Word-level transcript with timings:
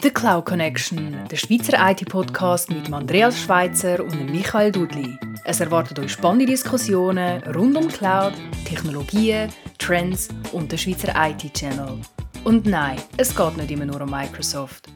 The 0.00 0.10
Cloud 0.10 0.44
Connection, 0.44 1.26
der 1.28 1.36
Schweizer 1.36 1.90
IT-Podcast 1.90 2.70
mit 2.70 2.92
Andreas 2.92 3.40
Schweitzer 3.40 4.04
und 4.04 4.30
Michael 4.30 4.70
Dudli. 4.70 5.18
Es 5.44 5.58
erwartet 5.58 5.98
euch 5.98 6.12
spannende 6.12 6.46
Diskussionen 6.46 7.42
rund 7.54 7.76
um 7.76 7.88
Cloud, 7.88 8.34
Technologien, 8.64 9.52
Trends 9.78 10.28
und 10.52 10.70
den 10.70 10.78
Schweizer 10.78 11.12
IT-Channel. 11.16 12.00
Und 12.44 12.66
nein, 12.66 13.00
es 13.16 13.34
geht 13.34 13.56
nicht 13.56 13.70
immer 13.72 13.86
nur 13.86 14.00
um 14.00 14.10
Microsoft. 14.10 14.88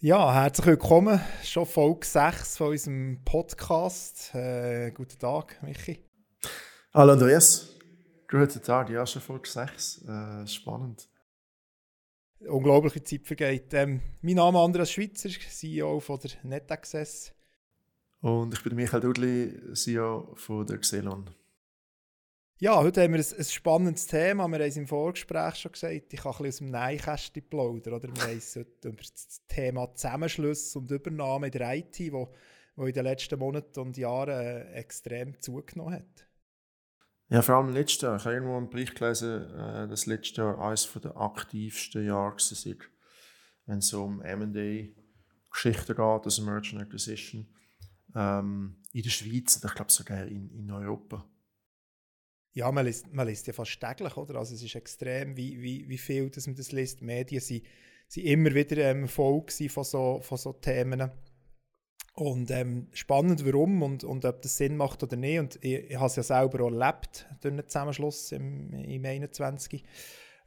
Ja, 0.00 0.34
herzlich 0.34 0.66
willkommen. 0.66 1.18
Schon 1.42 1.64
Folge 1.64 2.06
6 2.06 2.58
von 2.58 2.68
unserem 2.68 3.20
Podcast. 3.24 4.34
Äh, 4.34 4.90
guten 4.90 5.18
Tag, 5.18 5.62
Michi. 5.62 6.04
Hallo 6.92 7.12
Andreas. 7.12 7.70
Guten 8.28 8.62
Tag, 8.62 8.90
ja, 8.90 9.06
schon 9.06 9.22
Folge 9.22 9.48
6. 9.48 10.02
Äh, 10.02 10.46
spannend. 10.46 11.06
Unglaubliche 12.48 13.02
Zeit 13.02 13.26
vergeht. 13.26 13.74
Ähm, 13.74 14.00
mein 14.22 14.36
Name 14.36 14.58
ist 14.58 14.64
Andreas 14.64 14.90
Schweitzer, 14.92 15.28
CEO 15.28 16.00
von 16.00 16.18
der 16.20 16.30
NetAccess. 16.42 17.32
Und 18.22 18.54
ich 18.54 18.62
bin 18.62 18.74
Michael 18.74 19.00
Dudli, 19.00 19.74
CEO 19.74 20.34
von 20.36 20.66
der 20.66 20.78
Xelon. 20.78 21.30
Ja, 22.58 22.76
heute 22.82 23.02
haben 23.02 23.14
wir 23.14 23.20
ein, 23.20 23.38
ein, 23.38 23.44
spannendes 23.44 24.06
Thema. 24.06 24.46
Wir 24.48 24.58
haben 24.58 24.68
es 24.68 24.76
im 24.76 24.86
Vorgespräch 24.86 25.54
schon 25.54 25.72
gesagt, 25.72 26.12
ich 26.12 26.20
kann 26.20 26.32
ein 26.32 26.42
bisschen 26.42 26.46
aus 26.46 26.56
dem 26.58 26.70
Neinkästchen 26.70 27.48
plaudern. 27.48 27.94
Oder? 27.94 28.08
Wir 28.14 28.22
haben 28.22 28.66
über 28.84 29.02
das 29.02 29.40
Thema 29.48 29.94
Zusammenschluss 29.94 30.76
und 30.76 30.90
Übernahme 30.90 31.46
in 31.46 31.52
der 31.52 31.74
IT, 31.74 31.98
wo, 32.12 32.30
wo 32.76 32.86
in 32.86 32.92
den 32.92 33.04
letzten 33.04 33.38
Monaten 33.38 33.80
und 33.80 33.96
Jahren 33.96 34.38
äh, 34.38 34.72
extrem 34.72 35.40
zugenommen 35.40 35.94
hat. 35.94 36.29
Ja, 37.30 37.42
vor 37.42 37.54
allem 37.54 37.72
letztes 37.72 38.02
Jahr. 38.02 38.16
Ich 38.16 38.24
habe 38.24 38.34
irgendwo 38.34 38.56
einen 38.56 38.70
Bericht 38.70 38.96
gelesen, 38.96 39.48
äh, 39.54 39.86
dass 39.86 40.06
letztes 40.06 40.36
Jahr 40.36 40.58
eines 40.58 40.92
der 40.92 41.16
aktivsten 41.16 42.04
Jahre 42.04 42.34
war, 42.34 42.76
wenn 43.66 43.78
es 43.78 43.94
um 43.94 44.20
M&A-Geschichten 44.20 45.94
geht, 45.94 45.98
also 45.98 46.42
Merchant 46.42 46.82
Acquisition, 46.82 47.46
ähm, 48.16 48.82
in 48.92 49.02
der 49.02 49.10
Schweiz 49.10 49.54
und 49.56 49.64
ich 49.64 49.74
glaube 49.76 49.92
sogar 49.92 50.26
in, 50.26 50.50
in 50.50 50.72
Europa. 50.72 51.24
Ja, 52.52 52.72
man 52.72 52.84
liest, 52.84 53.12
man 53.12 53.28
liest 53.28 53.46
ja 53.46 53.52
fast 53.52 53.78
täglich, 53.78 54.16
oder? 54.16 54.34
Also 54.34 54.56
es 54.56 54.62
ist 54.64 54.74
extrem, 54.74 55.36
wie, 55.36 55.62
wie, 55.62 55.88
wie 55.88 55.98
viel 55.98 56.30
dass 56.30 56.48
man 56.48 56.56
das 56.56 56.72
liest. 56.72 56.98
Die 57.00 57.04
Medien 57.04 57.40
sind, 57.40 57.64
sind 58.08 58.24
immer 58.24 58.52
wieder 58.52 58.90
ähm, 58.90 59.06
voll 59.06 59.44
von 59.68 59.84
so, 59.84 60.20
von 60.20 60.36
so 60.36 60.52
Themen. 60.54 61.08
Und 62.20 62.50
ähm, 62.50 62.86
spannend, 62.92 63.46
warum 63.46 63.80
und, 63.80 64.04
und 64.04 64.26
ob 64.26 64.42
das 64.42 64.58
Sinn 64.58 64.76
macht 64.76 65.02
oder 65.02 65.16
nicht. 65.16 65.38
Und 65.38 65.64
ich, 65.64 65.90
ich 65.90 65.96
habe 65.96 66.04
es 66.04 66.16
ja 66.16 66.22
selber 66.22 66.64
auch 66.64 66.70
erlebt, 66.70 67.26
durch 67.40 67.54
den 67.54 67.66
Zusammenschluss 67.66 68.32
im, 68.32 68.74
im 68.74 69.02
21. 69.06 69.82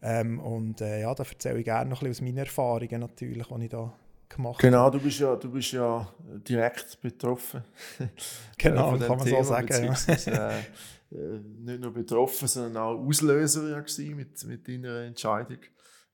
Ähm, 0.03 0.39
und 0.39 0.81
äh, 0.81 1.01
ja, 1.01 1.15
da 1.15 1.23
erzähle 1.23 1.57
ich 1.57 1.65
gerne 1.65 1.89
noch 1.89 2.03
ein 2.03 2.09
bisschen 2.09 2.27
aus 2.27 2.29
meinen 2.29 2.45
Erfahrungen 2.45 2.99
natürlich, 2.99 3.47
die 3.47 3.63
ich 3.63 3.69
da 3.71 3.91
gemacht 4.29 4.59
genau, 4.61 4.77
habe. 4.81 4.91
Genau, 4.91 4.99
du 4.99 4.99
bist 4.99 5.19
ja, 5.19 5.35
du 5.35 5.51
bist 5.51 5.71
ja 5.71 6.13
direkt 6.47 7.01
betroffen. 7.01 7.63
genau, 8.59 8.95
kann 8.99 9.17
man 9.17 9.25
Thema, 9.25 9.43
so 9.43 9.49
sagen. 9.49 9.95
Ja. 10.27 10.49
Äh, 10.51 10.59
äh, 10.59 11.39
nicht 11.57 11.79
nur 11.79 11.91
betroffen, 11.91 12.47
sondern 12.47 12.77
auch 12.83 12.99
Auslöser 13.03 13.67
ja 13.69 14.15
mit, 14.15 14.43
mit 14.45 14.67
deiner 14.67 15.05
Entscheidung. 15.05 15.57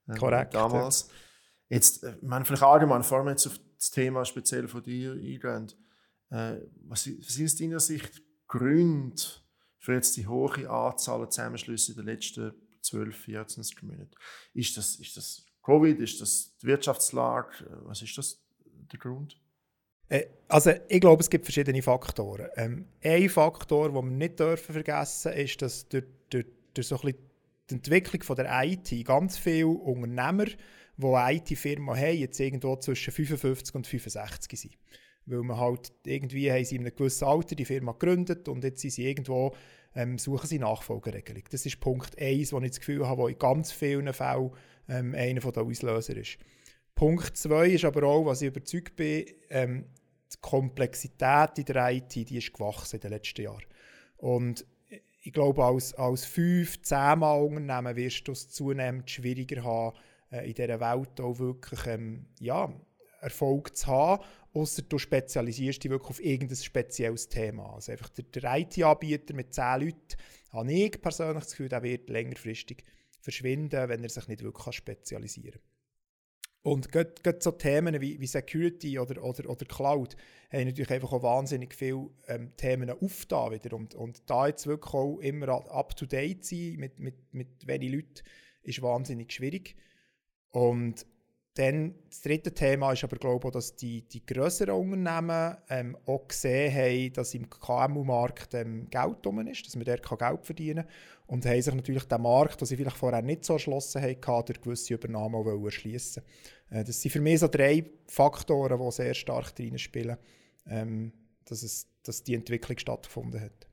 Äh, 0.08 0.14
Korrekt. 0.14 0.54
Damals. 0.54 1.10
Ja. 1.68 1.76
Jetzt, 1.76 2.02
ich 2.02 2.22
meine, 2.22 2.46
vielleicht 2.46 2.62
allgemein, 2.62 3.02
vor 3.02 3.18
allem 3.18 3.28
jetzt 3.28 3.46
auf 3.46 3.60
das 3.80 3.90
Thema 3.90 4.24
speziell 4.24 4.68
von 4.68 4.82
dir 4.82 5.12
eingehen. 5.12 5.72
Äh, 6.30 6.58
was, 6.82 7.04
sind 7.04 7.46
aus 7.46 7.56
deiner 7.56 7.80
Sicht 7.80 8.22
Gründe 8.46 9.22
für 9.78 9.94
jetzt 9.94 10.16
die 10.16 10.26
hohe 10.26 10.68
Anzahl 10.68 11.22
an 11.22 11.30
Zusammenschlüsse 11.30 11.92
in 11.92 11.96
den 11.96 12.06
letzten 12.06 12.52
12, 12.82 13.16
14 13.16 13.64
Monaten? 13.82 14.10
Ist 14.54 14.76
das, 14.76 14.96
ist 14.96 15.16
das 15.16 15.46
Covid? 15.62 15.98
Ist 15.98 16.20
das 16.20 16.56
die 16.62 16.66
Wirtschaftslage? 16.66 17.66
Was 17.84 18.02
ist 18.02 18.16
das 18.18 18.38
der 18.92 18.98
Grund? 18.98 19.40
Äh, 20.08 20.26
also 20.48 20.72
ich 20.88 21.00
glaube, 21.00 21.22
es 21.22 21.30
gibt 21.30 21.46
verschiedene 21.46 21.82
Faktoren. 21.82 22.48
Ähm, 22.56 22.86
ein 23.02 23.28
Faktor, 23.30 23.88
den 23.88 23.94
wir 23.94 24.02
nicht 24.02 24.38
dürfen 24.38 24.72
vergessen 24.74 25.32
dürfen, 25.32 25.44
ist, 25.44 25.62
dass 25.62 25.88
durch, 25.88 26.04
durch, 26.28 26.46
durch 26.74 26.86
so 26.86 27.00
ein 27.00 27.14
die 27.70 27.74
Entwicklung 27.76 28.22
von 28.22 28.36
der 28.36 28.64
IT 28.64 29.06
ganz 29.06 29.38
viele 29.38 29.68
Unternehmer 29.68 30.46
die 31.00 31.14
eine 31.14 31.38
IT-Firma 31.38 31.96
haben, 31.96 32.16
jetzt 32.16 32.40
irgendwo 32.40 32.76
zwischen 32.76 33.12
55 33.12 33.74
und 33.74 33.86
65 33.86 34.60
sind. 34.60 34.78
Weil 35.26 35.42
man 35.42 35.58
halt 35.58 35.92
irgendwie 36.04 36.50
haben 36.50 36.64
sie 36.64 36.76
in 36.76 36.82
einem 36.82 36.94
gewissen 36.94 37.24
Alter 37.24 37.54
die 37.54 37.64
Firma 37.64 37.92
gegründet 37.92 38.48
und 38.48 38.64
jetzt 38.64 38.80
sind 38.80 38.92
sie 38.92 39.06
irgendwo, 39.06 39.54
ähm, 39.94 40.18
suchen 40.18 40.46
sie 40.46 40.58
Nachfolgeregelung. 40.58 41.44
Das 41.50 41.66
ist 41.66 41.80
Punkt 41.80 42.18
1, 42.20 42.52
wo 42.52 42.60
ich 42.60 42.70
das 42.70 42.80
Gefühl 42.80 43.06
habe, 43.06 43.22
wo 43.22 43.28
in 43.28 43.38
ganz 43.38 43.72
vielen 43.72 44.12
Fällen 44.12 44.50
ähm, 44.88 45.14
einer 45.14 45.40
der 45.40 45.62
Auslöser 45.62 46.16
ist. 46.16 46.38
Punkt 46.94 47.36
2 47.36 47.70
ist 47.70 47.84
aber 47.84 48.02
auch, 48.04 48.26
was 48.26 48.42
ich 48.42 48.48
überzeugt 48.48 48.96
bin, 48.96 49.24
ähm, 49.50 49.86
die 50.32 50.36
Komplexität 50.40 51.58
in 51.58 51.64
der 51.64 51.90
IT, 51.90 52.14
die 52.14 52.38
ist 52.38 52.52
gewachsen 52.52 52.96
in 52.96 53.00
den 53.00 53.10
letzten 53.10 53.42
Jahren. 53.42 53.64
Und 54.16 54.66
ich 55.22 55.32
glaube, 55.32 55.64
als, 55.64 55.94
als 55.94 56.26
5-, 56.26 56.82
10 56.82 57.18
Mal 57.18 57.40
Unternehmen 57.40 57.96
wirst 57.96 58.26
du 58.26 58.32
es 58.32 58.48
zunehmend 58.48 59.10
schwieriger 59.10 59.62
haben, 59.64 59.96
äh, 60.30 60.48
in 60.48 60.54
dieser 60.54 60.80
Welt 60.80 61.20
auch 61.20 61.38
wirklich 61.38 61.86
ähm, 61.86 62.26
ja, 62.40 62.72
Erfolg 63.20 63.76
zu 63.76 63.86
haben, 63.86 64.24
außer 64.52 64.82
du 64.82 64.98
spezialisierst 64.98 65.82
dich 65.84 65.90
wirklich 65.90 66.10
auf 66.10 66.24
irgendein 66.24 66.56
spezielles 66.56 67.28
Thema. 67.28 67.74
Also 67.74 67.92
einfach 67.92 68.08
der, 68.10 68.24
der 68.24 68.58
IT-Anbieter 68.58 69.34
mit 69.34 69.54
10 69.54 69.80
Leuten, 69.80 70.16
habe 70.50 70.72
ich 70.72 71.00
persönlich 71.00 71.44
das 71.44 71.52
Gefühl, 71.52 71.68
der 71.68 71.82
wird 71.82 72.10
längerfristig 72.10 72.84
verschwinden, 73.20 73.88
wenn 73.88 74.02
er 74.02 74.08
sich 74.08 74.26
nicht 74.28 74.42
wirklich 74.42 74.74
spezialisieren 74.74 75.60
kann. 75.60 75.70
Und 76.62 76.92
gerade, 76.92 77.38
so 77.40 77.52
Themen 77.52 78.00
wie, 78.02 78.20
wie 78.20 78.26
Security 78.26 78.98
oder, 78.98 79.22
oder, 79.24 79.48
oder 79.48 79.64
Cloud 79.64 80.14
haben 80.52 80.66
natürlich 80.66 80.90
einfach 80.90 81.12
auch 81.12 81.22
wahnsinnig 81.22 81.74
viele 81.74 82.10
ähm, 82.28 82.54
Themen 82.56 82.90
aufgetan 82.90 83.52
wieder. 83.52 83.74
Und, 83.74 83.94
und 83.94 84.28
da 84.28 84.46
jetzt 84.46 84.66
wirklich 84.66 84.92
auch 84.92 85.18
immer 85.20 85.48
up-to-date 85.48 86.44
sein 86.44 86.76
mit, 86.76 86.98
mit, 86.98 87.32
mit 87.32 87.66
wenigen 87.66 87.94
Leuten 87.94 88.22
ist 88.62 88.82
wahnsinnig 88.82 89.32
schwierig. 89.32 89.74
Und 90.50 91.06
dann 91.54 91.94
das 92.08 92.22
dritte 92.22 92.54
Thema 92.54 92.92
ist 92.92 93.02
aber, 93.02 93.16
glaube 93.16 93.48
ich, 93.48 93.52
dass 93.52 93.74
die, 93.74 94.02
die 94.02 94.24
grösseren 94.24 94.74
Unternehmen 94.74 95.56
ähm, 95.68 95.96
auch 96.06 96.28
gesehen 96.28 96.72
haben, 96.74 97.12
dass 97.12 97.34
im 97.34 97.50
KMU-Markt 97.50 98.54
ähm, 98.54 98.88
Geld 98.88 99.16
drum 99.22 99.46
ist, 99.46 99.66
dass 99.66 99.74
man 99.74 99.84
dort 99.84 100.08
Geld 100.08 100.46
verdienen 100.46 100.84
kann. 100.84 100.92
Und 101.26 101.46
haben 101.46 101.60
sich 101.60 101.74
natürlich 101.74 102.04
den 102.04 102.22
Markt, 102.22 102.60
den 102.60 102.66
sie 102.66 102.76
vielleicht 102.76 102.96
vorher 102.96 103.22
nicht 103.22 103.44
so 103.44 103.54
erschlossen 103.54 104.00
haben, 104.00 104.44
durch 104.46 104.60
gewisse 104.60 104.94
Übernahmen 104.94 105.34
auch 105.34 105.64
erschließen 105.64 106.22
äh, 106.70 106.84
Das 106.84 107.00
sind 107.00 107.10
für 107.10 107.20
mich 107.20 107.40
so 107.40 107.48
drei 107.48 107.84
Faktoren, 108.06 108.80
die 108.80 108.92
sehr 108.92 109.14
stark 109.14 109.54
drin 109.54 109.78
spielen, 109.78 110.16
ähm, 110.66 111.12
dass, 111.44 111.62
es, 111.62 111.88
dass 112.02 112.22
die 112.22 112.34
Entwicklung 112.34 112.78
stattgefunden 112.78 113.40
hat. 113.40 113.68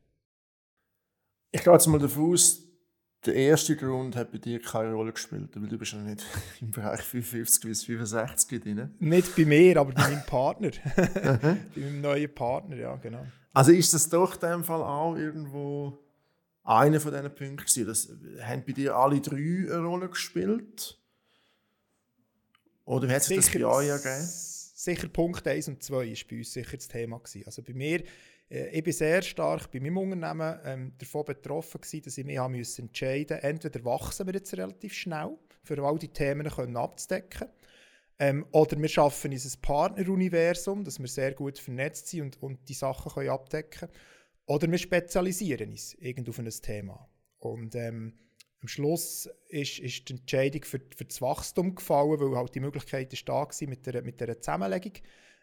Ich 1.51 1.63
gehe 1.63 1.73
jetzt 1.73 1.88
mal 1.88 1.99
davon 1.99 2.33
aus, 2.33 2.66
der 3.25 3.35
erste 3.35 3.75
Grund 3.75 4.16
hat 4.16 4.31
bei 4.31 4.38
dir 4.38 4.61
keine 4.61 4.94
Rolle 4.94 5.11
gespielt, 5.11 5.50
weil 5.55 5.67
du 5.67 5.78
bist 5.78 5.94
ja 5.94 6.00
nicht 6.00 6.23
im 6.61 6.72
Bereich 6.72 7.01
55 7.01 7.63
bis 7.63 7.83
65 7.85 8.61
drin. 8.61 8.95
Nicht 9.00 9.35
bei 9.35 9.45
mir, 9.45 9.78
aber 9.78 9.91
bei 9.91 10.01
meinem 10.09 10.25
Partner. 10.25 10.72
bei 10.95 11.57
meinem 11.75 12.01
neuen 12.01 12.33
Partner, 12.33 12.75
ja, 12.75 12.95
genau. 12.95 13.25
Also 13.53 13.72
ist 13.72 13.94
das 13.94 14.07
doch 14.09 14.35
in 14.35 14.50
dem 14.50 14.63
Fall 14.63 14.81
auch 14.81 15.16
irgendwo 15.16 15.97
einer 16.63 17.00
von 17.00 17.11
diesen 17.11 17.33
Punkten 17.33 17.57
gewesen? 17.57 17.88
Das, 17.88 18.09
haben 18.41 18.63
bei 18.66 18.73
dir 18.73 18.95
alle 18.95 19.19
drei 19.19 19.35
eine 19.35 19.79
Rolle 19.79 20.09
gespielt? 20.09 21.00
Oder 22.85 23.09
hat 23.09 23.23
sich 23.23 23.38
das 23.38 23.51
bei 23.51 23.66
euch 23.66 23.88
ergeben? 23.88 24.25
Sicher 24.25 25.07
Punkt 25.09 25.45
1 25.45 25.67
und 25.69 25.83
2 25.83 25.94
war 25.94 26.16
bei 26.29 26.38
uns 26.38 26.53
sicher 26.53 26.77
das 26.77 26.88
Thema. 26.88 27.17
Gewesen. 27.17 27.44
Also 27.45 27.61
bei 27.63 27.73
mir 27.73 28.03
ich 28.50 28.84
bin 28.84 28.94
sehr 28.94 29.22
stark 29.22 29.72
bei 29.72 29.80
meinem 29.80 29.97
Unternehmen 29.97 30.59
ähm, 30.63 30.94
davon 30.97 31.25
betroffen 31.25 31.81
gewesen, 31.81 32.03
dass 32.06 32.18
ich 32.18 32.25
mich 32.25 32.38
haben 32.38 32.56
müssen 32.56 32.88
entscheiden 32.88 33.40
entweder 33.40 33.84
wachsen 33.84 34.25
wir 34.25 34.34
jetzt 34.34 34.56
relativ 34.56 34.94
schnell, 34.94 35.38
für 35.63 35.84
all 35.84 36.00
die 36.00 36.07
Themen 36.07 36.48
können 36.50 36.77
abzudecken, 36.77 37.50
ähm, 38.19 38.45
oder 38.51 38.80
wir 38.80 38.88
schaffen 38.88 39.31
uns 39.31 39.45
ein 39.45 39.62
Partneruniversum, 39.62 40.83
dass 40.83 41.00
wir 41.00 41.07
sehr 41.07 41.33
gut 41.33 41.60
vernetzt 41.60 42.07
sind 42.07 42.21
und, 42.21 42.44
und 42.44 42.69
die 42.69 42.74
Sachen 42.74 43.12
können 43.12 43.30
abdecken 43.30 43.89
oder 44.45 44.69
wir 44.71 44.77
spezialisieren 44.77 45.69
uns 45.71 45.94
irgend 45.95 46.27
auf 46.30 46.39
ein 46.39 46.50
Thema. 46.50 47.07
Und 47.38 47.75
ähm, 47.75 48.13
am 48.62 48.68
Schluss 48.68 49.30
ist, 49.50 49.80
ist 49.80 50.10
die 50.10 50.13
Entscheidung 50.13 50.63
für, 50.63 50.80
für 50.95 51.06
das 51.06 51.21
Wachstum 51.21 51.75
gefallen, 51.75 52.19
weil 52.19 52.36
halt 52.36 52.56
die 52.56 52.60
Möglichkeit 52.60 53.13
ist 53.13 53.30
da 53.30 53.33
war 53.33 53.68
mit 53.68 53.86
der, 53.86 54.01
mit 54.01 54.19
der 54.19 54.42
Zusammenlegung. 54.42 54.94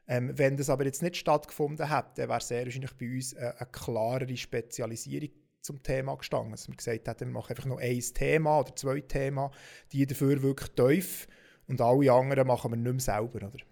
Ähm, 0.06 0.36
wenn 0.36 0.56
das 0.56 0.68
aber 0.68 0.84
jetzt 0.84 1.02
nicht 1.02 1.16
stattgefunden 1.16 1.88
hätte, 1.88 2.28
wäre 2.28 2.40
sehr 2.40 2.64
wahrscheinlich 2.64 2.94
bei 2.96 3.10
uns 3.10 3.34
eine, 3.34 3.58
eine 3.58 3.70
klarere 3.70 4.36
Spezialisierung 4.36 5.30
zum 5.60 5.82
Thema 5.82 6.16
gestanden. 6.16 6.52
Dass 6.52 6.68
wir 6.68 6.76
gesagt 6.76 7.08
hätten, 7.08 7.28
wir 7.28 7.32
machen 7.32 7.50
einfach 7.50 7.64
noch 7.64 7.78
ein 7.78 8.00
Thema 8.00 8.60
oder 8.60 8.76
zwei 8.76 9.00
Themen, 9.00 9.50
die 9.92 10.06
dafür 10.06 10.42
wirklich 10.42 10.70
tief 10.72 11.26
und 11.66 11.80
alle 11.80 12.12
anderen 12.12 12.46
machen 12.46 12.72
wir 12.72 12.76
nicht 12.76 12.92
mehr 12.92 13.00
selber. 13.00 13.46
Oder? 13.46 13.64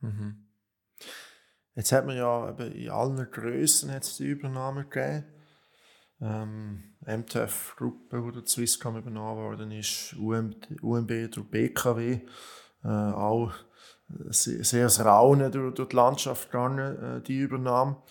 Mhm. 0.00 0.46
Jetzt 1.74 1.92
hat 1.92 2.06
man 2.06 2.16
ja 2.16 2.50
in 2.50 2.88
allen 2.88 3.30
Grössen 3.30 3.92
die 4.18 4.24
Übernahme 4.24 4.84
gegeben. 4.84 5.24
ähm, 6.20 6.94
MTF-Gruppe, 7.04 8.22
die 8.26 8.32
der 8.32 8.46
Swisscom 8.46 8.96
übernommen 8.96 9.36
worden 9.36 9.70
ist, 9.72 10.14
UMB, 10.14 10.80
UMB 10.80 11.30
durch 11.30 11.50
BKW, 11.50 12.20
äh, 12.82 12.88
auch 12.88 13.52
sehr, 14.08 14.86
Raunen 14.86 15.50
durch, 15.50 15.74
durch 15.74 15.88
die 15.88 15.96
Landschaft 15.96 16.50
gegangen, 16.50 16.96
äh, 16.98 17.22
die 17.22 17.38
Übernahme. 17.38 18.02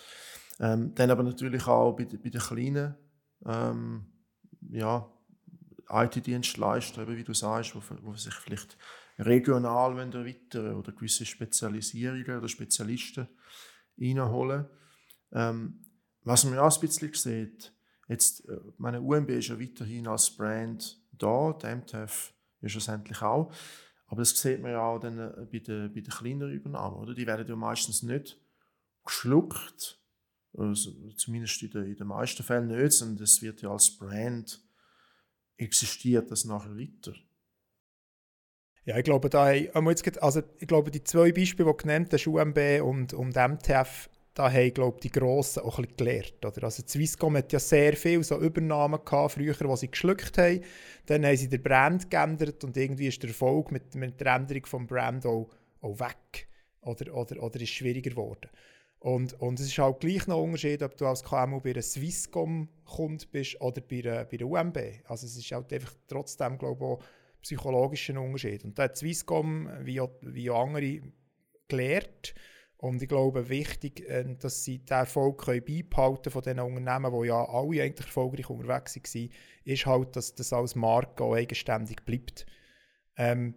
Ähm, 0.60 0.94
dann 0.94 1.10
aber 1.10 1.22
natürlich 1.22 1.66
auch 1.66 1.92
bei, 1.92 2.04
bei 2.04 2.30
den 2.30 2.40
kleinen 2.40 2.94
ähm, 3.44 4.06
ja, 4.70 5.10
IT-Dienstleister, 5.88 7.06
wie 7.08 7.24
du 7.24 7.34
sagst, 7.34 7.74
wo, 7.74 7.82
wo 8.02 8.14
sich 8.14 8.34
vielleicht 8.34 8.76
regional 9.18 9.96
erweitern 9.98 10.74
oder 10.74 10.92
gewisse 10.92 11.24
Spezialisierungen 11.24 12.38
oder 12.38 12.48
Spezialisten 12.48 13.28
reinholen. 13.98 14.66
Ähm, 15.32 15.82
was 16.22 16.44
man 16.44 16.58
auch 16.58 16.74
ein 16.74 16.80
bisschen 16.80 17.12
sieht, 17.14 17.72
jetzt, 18.08 18.48
äh, 18.48 18.58
meine 18.78 19.00
UMB 19.00 19.30
ist 19.30 19.48
ja 19.48 19.60
weiterhin 19.60 20.08
als 20.08 20.30
Brand 20.30 21.00
da, 21.12 21.52
der 21.52 21.76
MTF 21.76 22.32
ja 22.60 22.68
schlussendlich 22.68 23.20
auch, 23.22 23.52
aber 24.14 24.22
das 24.22 24.40
sieht 24.40 24.62
man 24.62 24.70
ja 24.70 24.80
auch 24.80 25.00
dann 25.00 25.18
äh, 25.18 25.44
bei 25.50 25.58
den, 25.58 25.92
bei 25.92 26.00
den 26.00 26.12
kleineren 26.12 26.52
Übernahmen, 26.52 26.98
oder? 26.98 27.14
Die 27.14 27.26
werden 27.26 27.48
ja 27.48 27.56
meistens 27.56 28.04
nicht 28.04 28.40
geschluckt, 29.04 30.00
also 30.56 30.92
zumindest 31.16 31.60
in 31.64 31.70
den, 31.70 31.86
in 31.86 31.96
den 31.96 32.06
meisten 32.06 32.44
Fällen 32.44 32.68
nicht, 32.68 32.92
sondern 32.92 33.24
es 33.24 33.42
wird 33.42 33.60
ja 33.60 33.70
als 33.70 33.90
Brand 33.90 34.62
existiert 35.56 36.30
das 36.30 36.44
nachher 36.44 36.78
weiter. 36.78 37.12
Ja, 38.84 38.98
ich 38.98 39.04
glaube, 39.04 39.30
da 39.30 39.46
also 39.46 40.42
ich 40.60 40.68
glaube, 40.68 40.92
die 40.92 41.02
zwei 41.02 41.32
Beispiele, 41.32 41.68
die 41.68 41.72
du 41.72 41.76
genannt 41.76 42.12
hast, 42.12 42.28
UMB 42.28 42.82
und, 42.84 43.14
und 43.14 43.34
MTF, 43.34 44.08
da 44.34 44.52
haben, 44.52 44.74
glaube 44.74 45.00
die 45.00 45.10
Grossen 45.10 45.62
auch 45.62 45.78
ein 45.78 45.84
bisschen 45.84 45.96
gelernt. 45.96 46.44
Oder? 46.44 46.64
Also 46.64 46.82
Swisscom 46.86 47.36
hat 47.36 47.52
ja 47.52 47.60
sehr 47.60 47.96
viele 47.96 48.24
so 48.24 48.38
Übernahmen 48.38 49.04
gehabt, 49.04 49.32
früher, 49.32 49.54
die 49.54 49.76
sie 49.76 49.90
geschluckt 49.90 50.36
haben. 50.38 50.60
Dann 51.06 51.24
haben 51.24 51.36
sie 51.36 51.48
den 51.48 51.62
Brand 51.62 52.10
geändert 52.10 52.62
und 52.64 52.76
irgendwie 52.76 53.06
ist 53.06 53.22
der 53.22 53.30
Erfolg 53.30 53.70
mit, 53.70 53.94
mit 53.94 54.20
der 54.20 54.34
Änderung 54.34 54.62
des 54.62 54.86
Brand 54.88 55.24
auch, 55.24 55.48
auch 55.80 56.00
weg. 56.00 56.48
Oder, 56.80 57.14
oder, 57.14 57.42
oder 57.42 57.60
ist 57.60 57.70
schwieriger 57.70 58.10
geworden. 58.10 58.50
Und, 58.98 59.38
und 59.40 59.60
es 59.60 59.66
ist 59.66 59.78
halt 59.78 60.00
gleich 60.00 60.26
noch 60.26 60.38
ein 60.38 60.44
Unterschied, 60.44 60.82
ob 60.82 60.96
du 60.96 61.06
als 61.06 61.22
KMU 61.22 61.60
bei 61.60 61.70
einer 61.70 61.82
Swisscom-Kunde 61.82 63.26
bist 63.30 63.60
oder 63.60 63.82
bei 63.82 63.98
einer, 63.98 64.24
bei 64.24 64.38
einer 64.38 64.46
UMB. 64.46 64.78
Also 65.04 65.26
es 65.26 65.36
ist 65.36 65.52
halt 65.52 65.72
einfach 65.72 65.94
trotzdem, 66.08 66.58
glaube 66.58 66.84
ich, 66.84 66.90
auch 66.90 67.04
psychologischen 67.42 68.16
Unterschied. 68.16 68.64
Und 68.64 68.78
da 68.78 68.84
hat 68.84 68.96
Swisscom 68.96 69.68
wie 69.82 70.00
auch, 70.00 70.10
wie 70.22 70.50
auch 70.50 70.64
andere 70.64 71.02
gelernt. 71.68 72.34
Und 72.84 73.00
ich 73.00 73.08
glaube, 73.08 73.48
wichtig, 73.48 74.06
äh, 74.10 74.26
dass 74.38 74.62
sie 74.62 74.80
den 74.80 74.98
Erfolg 74.98 75.46
können 75.46 75.64
beibehalten 75.64 76.30
von 76.30 76.42
diesen 76.42 76.60
Unternehmen, 76.60 77.18
die 77.18 77.28
ja 77.28 77.42
alle 77.42 77.82
eigentlich 77.82 78.06
erfolgreich 78.06 78.50
unterwegs 78.50 78.96
waren, 78.96 79.30
ist 79.64 79.86
halt, 79.86 80.16
dass 80.16 80.34
das 80.34 80.52
als 80.52 80.74
Marke 80.74 81.24
auch 81.24 81.34
eigenständig 81.34 82.04
bleibt. 82.04 82.44
Ähm, 83.16 83.54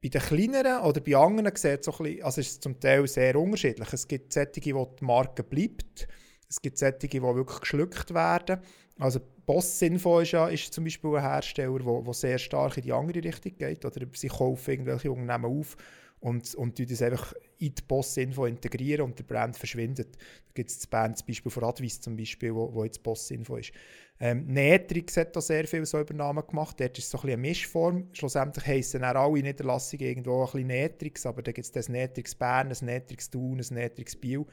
bei 0.00 0.10
den 0.10 0.20
kleineren 0.20 0.84
oder 0.84 1.00
bei 1.00 1.16
anderen 1.16 1.50
sieht 1.56 1.80
es, 1.80 1.86
bisschen, 1.86 2.22
also 2.22 2.40
ist 2.40 2.50
es 2.52 2.60
zum 2.60 2.78
Teil 2.78 3.08
sehr 3.08 3.34
unterschiedlich. 3.34 3.92
Es 3.92 4.06
gibt 4.06 4.32
solche, 4.32 4.74
wo 4.76 4.84
die 4.86 5.04
Marke 5.04 5.42
bleibt. 5.42 6.06
Es 6.48 6.62
gibt 6.62 6.78
solche, 6.78 7.08
die 7.08 7.20
wirklich 7.20 7.58
geschluckt 7.58 8.14
werden. 8.14 8.60
Also 9.00 9.18
Boss 9.44 9.82
Info 9.82 10.20
ist, 10.20 10.30
ja, 10.30 10.46
ist 10.46 10.72
zum 10.72 10.84
Beispiel 10.84 11.16
ein 11.16 11.22
Hersteller, 11.22 11.80
der 11.80 12.14
sehr 12.14 12.38
stark 12.38 12.76
in 12.76 12.84
die 12.84 12.92
andere 12.92 13.24
Richtung 13.24 13.56
geht. 13.56 13.84
Oder 13.84 14.06
sie 14.12 14.28
kaufen 14.28 14.70
irgendwelche 14.70 15.10
Unternehmen 15.10 15.58
auf 15.58 15.76
und, 16.20 16.54
und 16.54 16.90
das 16.90 17.02
einfach 17.02 17.32
in 17.58 17.74
die 17.74 17.82
Boss-Info 17.82 18.46
integrieren 18.46 19.04
und 19.04 19.18
der 19.18 19.24
Brand 19.24 19.56
verschwindet. 19.56 20.16
Da 20.16 20.52
gibt 20.54 20.70
es 20.70 20.78
das 20.78 20.86
Band, 20.86 21.24
Beispiel 21.26 21.50
von 21.50 21.64
Advis 21.64 22.00
zum 22.00 22.16
Beispiel, 22.16 22.54
wo, 22.54 22.72
wo 22.72 22.84
jetzt 22.84 23.02
Boss-Info 23.02 23.56
ist. 23.56 23.72
Ähm, 24.20 24.46
Netrix 24.46 25.16
hat 25.16 25.36
da 25.36 25.40
sehr 25.40 25.66
viele 25.66 25.86
so 25.86 26.00
Übernahmen 26.00 26.44
gemacht. 26.44 26.80
Dort 26.80 26.98
ist 26.98 27.04
es 27.04 27.10
so 27.10 27.18
ein 27.18 27.22
bisschen 27.22 27.38
eine 27.38 27.48
Mischform. 27.48 28.08
Schlussendlich 28.12 28.66
heissen 28.66 29.02
dann 29.02 29.16
alle 29.16 29.40
Niederlassungen 29.40 30.06
irgendwo 30.06 30.40
ein 30.40 30.46
bisschen 30.46 30.66
Netrix, 30.66 31.26
aber 31.26 31.42
da 31.42 31.52
gibt 31.52 31.64
es 31.64 31.72
das 31.72 31.88
Netrix 31.88 32.34
Bern, 32.34 32.68
das 32.68 32.82
Netrix 32.82 33.30
Thun, 33.30 33.58
das 33.58 33.70
Netrix 33.70 34.16
Biel. 34.16 34.44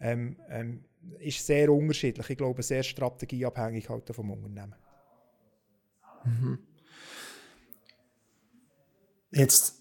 Ähm, 0.00 0.36
ähm, 0.48 0.84
ist 1.18 1.44
sehr 1.44 1.72
unterschiedlich. 1.72 2.30
Ich 2.30 2.36
glaube, 2.36 2.62
sehr 2.62 2.84
strategieabhängig 2.84 3.88
halt 3.88 4.08
vom 4.14 4.30
Unternehmen. 4.30 4.74
Mhm. 6.24 6.58
Jetzt 9.32 9.77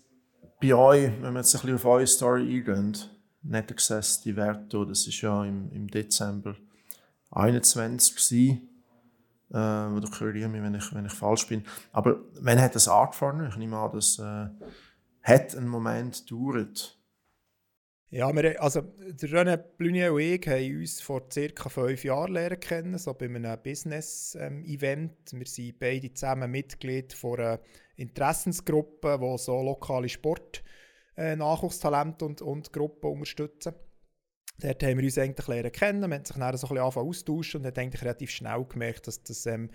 bei 0.60 0.74
euch, 0.74 1.12
wenn 1.22 1.34
wir 1.34 1.40
jetzt 1.40 1.56
ein 1.56 1.62
bisschen 1.62 1.76
auf 1.76 1.86
eure 1.86 2.08
Story 2.08 2.42
eingehen, 2.42 2.98
NetAccess 3.44 4.22
Diverto, 4.22 4.86
das 4.86 5.08
war 5.08 5.46
ja 5.46 5.50
im, 5.50 5.72
im 5.72 5.88
Dezember 5.88 6.56
2021 7.32 8.16
gewesen, 8.16 8.70
äh, 9.52 9.96
oder 9.96 10.10
korrigiere 10.10 10.50
mich, 10.50 10.62
wenn 10.62 10.76
ich, 10.76 10.94
wenn 10.94 11.06
ich 11.06 11.14
falsch 11.14 11.48
bin. 11.48 11.64
Aber 11.92 12.20
wann 12.40 12.60
hat 12.62 12.76
das 12.76 12.88
angefangen? 12.88 13.48
Ich 13.50 13.58
nehme 13.58 13.78
an, 13.78 13.92
das 13.94 14.20
äh, 14.20 14.48
hat 15.22 15.56
einen 15.56 15.68
Moment 15.68 16.26
gedauert. 16.28 16.98
Ja, 18.10 18.34
wir, 18.34 18.62
also 18.62 18.82
der 18.82 19.30
René 19.30 19.58
Blunier 19.58 20.14
und 20.14 20.22
ich 20.22 20.48
haben 20.48 20.80
uns 20.80 21.02
vor 21.02 21.28
ca. 21.28 21.70
fünf 21.70 22.06
Jahren 22.06 22.34
lernen 22.34 22.60
kennen, 22.60 22.98
so 22.98 23.14
bei 23.14 23.26
einem 23.26 23.62
Business-Event. 23.62 25.34
Ähm, 25.34 25.40
wir 25.40 25.46
sind 25.46 25.78
beide 25.78 26.14
zusammen 26.14 26.50
Mitglied 26.50 27.12
von 27.12 27.38
einer 27.38 27.60
Interessensgruppe, 27.98 29.20
die 29.22 29.38
so 29.38 29.62
lokale 29.62 30.08
Sport, 30.08 30.64
äh, 31.18 31.36
Nachwuchstalente 31.36 32.26
und, 32.26 32.42
und 32.42 32.72
Gruppen 32.72 33.12
unterstützen. 33.12 33.74
Dort 34.60 34.84
haben 34.84 34.98
wir 34.98 35.04
uns 35.04 35.18
eigentlich 35.18 35.48
lernen 35.48 35.72
kennen, 35.72 36.10
wir 36.10 36.16
haben 36.16 36.26
sich 36.26 36.36
dann 36.36 36.58
so 36.58 36.68
ein 36.68 36.76
bisschen 36.76 37.02
austauschen 37.02 37.62
und 37.62 37.68
haben 37.68 37.78
eigentlich 37.78 38.02
relativ 38.02 38.32
schnell 38.32 38.66
gemerkt, 38.66 39.08
dass 39.08 39.22
das, 39.24 39.46
ähm, 39.46 39.70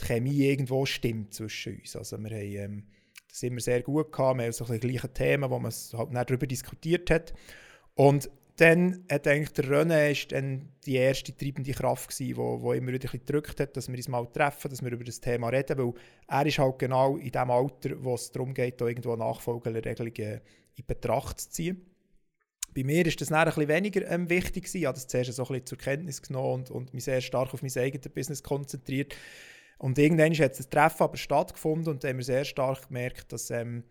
die 0.00 0.04
Chemie 0.04 0.44
irgendwo 0.44 0.86
stimmt 0.86 1.34
zwischen 1.34 1.78
uns. 1.78 1.96
Also 1.96 2.18
wir 2.18 2.30
haben 2.30 2.56
ähm, 2.56 2.86
das 3.28 3.42
immer 3.42 3.60
sehr 3.60 3.82
gut 3.82 4.12
gehabt, 4.12 4.38
wir 4.38 4.44
haben 4.44 4.52
so 4.52 4.64
ein 4.66 4.80
gleiche 4.80 5.12
Themen, 5.12 5.50
wo 5.50 5.58
man 5.58 5.72
halt 5.72 6.28
darüber 6.30 6.46
diskutiert 6.46 7.10
hat. 7.10 7.34
Und 7.94 8.30
dann 8.60 9.04
hat 9.10 9.26
eigentlich 9.26 9.52
der 9.52 9.64
René 9.64 10.10
ist 10.10 10.32
dann 10.32 10.68
die 10.84 10.96
erste 10.96 11.34
treibende 11.34 11.72
Kraft 11.72 12.10
gewesen, 12.10 12.36
wo, 12.36 12.60
wo 12.60 12.72
immer 12.72 12.92
wieder 12.92 13.08
ein 13.10 13.18
gedrückt 13.18 13.58
hat, 13.58 13.76
dass 13.76 13.88
wir 13.88 13.96
uns 13.96 14.08
mal 14.08 14.26
treffen, 14.26 14.70
dass 14.70 14.82
wir 14.82 14.92
über 14.92 15.04
das 15.04 15.20
Thema 15.20 15.48
reden, 15.48 15.78
weil 15.78 15.94
er 16.28 16.46
ist 16.46 16.58
halt 16.58 16.78
genau 16.78 17.16
in 17.16 17.30
dem 17.30 17.50
Alter, 17.50 18.04
wo 18.04 18.14
es 18.14 18.30
darum 18.30 18.52
geht, 18.52 18.80
da 18.80 18.86
irgendwo 18.86 19.16
Nachfolgeregelungen 19.16 20.40
in 20.76 20.86
Betracht 20.86 21.40
zu 21.40 21.50
ziehen. 21.50 21.86
Bei 22.74 22.84
mir 22.84 23.04
ist 23.06 23.20
das 23.20 23.28
dann 23.28 23.38
ein 23.38 23.46
bisschen 23.46 23.68
weniger 23.68 24.08
ähm, 24.10 24.28
wichtig 24.28 24.64
gewesen. 24.64 24.78
Ich 24.78 24.86
habe 24.86 24.94
das 24.94 25.08
zuerst 25.08 25.32
so 25.32 25.42
ein 25.42 25.48
bisschen 25.48 25.66
zur 25.66 25.78
Kenntnis 25.78 26.22
genommen 26.22 26.60
und, 26.60 26.70
und 26.70 26.94
mich 26.94 27.04
sehr 27.04 27.20
stark 27.20 27.52
auf 27.54 27.62
mein 27.62 27.76
eigenes 27.76 28.08
Business 28.10 28.42
konzentriert. 28.42 29.16
Und 29.78 29.98
irgendwann 29.98 30.34
hat 30.34 30.58
das 30.58 30.68
Treffen 30.68 31.02
aber 31.02 31.16
stattgefunden 31.16 31.94
und 31.94 32.04
da 32.04 32.08
haben 32.08 32.18
wir 32.18 32.24
sehr 32.24 32.44
stark 32.44 32.88
gemerkt, 32.88 33.32
dass 33.32 33.50
ähm, 33.50 33.84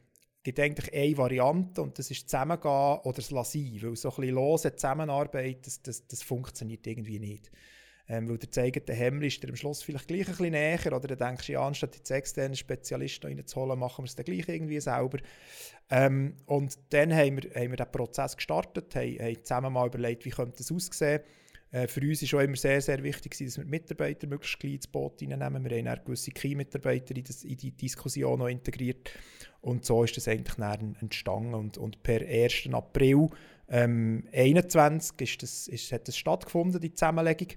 gibt 0.55 0.59
eigentlich 0.59 0.93
eine 0.93 1.17
Variante 1.17 1.81
und 1.81 1.99
das 1.99 2.09
ist 2.09 2.29
zusammengehen 2.29 2.99
oder 3.03 3.19
es 3.19 3.31
lassen. 3.31 3.81
Weil 3.81 3.95
so 3.95 4.09
ein 4.09 4.15
bisschen 4.15 4.35
lose 4.35 4.75
Zusammenarbeit, 4.75 5.65
das, 5.65 5.81
das, 5.81 6.07
das 6.07 6.23
funktioniert 6.23 6.85
irgendwie 6.87 7.19
nicht. 7.19 7.51
Ähm, 8.07 8.27
weil 8.27 8.39
der 8.39 8.49
zeigende 8.49 8.93
Hemmel 8.93 9.25
ist 9.25 9.43
dir 9.43 9.49
am 9.49 9.55
Schluss 9.55 9.83
vielleicht 9.83 10.07
gleich 10.07 10.21
ein 10.21 10.31
bisschen 10.31 10.51
näher 10.51 10.93
oder 10.93 11.15
dann 11.15 11.29
denkst 11.29 11.45
du, 11.45 11.53
ja, 11.53 11.67
anstatt 11.67 11.95
jetzt 11.95 12.09
externen 12.09 12.55
Spezialisten 12.55 13.27
reinzuholen, 13.27 13.77
machen 13.77 14.03
wir 14.03 14.07
es 14.07 14.15
dann 14.15 14.25
gleich 14.25 14.49
irgendwie 14.49 14.79
selber. 14.79 15.19
Ähm, 15.91 16.33
und 16.47 16.79
dann 16.89 17.13
haben 17.13 17.43
wir, 17.43 17.51
haben 17.53 17.69
wir 17.69 17.77
den 17.77 17.91
Prozess 17.91 18.35
gestartet, 18.35 18.95
haben, 18.95 19.19
haben 19.19 19.43
zusammen 19.43 19.73
mal 19.73 19.87
überlegt, 19.87 20.25
wie 20.25 20.31
könnte 20.31 20.57
das 20.57 20.71
aussehen. 20.71 21.21
Äh, 21.71 21.87
für 21.87 22.01
uns 22.01 22.21
ist 22.21 22.33
auch 22.33 22.39
immer 22.39 22.55
sehr, 22.55 22.81
sehr 22.81 23.03
wichtig, 23.03 23.37
dass 23.37 23.57
wir 23.57 23.63
die 23.63 23.69
Mitarbeiter 23.69 24.27
möglichst 24.27 24.59
gleich 24.59 24.73
ins 24.73 24.87
Boot 24.87 25.21
reinnehmen. 25.21 25.69
Wir 25.69 25.77
haben 25.77 25.99
auch 25.99 26.03
gewisse 26.03 26.31
Key-Mitarbeiter 26.31 27.15
in, 27.15 27.23
in, 27.43 27.57
die 27.57 27.71
Diskussion 27.71 28.39
noch 28.39 28.47
integriert. 28.47 29.11
Und 29.61 29.85
so 29.85 30.03
ist 30.03 30.15
das 30.17 30.27
eigentlich 30.27 30.55
dann 30.55 30.95
entstanden. 31.01 31.53
Und, 31.53 31.77
und 31.77 32.01
per 32.03 32.21
1. 32.21 32.69
April 32.71 33.29
ähm, 33.67 34.27
21 34.33 35.21
ist 35.21 35.43
das, 35.43 35.67
ist, 35.67 35.91
hat 35.91 36.07
das 36.07 36.17
stattgefunden, 36.17 36.79
die 36.81 36.93
Zusammenlegung. 36.93 37.49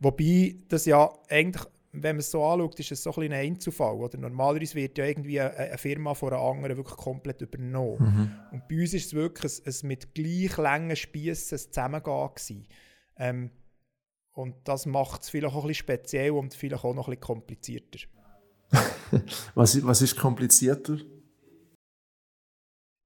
Wobei 0.00 0.56
das 0.68 0.86
ja 0.86 1.10
eigentlich, 1.28 1.64
wenn 1.92 2.16
man 2.16 2.20
es 2.20 2.30
so 2.30 2.44
anschaut, 2.44 2.78
ist 2.78 2.92
es 2.92 3.02
so 3.02 3.12
ein, 3.14 3.32
ein 3.32 3.32
Einzelfall. 3.32 3.96
Oder? 3.96 4.18
Normalerweise 4.18 4.76
wird 4.76 4.96
ja 4.98 5.04
irgendwie 5.04 5.40
eine, 5.40 5.54
eine 5.56 5.78
Firma 5.78 6.14
von 6.14 6.32
einer 6.32 6.42
anderen 6.42 6.76
wirklich 6.76 6.96
komplett 6.96 7.42
übernommen. 7.42 7.98
Mhm. 7.98 8.52
Und 8.52 8.68
bei 8.68 8.80
uns 8.80 8.94
ist 8.94 9.06
es 9.06 9.14
wirklich 9.14 9.52
ein, 9.66 9.72
ein 9.72 9.88
mit 9.88 10.14
gleich 10.14 10.56
langen 10.56 10.96
Spiessen 10.96 11.58
Zusammengehen 11.58 12.66
ähm, 13.18 13.50
und 14.32 14.54
das 14.64 14.86
macht 14.86 15.22
es 15.22 15.30
vielleicht 15.30 15.54
auch 15.54 15.64
ein 15.64 15.68
bisschen 15.68 15.86
speziell 15.86 16.30
und 16.30 16.54
vielleicht 16.54 16.84
auch 16.84 16.94
noch 16.94 17.08
ein 17.08 17.18
bisschen 17.18 17.22
komplizierter. 17.22 17.98
was, 19.54 19.84
was 19.84 20.02
ist 20.02 20.16
komplizierter? 20.16 20.98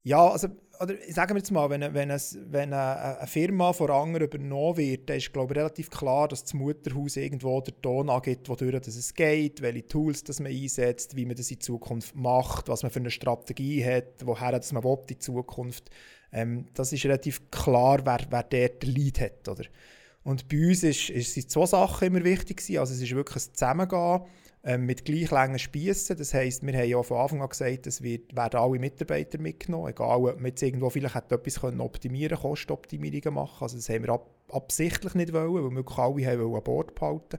Ja, 0.02 0.28
also 0.28 0.48
oder 0.82 0.94
sagen 1.10 1.34
wir 1.34 1.38
jetzt 1.38 1.52
mal, 1.52 1.70
wenn, 1.70 1.94
wenn, 1.94 2.10
es, 2.10 2.36
wenn 2.50 2.72
eine, 2.72 3.26
Firma 3.26 3.72
von 3.72 3.90
anderen 3.90 4.26
übernommen 4.26 4.76
wird, 4.76 5.08
dann 5.08 5.18
ist 5.18 5.32
glaube 5.32 5.54
ich, 5.54 5.58
relativ 5.58 5.90
klar, 5.90 6.26
dass 6.26 6.42
das 6.42 6.54
Mutterhaus 6.54 7.16
irgendwo 7.16 7.60
der 7.60 7.80
Ton 7.80 8.10
angibt, 8.10 8.48
wodurch 8.48 8.80
dass 8.80 8.96
es 8.96 9.14
geht, 9.14 9.62
welche 9.62 9.86
Tools 9.86 10.24
das 10.24 10.40
man 10.40 10.50
einsetzt, 10.50 11.14
wie 11.14 11.24
man 11.24 11.36
das 11.36 11.50
in 11.52 11.60
Zukunft 11.60 12.16
macht, 12.16 12.68
was 12.68 12.82
man 12.82 12.90
für 12.90 12.98
eine 12.98 13.10
Strategie 13.10 13.84
hat, 13.84 14.24
woher 14.24 14.50
das 14.50 14.72
man 14.72 14.82
will 14.82 14.98
in 15.08 15.20
Zukunft. 15.20 15.90
Ähm, 16.32 16.66
das 16.74 16.92
ist 16.92 17.04
relativ 17.04 17.50
klar, 17.50 18.00
wer, 18.04 18.26
wer 18.30 18.42
der, 18.42 18.70
der 18.70 18.88
Lead 18.88 19.20
hat. 19.20 19.48
Oder? 19.48 19.64
Und 20.24 20.48
bei 20.48 20.68
uns 20.68 20.82
ist, 20.82 21.10
ist, 21.10 21.34
sind 21.34 21.50
zwei 21.50 21.66
Sachen 21.66 22.08
immer 22.08 22.24
wichtig 22.24 22.56
gewesen. 22.56 22.78
Also 22.78 22.94
es 22.94 23.02
ist 23.02 23.14
wirklich 23.14 23.44
ein 23.44 23.54
Zusammengehen 23.54 24.22
ähm, 24.64 24.86
mit 24.86 25.04
gleich 25.04 25.30
langen 25.30 25.58
Spiessen. 25.58 26.16
Das 26.16 26.34
heisst, 26.34 26.64
wir 26.64 26.72
haben 26.72 26.88
ja 26.88 27.02
von 27.02 27.18
Anfang 27.18 27.42
an 27.42 27.48
gesagt, 27.48 27.86
es 27.86 28.02
werden 28.02 28.30
alle 28.34 28.78
Mitarbeiter 28.78 29.38
mitgenommen, 29.38 29.88
egal 29.88 30.24
ob 30.24 30.36
man 30.36 30.46
jetzt 30.46 30.62
irgendwo 30.62 30.90
vielleicht 30.90 31.16
etwas 31.32 31.62
optimieren 31.62 32.36
können, 32.36 32.50
Kostenoptimierungen 32.50 33.34
machen. 33.34 33.62
Also 33.62 33.76
das 33.76 33.88
haben 33.88 34.04
wir 34.04 34.10
ab, 34.10 34.30
absichtlich 34.50 35.14
nicht 35.14 35.32
wollen, 35.32 35.54
weil 35.54 35.70
wir 35.70 35.98
alle 35.98 36.26
haben 36.26 36.54
an 36.54 36.62
Bord 36.62 36.94
behalten 36.94 37.38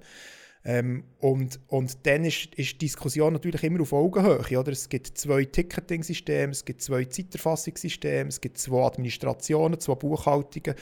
ähm, 0.66 1.04
und, 1.20 1.60
und 1.68 2.06
dann 2.06 2.24
ist, 2.24 2.56
ist 2.56 2.74
die 2.74 2.78
Diskussion 2.86 3.34
natürlich 3.34 3.64
immer 3.64 3.82
auf 3.82 3.92
Augenhöhe. 3.92 4.58
Oder? 4.58 4.72
Es 4.72 4.88
gibt 4.88 5.18
zwei 5.18 5.44
Ticketing-Systeme, 5.44 6.52
es 6.52 6.64
gibt 6.64 6.82
zwei 6.82 7.04
Zeiterfassungssysteme, 7.04 8.30
es 8.30 8.40
gibt 8.40 8.58
zwei 8.58 8.86
Administrationen, 8.86 9.78
zwei 9.82 9.96
Buchhaltungen 9.96 10.76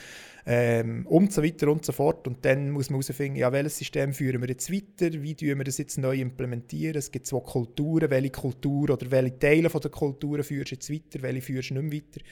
ähm, 0.46 1.04
und 1.08 1.32
so 1.32 1.42
weiter 1.42 1.68
und 1.68 1.84
so 1.84 1.90
fort. 1.90 2.28
Und 2.28 2.44
dann 2.44 2.70
muss 2.70 2.90
man 2.90 3.00
herausfinden, 3.00 3.38
ja, 3.38 3.50
welches 3.50 3.78
System 3.78 4.12
führen 4.12 4.40
wir 4.40 4.48
jetzt 4.48 4.70
weiter, 4.72 5.20
wie 5.20 5.34
tun 5.34 5.58
wir 5.58 5.64
das 5.64 5.78
jetzt 5.78 5.98
neu 5.98 6.16
implementieren. 6.16 6.96
Es 6.96 7.10
gibt 7.10 7.26
zwei 7.26 7.40
Kulturen, 7.40 8.08
welche 8.08 8.30
Kultur 8.30 8.90
oder 8.90 9.10
welche 9.10 9.38
Teile 9.40 9.68
von 9.68 9.80
der 9.80 9.90
Kulturen 9.90 10.44
führst 10.44 10.70
du 10.70 10.74
jetzt 10.76 10.92
weiter, 10.92 11.22
welche 11.22 11.42
führst 11.42 11.70
du 11.70 11.74
nicht 11.74 11.82
mehr 11.82 12.00
weiter. 12.00 12.24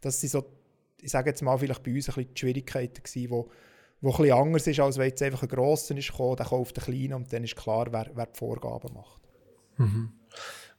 Das 0.00 0.20
sind 0.20 0.30
so, 0.30 0.44
ich 1.00 1.12
sage 1.12 1.30
jetzt 1.30 1.42
mal, 1.42 1.56
vielleicht 1.56 1.84
bei 1.84 1.94
uns 1.94 2.08
ein 2.08 2.14
bisschen 2.16 2.34
die 2.34 2.40
Schwierigkeiten 2.40 3.30
wo 3.30 3.48
wo 4.06 4.12
bisschen 4.12 4.32
anders 4.32 4.66
ist, 4.66 4.80
als 4.80 4.98
wenn 4.98 5.08
jetzt 5.08 5.22
einfach 5.22 5.42
ein 5.42 5.48
grosser 5.48 5.96
ist 5.96 6.10
gekommen, 6.10 6.36
der 6.36 6.46
kauft 6.46 6.76
den 6.76 6.84
kleinen 6.84 7.14
und 7.14 7.32
dann 7.32 7.44
ist 7.44 7.56
klar, 7.56 7.86
wer, 7.90 8.10
wer 8.14 8.26
die 8.26 8.38
Vorgaben 8.38 8.94
macht. 8.94 9.22
Mhm. 9.76 10.12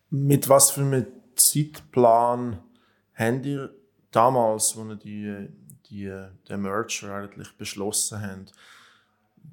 Mit 0.09 0.47
was 0.49 0.71
für 0.71 0.81
einem 0.81 1.05
Zeitplan 1.35 2.59
habt 3.13 3.45
ihr 3.45 3.73
damals, 4.11 4.77
als 4.77 4.89
ihr 4.89 4.95
die, 4.95 5.49
die, 5.89 6.25
den 6.49 6.61
Merger 6.61 7.13
eigentlich 7.13 7.55
beschlossen 7.57 8.21
habt, 8.21 8.53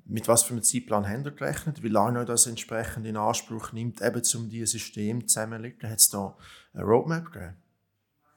mit 0.07 0.28
was 0.28 0.43
für 0.43 0.54
einem 0.54 0.62
Zeitplan 0.62 1.09
habt 1.09 1.26
ihr 1.26 1.31
gerechnet? 1.33 1.83
Wie 1.83 1.88
lange 1.88 2.21
ihr 2.21 2.25
das 2.25 2.47
entsprechend 2.47 3.07
in 3.07 3.16
Anspruch 3.16 3.73
nimmt, 3.73 4.00
eben 4.02 4.23
um 4.37 4.49
dieses 4.49 4.73
System 4.73 5.26
zusammenzulegen? 5.26 5.90
Hat 5.90 5.99
es 5.99 6.11
da 6.11 6.37
eine 6.73 6.85
Roadmap 6.85 7.33
gegeben? 7.33 7.57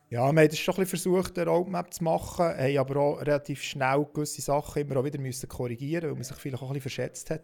Ja, 0.10 0.22
wir 0.32 0.42
haben 0.42 0.48
das 0.48 0.58
schon 0.58 0.74
ein 0.76 0.82
bisschen 0.82 1.02
versucht, 1.02 1.38
eine 1.38 1.50
Roadmap 1.50 1.94
zu 1.94 2.02
machen, 2.02 2.46
haben 2.46 2.78
aber 2.78 2.96
auch 2.98 3.20
relativ 3.20 3.62
schnell 3.62 4.08
gewisse 4.14 4.42
Sachen 4.42 4.82
immer 4.82 4.98
auch 4.98 5.04
wieder 5.04 5.20
müssen 5.20 5.50
korrigieren 5.50 6.04
weil 6.04 6.14
man 6.14 6.24
sich 6.24 6.38
vielleicht 6.38 6.64
auch 6.64 6.70
ein 6.70 6.76
bisschen 6.76 6.82
verschätzt 6.82 7.30
hat. 7.30 7.42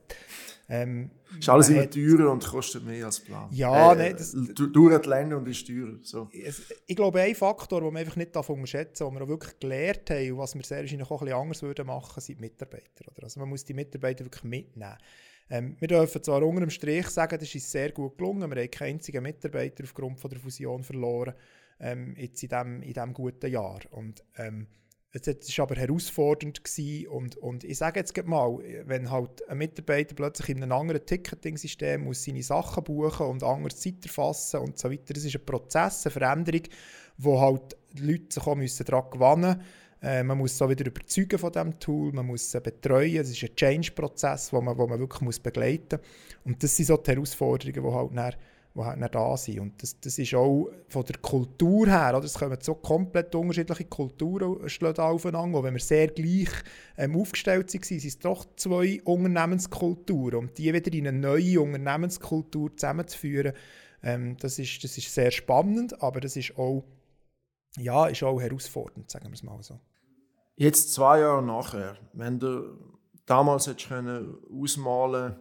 Ähm, 0.69 1.11
ist 1.37 1.49
alles 1.49 1.67
immer 1.67 1.89
teurer 1.89 2.31
und 2.31 2.45
kostet 2.45 2.85
mehr 2.85 3.05
als 3.05 3.19
geplant. 3.19 3.53
Ja, 3.53 3.91
äh, 3.91 3.95
nee, 3.97 4.13
das, 4.13 4.33
dauert 4.71 5.05
länger 5.05 5.37
und 5.37 5.47
ist 5.49 5.67
teurer. 5.67 5.97
So. 6.03 6.29
Ich 6.31 6.95
glaube, 6.95 7.19
ein 7.19 7.35
Faktor, 7.35 7.81
den 7.81 7.91
man 7.91 7.99
einfach 7.99 8.15
nicht 8.15 8.33
unterschätzen 8.33 9.03
darf, 9.03 9.09
den 9.09 9.19
wir 9.19 9.23
auch 9.25 9.29
wirklich 9.29 9.59
gelernt 9.59 10.09
haben 10.09 10.31
und 10.31 10.37
was 10.37 10.55
wir 10.55 10.63
sehr 10.63 10.79
wahrscheinlich 10.79 11.11
auch 11.11 11.21
ein 11.21 11.25
bisschen 11.25 11.41
anders 11.41 11.61
würden 11.63 11.87
machen, 11.87 12.21
sind 12.21 12.37
die 12.37 12.41
Mitarbeiter. 12.41 13.11
Oder? 13.11 13.23
Also 13.23 13.41
man 13.41 13.49
muss 13.49 13.65
die 13.65 13.73
Mitarbeiter 13.73 14.23
wirklich 14.23 14.43
mitnehmen. 14.45 14.97
Ähm, 15.49 15.75
wir 15.79 15.89
dürfen 15.89 16.23
zwar 16.23 16.41
unter 16.41 16.61
dem 16.61 16.69
Strich 16.69 17.09
sagen, 17.09 17.37
das 17.37 17.53
ist 17.53 17.69
sehr 17.69 17.91
gut 17.91 18.17
gelungen, 18.17 18.49
wir 18.49 18.61
haben 18.61 18.71
keinen 18.71 18.93
einzigen 18.93 19.21
Mitarbeiter 19.21 19.83
aufgrund 19.83 20.21
von 20.21 20.29
der 20.29 20.39
Fusion 20.39 20.81
verloren 20.81 21.33
ähm, 21.79 22.15
jetzt 22.17 22.43
in 22.43 22.49
diesem 22.49 22.81
in 22.81 22.93
dem 22.93 23.13
guten 23.13 23.51
Jahr. 23.51 23.79
Und 23.91 24.23
ähm, 24.37 24.67
es 25.11 25.27
war 25.27 25.63
aber 25.63 25.75
herausfordernd 25.75 26.59
und, 27.07 27.37
und 27.37 27.63
ich 27.63 27.77
sage 27.77 27.99
jetzt 27.99 28.17
mal, 28.25 28.57
wenn 28.85 29.11
halt 29.11 29.47
ein 29.47 29.59
Mitarbeiter 29.59 30.15
plötzlich 30.15 30.49
in 30.49 30.63
einem 30.63 30.71
anderen 30.71 31.05
Ticketing-System 31.05 32.03
muss 32.03 32.23
seine 32.23 32.41
Sachen 32.41 32.83
buchen 32.83 33.27
und 33.27 33.43
anders 33.43 33.79
Zeit 33.79 34.03
erfassen 34.03 34.61
und 34.61 34.79
so 34.79 34.89
weiter, 34.89 35.13
das 35.13 35.23
ist 35.23 35.35
ein 35.35 35.45
Prozess, 35.45 36.07
eine 36.07 36.11
Veränderung, 36.11 36.63
wo 37.17 37.39
halt 37.39 37.77
die 37.91 38.01
Leute 38.01 38.33
sich 38.33 38.47
auch 38.47 38.55
müssen 38.55 38.85
daran 38.85 39.11
gewöhnen 39.11 39.61
äh, 40.03 40.21
man 40.21 40.37
muss 40.37 40.57
so 40.57 40.69
wieder 40.69 40.85
überzeugen 40.85 41.39
von 41.39 41.51
diesem 41.51 41.79
Tool, 41.79 42.11
man 42.11 42.25
muss 42.25 42.51
sie 42.51 42.59
betreuen, 42.59 43.17
es 43.17 43.29
ist 43.29 43.41
ein 43.43 43.55
Change-Prozess, 43.55 44.51
den 44.51 44.63
man, 44.63 44.77
wo 44.77 44.85
man 44.85 44.99
wirklich 44.99 45.21
muss 45.21 45.39
begleiten 45.39 45.99
muss. 45.99 46.43
Und 46.43 46.61
das 46.61 46.75
sind 46.75 46.87
so 46.87 46.97
die 46.97 47.11
Herausforderungen, 47.11 47.83
die 47.83 47.95
halt 47.95 48.17
dann 48.17 48.33
die 48.75 48.81
halt 48.81 49.15
da 49.15 49.37
sind. 49.37 49.59
Und 49.59 49.81
das, 49.81 49.99
das 49.99 50.17
ist 50.17 50.33
auch 50.33 50.69
von 50.87 51.05
der 51.05 51.17
Kultur 51.17 51.87
her, 51.87 52.13
oder? 52.15 52.25
es 52.25 52.33
kommen 52.33 52.57
so 52.61 52.75
komplett 52.75 53.33
unterschiedliche 53.35 53.85
Kulturen 53.85 54.67
aufeinander, 54.97 55.59
und 55.59 55.63
wenn 55.63 55.73
wir 55.73 55.81
sehr 55.81 56.07
gleich 56.07 56.49
ähm, 56.97 57.15
aufgestellt 57.15 57.69
sind, 57.69 57.85
sind 57.85 58.03
es 58.03 58.19
doch 58.19 58.45
zwei 58.55 59.01
Unternehmenskulturen 59.03 60.39
und 60.39 60.57
die 60.57 60.73
wieder 60.73 60.93
in 60.93 61.07
eine 61.07 61.17
neue 61.17 61.61
Unternehmenskultur 61.61 62.75
zusammenzuführen, 62.75 63.53
ähm, 64.01 64.37
das, 64.37 64.57
ist, 64.59 64.83
das 64.83 64.97
ist 64.97 65.13
sehr 65.13 65.31
spannend, 65.31 66.01
aber 66.01 66.19
das 66.19 66.35
ist 66.35 66.57
auch, 66.57 66.83
ja, 67.77 68.07
ist 68.07 68.23
auch 68.23 68.39
herausfordernd, 68.39 69.09
sagen 69.09 69.27
wir 69.27 69.33
es 69.33 69.43
mal 69.43 69.61
so. 69.61 69.79
Jetzt 70.55 70.93
zwei 70.93 71.19
Jahre 71.19 71.43
nachher, 71.43 71.97
wenn 72.13 72.39
du 72.39 72.77
damals 73.25 73.67
hättest 73.67 73.87
können 73.87 74.35
ausmalen 74.51 75.35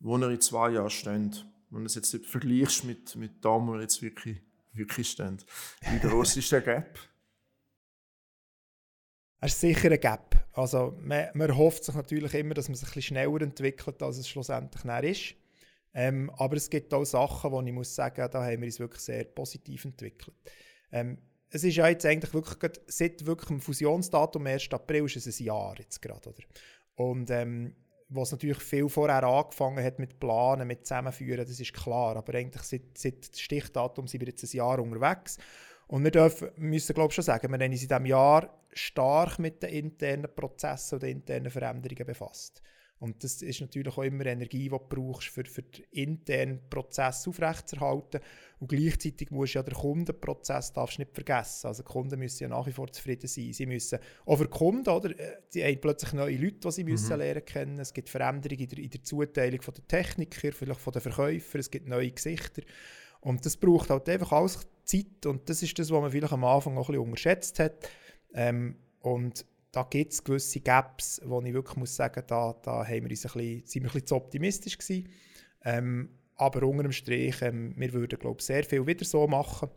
wo 0.00 0.16
er 0.16 0.30
in 0.30 0.40
zwei 0.40 0.70
Jahren 0.70 0.90
steht, 0.90 1.44
wenn 1.70 1.80
du 1.80 1.86
es 1.86 1.94
jetzt 1.94 2.16
vergleichst 2.26 2.84
mit, 2.84 3.14
mit 3.16 3.44
dem, 3.44 3.66
wo 3.66 3.72
wir 3.72 3.80
jetzt 3.80 4.02
wirklich, 4.02 4.40
wirklich 4.72 5.10
stehen. 5.10 5.38
Wie 5.90 5.98
groß 5.98 6.36
ist 6.36 6.52
der 6.52 6.62
Gap? 6.62 6.98
Es 9.40 9.52
ist 9.52 9.60
sicher 9.60 9.92
ein 9.92 10.00
Gap. 10.00 10.48
Also 10.52 10.98
man, 11.00 11.28
man 11.34 11.56
hofft 11.56 11.84
sich 11.84 11.94
natürlich 11.94 12.34
immer, 12.34 12.54
dass 12.54 12.68
man 12.68 12.74
sich 12.74 12.88
ein 12.88 12.94
bisschen 12.94 13.16
schneller 13.16 13.40
entwickelt, 13.40 14.02
als 14.02 14.18
es 14.18 14.28
schlussendlich 14.28 14.84
ist. 15.04 15.34
Ähm, 15.94 16.30
aber 16.30 16.56
es 16.56 16.68
gibt 16.68 16.92
auch 16.92 17.04
Sachen, 17.04 17.52
wo 17.52 17.62
ich 17.62 17.72
muss 17.72 17.94
sagen, 17.94 18.28
da 18.32 18.44
haben 18.44 18.60
wir 18.60 18.66
uns 18.66 18.80
wirklich 18.80 19.00
sehr 19.00 19.24
positiv 19.24 19.84
entwickelt. 19.84 20.36
Ähm, 20.90 21.18
es 21.50 21.64
ist 21.64 21.76
ja 21.76 21.88
jetzt 21.88 22.04
eigentlich 22.04 22.34
wirklich, 22.34 22.72
seit 22.88 23.24
wirklich 23.26 23.48
dem 23.48 23.60
Fusionsdatum 23.60 24.46
1. 24.46 24.70
April 24.72 25.04
ist 25.04 25.16
es 25.16 25.40
ein 25.40 25.44
Jahr 25.44 25.74
jetzt 25.78 26.02
gerade, 26.02 26.28
oder? 26.28 26.42
Und 26.96 27.30
ähm, 27.30 27.74
was 28.10 28.32
natürlich 28.32 28.58
viel 28.58 28.88
vorher 28.88 29.22
angefangen 29.22 29.84
hat 29.84 29.98
mit 29.98 30.18
Planen, 30.18 30.66
mit 30.66 30.86
Zusammenführen, 30.86 31.46
das 31.46 31.60
ist 31.60 31.74
klar. 31.74 32.16
Aber 32.16 32.34
eigentlich 32.34 32.62
seit, 32.62 32.96
seit 32.96 33.36
Stichdatum 33.36 34.06
sind 34.06 34.20
wir 34.20 34.28
jetzt 34.28 34.42
ein 34.42 34.56
Jahr 34.56 34.78
unterwegs. 34.78 35.38
Und 35.86 36.04
wir 36.04 36.10
dürfen, 36.10 36.50
müssen 36.56 36.94
glaube 36.94 37.10
ich 37.10 37.14
schon 37.14 37.24
sagen, 37.24 37.50
wir 37.50 37.58
haben 37.58 37.72
uns 37.72 37.82
in 37.82 37.88
diesem 37.88 38.06
Jahr 38.06 38.62
stark 38.72 39.38
mit 39.38 39.62
den 39.62 39.70
internen 39.70 40.34
Prozessen 40.34 40.96
und 40.96 41.02
den 41.02 41.18
internen 41.18 41.50
Veränderungen 41.50 42.06
befasst. 42.06 42.62
Und 43.00 43.22
das 43.22 43.42
ist 43.42 43.60
natürlich 43.60 43.96
auch 43.96 44.02
immer 44.02 44.26
Energie, 44.26 44.64
die 44.64 44.68
du 44.68 44.78
brauchst, 44.78 45.28
für, 45.28 45.44
für 45.44 45.62
den 45.62 45.84
internen 45.90 46.60
Prozess 46.68 47.28
aufrechtzuerhalten. 47.28 48.20
Und 48.58 48.68
gleichzeitig 48.68 49.30
musst 49.30 49.54
du 49.54 49.60
ja 49.60 49.62
den 49.62 49.74
Kundenprozess 49.74 50.72
darfst 50.72 50.98
nicht 50.98 51.14
vergessen. 51.14 51.68
Also 51.68 51.84
die 51.84 51.88
Kunden 51.88 52.18
müssen 52.18 52.42
ja 52.42 52.48
nach 52.48 52.66
wie 52.66 52.72
vor 52.72 52.90
zufrieden 52.92 53.28
sein. 53.28 53.52
Sie 53.52 53.66
müssen, 53.66 54.00
auch 54.26 54.36
für 54.36 54.44
die 54.44 54.50
Kunden, 54.50 54.88
oder? 54.88 55.14
Sie 55.48 55.64
haben 55.64 55.80
plötzlich 55.80 56.12
neue 56.12 56.36
Leute, 56.36 56.58
die 56.58 56.70
sie 56.72 56.82
mhm. 56.82 56.90
müssen 56.90 57.18
lernen 57.18 57.44
kennen. 57.44 57.78
Es 57.78 57.94
gibt 57.94 58.08
Veränderungen 58.08 58.62
in 58.62 58.68
der, 58.68 58.78
in 58.78 58.90
der 58.90 59.02
Zuteilung 59.04 59.62
von 59.62 59.74
der 59.74 59.86
Techniker, 59.86 60.52
vielleicht 60.52 60.80
von 60.80 60.92
den 60.92 61.02
Verkäufern. 61.02 61.60
Es 61.60 61.70
gibt 61.70 61.86
neue 61.86 62.10
Gesichter. 62.10 62.62
Und 63.20 63.46
das 63.46 63.56
braucht 63.56 63.90
halt 63.90 64.08
einfach 64.08 64.32
alles 64.32 64.66
Zeit. 64.84 65.24
Und 65.24 65.48
das 65.48 65.62
ist 65.62 65.78
das, 65.78 65.90
was 65.90 66.00
man 66.00 66.10
vielleicht 66.10 66.32
am 66.32 66.44
Anfang 66.44 66.76
auch 66.76 66.88
ein 66.88 66.94
bisschen 66.94 67.08
unterschätzt 67.08 67.60
hat. 67.60 67.88
Ähm, 68.34 68.76
und 69.00 69.46
da 69.72 69.82
gibt 69.82 70.12
es 70.12 70.24
gewisse 70.24 70.60
Gaps, 70.60 71.20
wo 71.24 71.40
ich 71.42 71.52
wirklich 71.52 71.76
muss 71.76 71.94
sagen, 71.94 72.22
da, 72.26 72.54
da 72.62 72.86
haben 72.86 73.04
wir 73.04 73.10
uns 73.10 73.26
ein 73.26 73.32
bisschen, 73.32 73.66
sind 73.66 73.82
wir 73.82 73.90
ein 73.90 73.92
bisschen 73.92 74.06
zu 74.06 74.16
optimistisch 74.16 74.78
gewesen. 74.78 75.08
Ähm, 75.62 76.08
aber 76.36 76.66
unter 76.66 76.84
dem 76.84 76.92
Strich, 76.92 77.42
ähm, 77.42 77.74
wir 77.76 77.92
würden 77.92 78.18
glaube 78.18 78.42
sehr 78.42 78.64
viel 78.64 78.86
wieder 78.86 79.04
so 79.04 79.26
machen. 79.26 79.68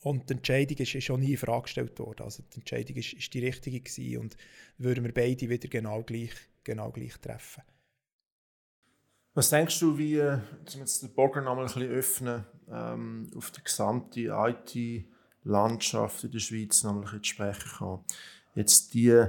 Und 0.00 0.30
die 0.30 0.34
Entscheidung 0.34 0.78
ist, 0.78 1.02
schon 1.02 1.20
nie 1.20 1.32
in 1.32 1.36
Frage 1.36 1.62
gestellt 1.62 1.98
worden. 1.98 2.22
Also 2.22 2.42
die 2.52 2.58
Entscheidung 2.58 2.96
ist, 2.96 3.12
ist 3.14 3.34
die 3.34 3.44
richtige 3.44 3.80
gewesen 3.80 4.18
und 4.18 4.36
würden 4.78 5.04
wir 5.04 5.12
beide 5.12 5.48
wieder 5.48 5.68
genau 5.68 6.02
gleich, 6.02 6.32
genau 6.62 6.92
gleich 6.92 7.18
treffen. 7.18 7.62
Was 9.34 9.50
denkst 9.50 9.80
du, 9.80 9.98
wie, 9.98 10.20
um 10.20 10.40
jetzt 10.76 11.02
den 11.02 11.12
Bogen 11.12 11.44
noch 11.44 11.58
ein 11.58 11.64
bisschen 11.64 11.90
öffnen, 11.90 12.46
ähm, 12.70 13.30
auf 13.34 13.50
die 13.50 13.62
gesamte 13.62 14.20
IT-Landschaft 14.30 16.24
in 16.24 16.30
der 16.30 16.38
Schweiz 16.38 16.84
noch 16.84 16.94
ein 16.94 17.00
bisschen 17.02 17.22
zu 17.22 17.30
sprechen 17.30 17.70
kann? 17.76 18.04
Jetzt 18.56 18.94
die, 18.94 19.24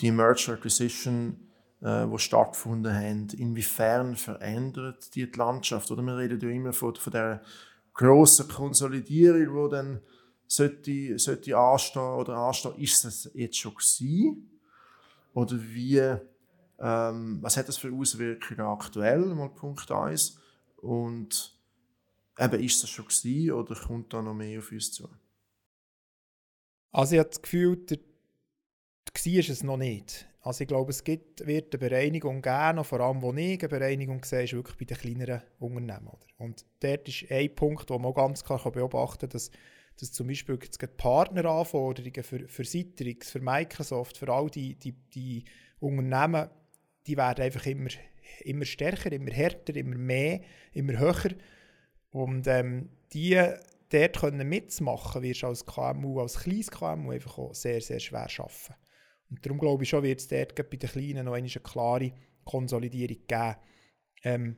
die 0.00 0.10
Merger 0.10 0.54
Acquisition, 0.54 1.48
äh, 1.80 2.06
die 2.06 2.18
stattgefunden 2.18 2.92
haben, 2.92 3.28
inwiefern 3.38 4.16
verändert 4.16 5.14
die, 5.14 5.30
die 5.30 5.38
Landschaft? 5.38 5.90
Oder 5.90 6.02
wir 6.02 6.18
reden 6.18 6.40
ja 6.40 6.50
immer 6.50 6.74
von, 6.74 6.94
von 6.94 7.12
der 7.12 7.42
grossen 7.94 8.48
Konsolidierung, 8.48 9.64
die 9.64 9.70
dann 9.70 10.00
sollte, 10.46 11.18
sollte 11.18 11.56
anstehen 11.56 12.02
oder 12.02 12.36
anstehen. 12.36 12.76
Ist 12.76 13.04
das 13.04 13.30
jetzt 13.34 13.56
schon 13.56 13.74
gewesen? 13.74 14.50
Oder 15.32 15.56
wie, 15.60 15.98
ähm, 16.78 17.38
was 17.40 17.56
hat 17.56 17.68
das 17.68 17.78
für 17.78 17.92
Auswirkungen 17.92 18.60
aktuell? 18.60 19.24
Mal 19.34 19.50
Punkt 19.50 19.90
1. 19.90 20.38
Und 20.76 21.56
eben, 22.38 22.60
ist 22.60 22.82
das 22.82 22.90
schon 22.90 23.06
gewesen 23.06 23.52
oder 23.52 23.74
kommt 23.74 24.12
da 24.12 24.22
noch 24.22 24.34
mehr 24.34 24.58
auf 24.58 24.72
uns 24.72 24.92
zu? 24.92 25.08
Also 26.92 27.14
ich 27.14 27.18
habe 27.18 27.28
das 27.28 27.42
Gefühl, 27.42 27.76
der 27.76 27.98
war 29.14 29.50
es 29.50 29.62
noch 29.62 29.76
nicht. 29.76 30.26
Also 30.46 30.62
ich 30.62 30.68
glaube, 30.68 30.90
es 30.90 31.02
gibt, 31.02 31.44
wird 31.44 31.74
eine 31.74 31.88
Bereinigung 31.88 32.40
geben, 32.40 32.84
vor 32.84 33.00
allem 33.00 33.20
wo 33.20 33.32
ich 33.34 33.58
eine 33.58 33.68
Bereinigung 33.68 34.24
sehe, 34.24 34.44
ist 34.44 34.52
wirklich 34.52 34.76
bei 34.76 34.84
den 34.84 34.96
kleineren 34.96 35.42
Unternehmen. 35.58 36.06
Oder? 36.06 36.26
Und 36.38 36.64
dort 36.78 37.08
ist 37.08 37.30
ein 37.30 37.52
Punkt, 37.54 37.90
wo 37.90 37.98
man 37.98 38.14
ganz 38.14 38.44
klar 38.44 38.70
beobachten 38.70 39.28
kann, 39.28 39.30
dass, 39.30 39.50
dass 39.98 40.12
zum 40.12 40.28
Beispiel 40.28 40.56
Partneranforderungen 40.96 42.22
für, 42.22 42.46
für 42.46 42.64
Citrix, 42.64 43.32
für 43.32 43.40
Microsoft, 43.40 44.18
für 44.18 44.28
all 44.28 44.48
die, 44.48 44.76
die, 44.76 44.92
die 44.92 45.44
Unternehmen, 45.80 46.48
die 47.08 47.16
werden 47.16 47.44
einfach 47.44 47.66
immer, 47.66 47.90
immer 48.44 48.64
stärker, 48.64 49.10
immer 49.10 49.32
härter, 49.32 49.74
immer 49.74 49.96
mehr, 49.96 50.42
immer 50.72 50.96
höher. 50.96 51.34
Und 52.10 52.46
ähm, 52.46 52.90
die 53.12 53.34
dort 53.88 54.20
können 54.20 54.48
mitzumachen, 54.48 55.22
wirst 55.22 55.42
du 55.42 55.48
als 55.48 55.66
KMU, 55.66 56.20
als 56.20 56.38
kleines 56.38 56.70
KMU 56.70 57.10
einfach 57.10 57.38
auch 57.38 57.54
sehr, 57.54 57.80
sehr 57.80 57.98
schwer 58.00 58.28
schaffen. 58.28 58.74
Und 59.30 59.44
darum 59.44 59.58
glaube 59.58 59.82
ich 59.82 59.88
schon, 59.88 60.02
wird 60.02 60.20
es 60.20 60.28
dort 60.28 60.54
bei 60.54 60.76
den 60.76 60.88
Kleinen 60.88 61.24
noch 61.24 61.34
eine 61.34 61.48
klare 61.48 62.12
Konsolidierung 62.44 63.18
geben. 63.26 63.56
Ähm, 64.22 64.56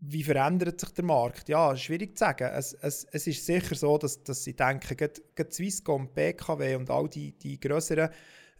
wie 0.00 0.22
verändert 0.22 0.78
sich 0.78 0.90
der 0.90 1.04
Markt? 1.04 1.48
Ja, 1.48 1.76
schwierig 1.76 2.16
zu 2.16 2.24
sagen. 2.24 2.50
Es, 2.52 2.72
es, 2.72 3.04
es 3.10 3.26
ist 3.26 3.44
sicher 3.44 3.74
so, 3.74 3.98
dass, 3.98 4.22
dass 4.22 4.46
ich 4.46 4.54
denke, 4.54 4.94
gerade, 4.94 5.52
Swisscom, 5.52 6.14
BKW 6.14 6.76
und 6.76 6.88
all 6.88 7.08
die, 7.08 7.32
die 7.36 7.58
grösseren 7.58 8.10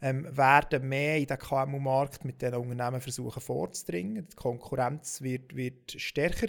ähm, 0.01 0.25
werden 0.35 0.87
mehr 0.87 1.17
in 1.17 1.27
den 1.27 1.37
KMU-Markt 1.37 2.25
mit 2.25 2.41
diesen 2.41 2.55
Unternehmen 2.55 2.99
versuchen 2.99 3.41
vorzudringen. 3.41 4.27
Die 4.29 4.35
Konkurrenz 4.35 5.21
wird, 5.21 5.55
wird 5.55 5.93
stärker. 5.93 6.47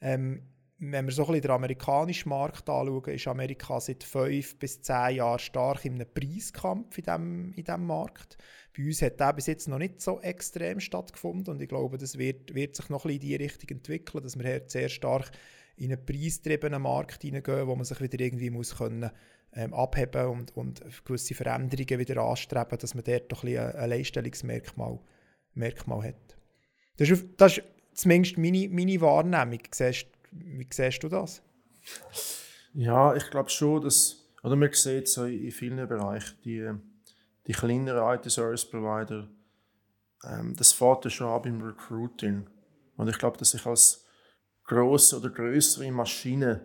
Ähm, 0.00 0.42
wenn 0.80 1.04
wir 1.04 1.12
so 1.12 1.22
ein 1.22 1.26
bisschen 1.28 1.42
den 1.42 1.50
amerikanischen 1.50 2.30
Markt 2.30 2.68
anschauen, 2.68 3.14
ist 3.14 3.28
Amerika 3.28 3.78
seit 3.80 4.02
fünf 4.02 4.58
bis 4.58 4.80
zehn 4.80 5.16
Jahren 5.16 5.38
stark 5.38 5.84
in 5.84 5.94
einem 5.94 6.08
Preiskampf 6.12 6.96
in 6.96 7.04
diesem 7.04 7.52
in 7.52 7.64
dem 7.64 7.86
Markt. 7.86 8.38
Bei 8.74 8.84
uns 8.84 9.02
hat 9.02 9.20
der 9.20 9.34
bis 9.34 9.46
jetzt 9.46 9.68
noch 9.68 9.78
nicht 9.78 10.00
so 10.00 10.20
extrem 10.20 10.80
stattgefunden 10.80 11.54
und 11.54 11.60
ich 11.60 11.68
glaube, 11.68 11.98
das 11.98 12.16
wird, 12.16 12.54
wird 12.54 12.76
sich 12.76 12.88
noch 12.88 13.04
ein 13.04 13.08
bisschen 13.08 13.30
in 13.30 13.38
die 13.38 13.44
Richtung 13.44 13.76
entwickeln, 13.76 14.22
dass 14.22 14.38
wir 14.38 14.46
hier 14.46 14.62
sehr 14.66 14.88
stark 14.88 15.30
in 15.76 15.92
einen 15.92 16.04
preistriebenen 16.04 16.80
Markt 16.80 17.22
hineingehen, 17.22 17.66
wo 17.66 17.76
man 17.76 17.84
sich 17.84 18.00
wieder 18.00 18.18
irgendwie 18.18 18.50
muss 18.50 18.76
können, 18.76 19.10
ähm, 19.52 19.74
abheben 19.74 20.26
und, 20.26 20.56
und 20.56 20.82
gewisse 21.04 21.34
Veränderungen 21.34 21.98
wieder 21.98 22.22
anstreben, 22.22 22.78
dass 22.78 22.94
man 22.94 23.04
dort 23.04 23.30
doch 23.30 23.44
ein, 23.44 23.58
ein 23.58 23.90
Leistungsmerkmal 23.90 24.98
Merkmal 25.54 26.04
hat. 26.04 26.38
Das 26.96 27.10
ist, 27.10 27.26
das 27.36 27.58
ist 27.58 27.64
zumindest 27.92 28.38
meine, 28.38 28.68
meine 28.68 29.00
Wahrnehmung. 29.00 29.60
Siehst, 29.72 30.06
wie 30.30 30.66
siehst 30.70 31.02
du 31.02 31.08
das? 31.08 31.42
Ja, 32.74 33.14
ich 33.14 33.30
glaube 33.30 33.50
schon, 33.50 33.82
dass, 33.82 34.28
oder 34.42 34.56
man 34.56 34.72
sieht 34.72 35.08
so 35.08 35.24
in 35.24 35.50
vielen 35.50 35.88
Bereichen, 35.88 36.36
die, 36.44 36.70
die 37.46 37.52
kleineren 37.52 38.18
IT-Service-Provider, 38.18 39.28
ähm, 40.24 40.54
das 40.56 40.72
fährt 40.72 41.10
schon 41.10 41.28
ab 41.28 41.46
im 41.46 41.62
Recruiting. 41.62 42.48
Und 42.96 43.08
ich 43.08 43.18
glaube, 43.18 43.38
dass 43.38 43.54
ich 43.54 43.66
als 43.66 44.06
grosse 44.64 45.18
oder 45.18 45.30
größere 45.30 45.90
Maschine, 45.90 46.60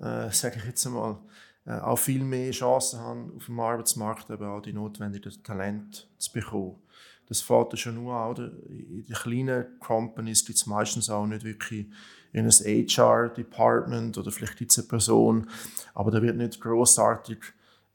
äh, 0.00 0.30
sage 0.30 0.58
ich 0.58 0.64
jetzt 0.64 0.86
einmal, 0.86 1.18
äh, 1.66 1.80
auch 1.80 1.98
viel 1.98 2.22
mehr 2.22 2.50
Chancen 2.52 3.00
haben, 3.00 3.34
auf 3.36 3.46
dem 3.46 3.58
Arbeitsmarkt 3.58 4.30
eben 4.30 4.44
auch 4.44 4.60
die 4.60 4.72
notwendigen 4.72 5.42
Talente 5.42 6.04
zu 6.18 6.32
bekommen. 6.32 6.82
Das 7.26 7.42
fährt 7.42 7.78
schon 7.78 7.96
nur 7.96 8.14
an. 8.14 8.36
In 8.68 9.04
den 9.04 9.14
kleinen 9.14 9.78
Companies 9.80 10.46
gibt 10.46 10.58
es 10.58 10.66
meistens 10.66 11.10
auch 11.10 11.26
nicht 11.26 11.44
wirklich 11.44 11.86
in 12.32 12.44
ein 12.44 12.50
HR-Department 12.50 14.18
oder 14.18 14.30
vielleicht 14.30 14.56
gibt 14.56 14.76
eine 14.78 14.86
Person, 14.86 15.48
aber 15.94 16.10
da 16.10 16.22
wird 16.22 16.36
nicht 16.36 16.60
großartig 16.60 17.38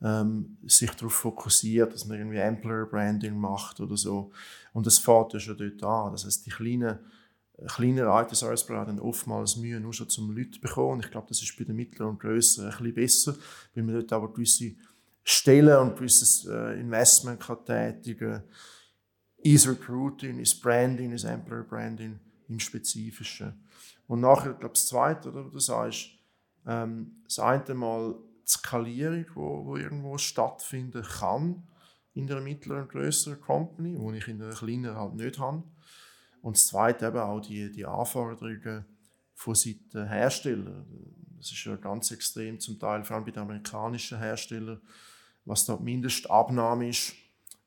ähm, 0.01 0.57
sich 0.65 0.91
darauf 0.91 1.13
fokussiert, 1.13 1.93
dass 1.93 2.05
man 2.05 2.17
irgendwie 2.17 2.37
Employer 2.37 2.85
Branding 2.85 3.37
macht 3.37 3.79
oder 3.79 3.95
so. 3.95 4.31
Und 4.73 4.85
das 4.85 4.97
fährt 4.97 5.33
ja 5.33 5.39
schon 5.39 5.57
dort 5.57 5.83
an. 5.83 6.11
Das 6.11 6.25
heißt, 6.25 6.45
die 6.45 6.49
kleinen 6.49 6.99
kleinere 7.67 8.21
IT-Service-Provider 8.21 8.87
haben 8.87 8.99
oftmals 8.99 9.57
Mühe, 9.57 9.79
nur 9.79 9.93
schon 9.93 10.09
zum 10.09 10.35
Leute 10.35 10.59
bekommen. 10.59 10.93
Und 10.93 11.05
ich 11.05 11.11
glaube, 11.11 11.27
das 11.29 11.41
ist 11.41 11.55
bei 11.57 11.63
den 11.63 11.75
mittleren 11.75 12.11
und 12.11 12.19
grösseren 12.19 12.71
ein 12.71 12.77
bisschen 12.77 12.93
besser, 12.93 13.35
weil 13.73 13.83
man 13.83 13.95
dort 13.95 14.13
aber 14.13 14.33
gewisse 14.33 14.75
Stellen 15.23 15.77
und 15.77 15.95
gewisses 15.95 16.45
äh, 16.45 16.79
Investment 16.79 17.39
kann 17.39 17.63
tätigen 17.65 18.31
kann. 18.31 18.43
Ist 19.37 19.67
Recruiting, 19.67 20.39
ist 20.39 20.61
Branding, 20.61 21.11
ist 21.11 21.25
Employer 21.25 21.63
Branding 21.63 22.19
im 22.47 22.59
Spezifischen. 22.59 23.53
Und 24.07 24.21
nachher, 24.21 24.51
ich 24.51 24.59
glaube 24.59 24.73
das 24.73 24.87
Zweite, 24.87 25.29
oder, 25.29 25.43
du 25.43 25.59
sagst, 25.59 26.09
ähm, 26.65 27.21
das 27.25 27.39
eine 27.39 27.73
Mal 27.73 28.15
die 28.45 28.51
Skalierung, 28.51 29.25
wo, 29.35 29.65
wo 29.65 29.77
irgendwo 29.77 30.17
stattfinden 30.17 31.03
kann 31.03 31.63
in 32.13 32.29
einer 32.29 32.41
mittleren, 32.41 32.87
größeren 32.87 33.41
Company, 33.41 33.97
wo 33.97 34.11
ich 34.11 34.27
in 34.27 34.41
einer 34.41 34.53
kleineren 34.53 34.97
halt 34.97 35.15
nicht 35.15 35.39
habe. 35.39 35.63
Und 36.41 36.57
das 36.57 36.67
Zweite 36.67 37.07
eben 37.07 37.17
auch 37.17 37.39
die, 37.39 37.71
die 37.71 37.85
Anforderungen 37.85 38.85
von 39.33 39.55
Seiten 39.55 40.07
Hersteller. 40.07 40.85
Das 41.37 41.51
ist 41.51 41.63
ja 41.63 41.75
ganz 41.75 42.11
extrem 42.11 42.59
zum 42.59 42.79
Teil, 42.79 43.03
vor 43.03 43.15
allem 43.15 43.25
bei 43.25 43.31
den 43.31 43.41
amerikanischen 43.41 44.19
Herstellern, 44.19 44.81
was 45.45 45.65
da 45.65 45.75
die 45.75 45.83
Mindestabnahme 45.83 46.89
ist. 46.89 47.13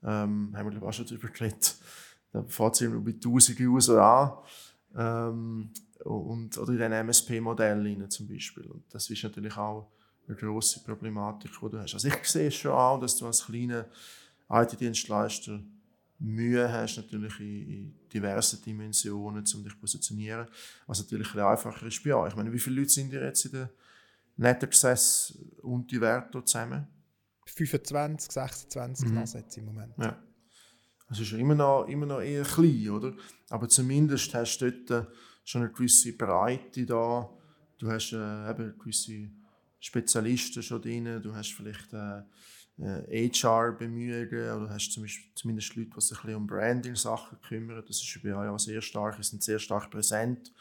Ähm, 0.03 0.55
haben 0.57 0.73
wir 0.73 0.83
auch 0.83 0.93
schon 0.93 1.07
darüber 1.07 1.29
geredet. 1.29 1.77
Da 2.33 2.43
fährt 2.45 2.81
es 2.81 2.91
bei 2.91 3.13
1000 3.13 3.61
User 3.61 4.03
an. 4.03 4.33
Ähm, 4.95 5.73
und, 6.07 6.57
oder 6.59 6.73
in 6.73 6.79
den 6.79 6.93
MSP-Modellen 6.93 8.09
zum 8.11 8.29
Beispiel. 8.29 8.67
Und 8.67 8.85
das 8.91 9.11
ist 9.11 9.23
natürlich 9.23 9.57
auch 9.57 9.91
eine 10.27 10.37
grosse 10.37 10.83
Problematik, 10.83 11.51
die 11.63 11.71
du 11.71 11.79
hast. 11.79 11.95
Also 11.95 12.09
ich 12.09 12.25
sehe 12.25 12.51
schon 12.51 12.73
auch, 12.73 13.01
dass 13.01 13.17
du 13.17 13.27
als 13.27 13.45
kleiner 13.45 13.87
IT-Dienstleister 14.49 15.61
Mühe 16.19 16.73
hast, 16.73 16.97
natürlich 16.97 17.39
in, 17.41 17.71
in 17.71 17.95
diversen 18.13 18.63
Dimensionen, 18.63 19.45
um 19.55 19.63
dich 19.63 19.73
zu 19.73 19.79
positionieren. 19.79 20.47
Was 20.87 21.01
natürlich 21.01 21.35
ein 21.35 21.41
einfacher 21.41 21.87
ist 21.87 22.03
bei 22.03 22.15
euch. 22.15 22.31
Ich 22.31 22.37
meine, 22.37 22.53
wie 22.53 22.59
viele 22.59 22.81
Leute 22.81 22.91
sind 22.91 23.13
ihr 23.13 23.23
jetzt 23.23 23.45
in 23.45 23.53
der 23.53 23.71
NetAccess 24.37 25.39
und 25.63 25.91
die 25.91 25.99
Verto 25.99 26.41
zusammen? 26.41 26.87
25, 27.45 28.33
26 28.33 29.09
mhm. 29.09 29.69
im 29.69 29.75
Moment. 29.75 29.95
Ja. 29.99 30.23
Das 31.09 31.21
ist 31.21 31.33
immer 31.33 31.55
noch, 31.55 31.87
immer 31.87 32.07
noch 32.07 32.21
eher 32.21 32.43
klein, 32.43 32.91
oder? 32.91 33.15
Aber 33.51 33.69
zumindest 33.69 34.35
hast 34.35 34.59
du 34.59 34.73
dort 34.73 35.09
schon 35.47 35.63
eine 35.63 35.71
gewisse 35.71 36.13
Breite 36.13 36.85
da. 36.85 37.31
Du 37.79 37.91
hast 37.91 38.13
äh, 38.13 38.51
eben 38.51 38.77
gewisse 38.79 39.31
Spezialisten 39.79 40.63
schon 40.63 40.83
drin. 40.83 41.23
Du 41.23 41.35
hast 41.35 41.53
vielleicht 41.53 41.93
äh, 41.93 42.23
äh, 42.79 43.31
HR-Bemühungen 43.31 44.29
oder 44.29 44.67
du 44.67 44.71
hast 44.71 44.93
zum 44.93 45.05
Beispiel, 45.05 45.31
zumindest 45.35 45.77
Leute, 45.77 45.91
die 45.97 46.01
sich 46.01 46.25
ein 46.25 46.35
um 46.35 46.47
Branding-Sachen 46.47 47.41
kümmern. 47.41 47.85
Das 47.87 48.03
ist 48.03 48.23
bei 48.23 48.35
auch 48.35 48.59
sehr 48.59 48.83
stark. 48.83 49.17
Sie 49.17 49.23
sind 49.23 49.43
sehr 49.43 49.61
stark 49.61 49.91
präsent 49.91 50.53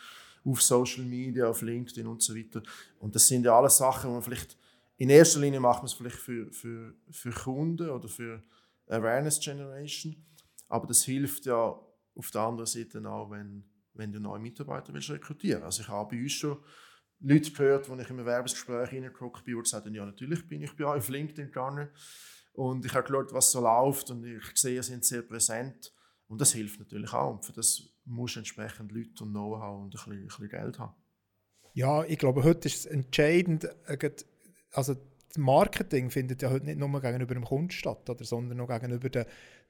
auf 0.46 0.62
Social 0.62 1.04
Media, 1.04 1.48
auf 1.48 1.64
LinkedIn 1.64 2.06
und 2.06 2.22
so 2.22 2.36
weiter. 2.36 2.62
Und 3.00 3.16
das 3.16 3.28
sind 3.28 3.44
ja 3.44 3.58
alles 3.58 3.78
Sachen, 3.78 4.10
die 4.10 4.14
man 4.14 4.22
vielleicht 4.22 4.56
in 4.98 5.10
erster 5.10 5.40
Linie 5.40 5.60
macht 5.60 5.80
man 5.80 5.88
es 5.88 5.94
vielleicht 5.94 6.18
für, 6.18 6.52
für, 6.54 6.94
für 7.10 7.32
Kunden 7.32 7.90
oder 7.90 8.08
für 8.08 8.42
Awareness 8.88 9.40
Generation. 9.40 10.16
Aber 10.70 10.86
das 10.86 11.04
hilft 11.04 11.48
ja 11.48 11.76
auf 12.16 12.32
der 12.32 12.42
anderen 12.42 12.68
Seite 12.68 13.04
auch, 13.10 13.32
wenn 13.32 13.64
wenn 13.96 14.12
du 14.12 14.20
neue 14.20 14.40
Mitarbeiter 14.40 14.94
willst 14.94 15.10
rekrutieren. 15.10 15.64
Also 15.64 15.82
ich 15.82 15.88
habe 15.88 16.16
bei 16.16 16.22
uns 16.22 16.34
schon 16.34 16.58
Leute 17.20 17.52
gehört, 17.52 17.90
wo 17.90 17.96
ich 17.96 18.10
in 18.10 18.18
einem 18.18 18.26
Werbungsgespräch 18.26 18.92
reingeguckt 18.92 19.46
bin, 19.46 19.62
die 19.62 19.70
sagen, 19.70 19.94
ja 19.94 20.06
natürlich 20.06 20.48
bin 20.48 20.62
ich 20.62 20.76
bei 20.76 20.86
euch 20.86 20.98
auf 20.98 21.10
LinkedIn 21.10 21.48
gegangen. 21.48 21.90
Und 22.54 22.86
ich 22.86 22.94
habe 22.94 23.08
geschaut, 23.08 23.34
was 23.34 23.52
so 23.52 23.62
läuft 23.62 24.12
und 24.12 24.24
ich 24.26 24.44
sehe, 24.56 24.82
sie 24.82 24.92
sind 24.92 25.04
sehr 25.04 25.22
präsent. 25.22 25.94
Und 26.28 26.40
das 26.42 26.54
hilft 26.54 26.80
natürlich 26.80 27.12
auch. 27.14 27.34
Und 27.36 27.46
für 27.46 27.54
das 27.54 27.84
musst 28.06 28.36
du 28.36 28.40
entsprechend 28.40 28.92
Leute 28.92 29.24
und 29.24 29.32
Know-how 29.32 29.78
und 29.78 29.86
ein 29.86 29.90
bisschen, 29.90 30.14
ein 30.14 30.28
bisschen 30.28 30.50
Geld 30.50 30.80
haben. 30.80 30.96
Ja, 31.74 32.04
ich 32.06 32.18
glaube, 32.18 32.44
heute 32.44 32.68
ist 32.68 32.78
es 32.78 32.86
entscheidend, 32.86 33.66
äh, 33.86 34.12
also 34.72 34.96
das 35.28 35.38
Marketing 35.38 36.10
findet 36.10 36.42
ja 36.42 36.50
heute 36.50 36.66
nicht 36.66 36.80
nur 36.80 37.02
gegenüber 37.02 37.34
dem 37.34 37.44
Kunden 37.44 37.72
statt, 37.72 38.10
oder, 38.10 38.24
sondern 38.24 38.62
auch 38.62 38.68
gegenüber 38.68 39.10
den, 39.10 39.26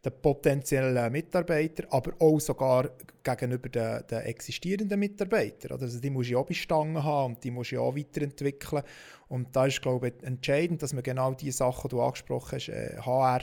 den 0.05 0.21
potenziellen 0.21 1.11
Mitarbeitern, 1.11 1.87
aber 1.89 2.13
auch 2.19 2.39
sogar 2.39 2.89
gegenüber 3.23 3.69
den, 3.69 4.07
den 4.07 4.19
existierenden 4.19 4.99
Mitarbeitern. 4.99 5.79
Also 5.79 5.99
die 5.99 6.09
muss 6.09 6.27
ich 6.27 6.35
auch 6.35 6.45
bestangen 6.45 7.03
haben 7.03 7.35
und 7.35 7.43
die 7.43 7.51
muss 7.51 7.71
ich 7.71 7.77
auch 7.77 7.95
weiterentwickeln. 7.95 8.83
Und 9.27 9.55
da 9.55 9.65
ist, 9.65 9.81
glaube 9.81 10.09
ich, 10.09 10.23
entscheidend, 10.23 10.83
dass 10.83 10.93
man 10.93 11.03
genau 11.03 11.33
die 11.33 11.51
Sachen, 11.51 11.89
die 11.89 11.95
du 11.95 12.01
angesprochen 12.01 12.51
hast, 12.53 12.69
äh, 12.69 12.97
HR, 12.97 13.41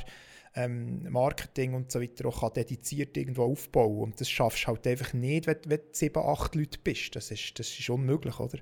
ähm, 0.55 1.11
Marketing 1.11 1.75
und 1.75 1.91
so 1.91 2.01
weiter 2.01 2.27
auch 2.27 2.41
kann 2.41 2.53
dediziert 2.55 3.17
irgendwo 3.17 3.45
aufbauen. 3.45 4.03
Und 4.03 4.21
das 4.21 4.29
schaffst 4.29 4.65
du 4.65 4.69
halt 4.69 4.87
einfach 4.87 5.13
nicht, 5.15 5.47
wenn, 5.47 5.59
wenn 5.67 5.79
du 5.79 5.85
sieben, 5.93 6.23
acht 6.23 6.55
Leute 6.55 6.79
bist. 6.83 7.17
Das 7.17 7.31
ist, 7.31 7.59
das 7.59 7.69
ist 7.69 7.91
unmöglich, 7.91 8.39
oder? 8.39 8.59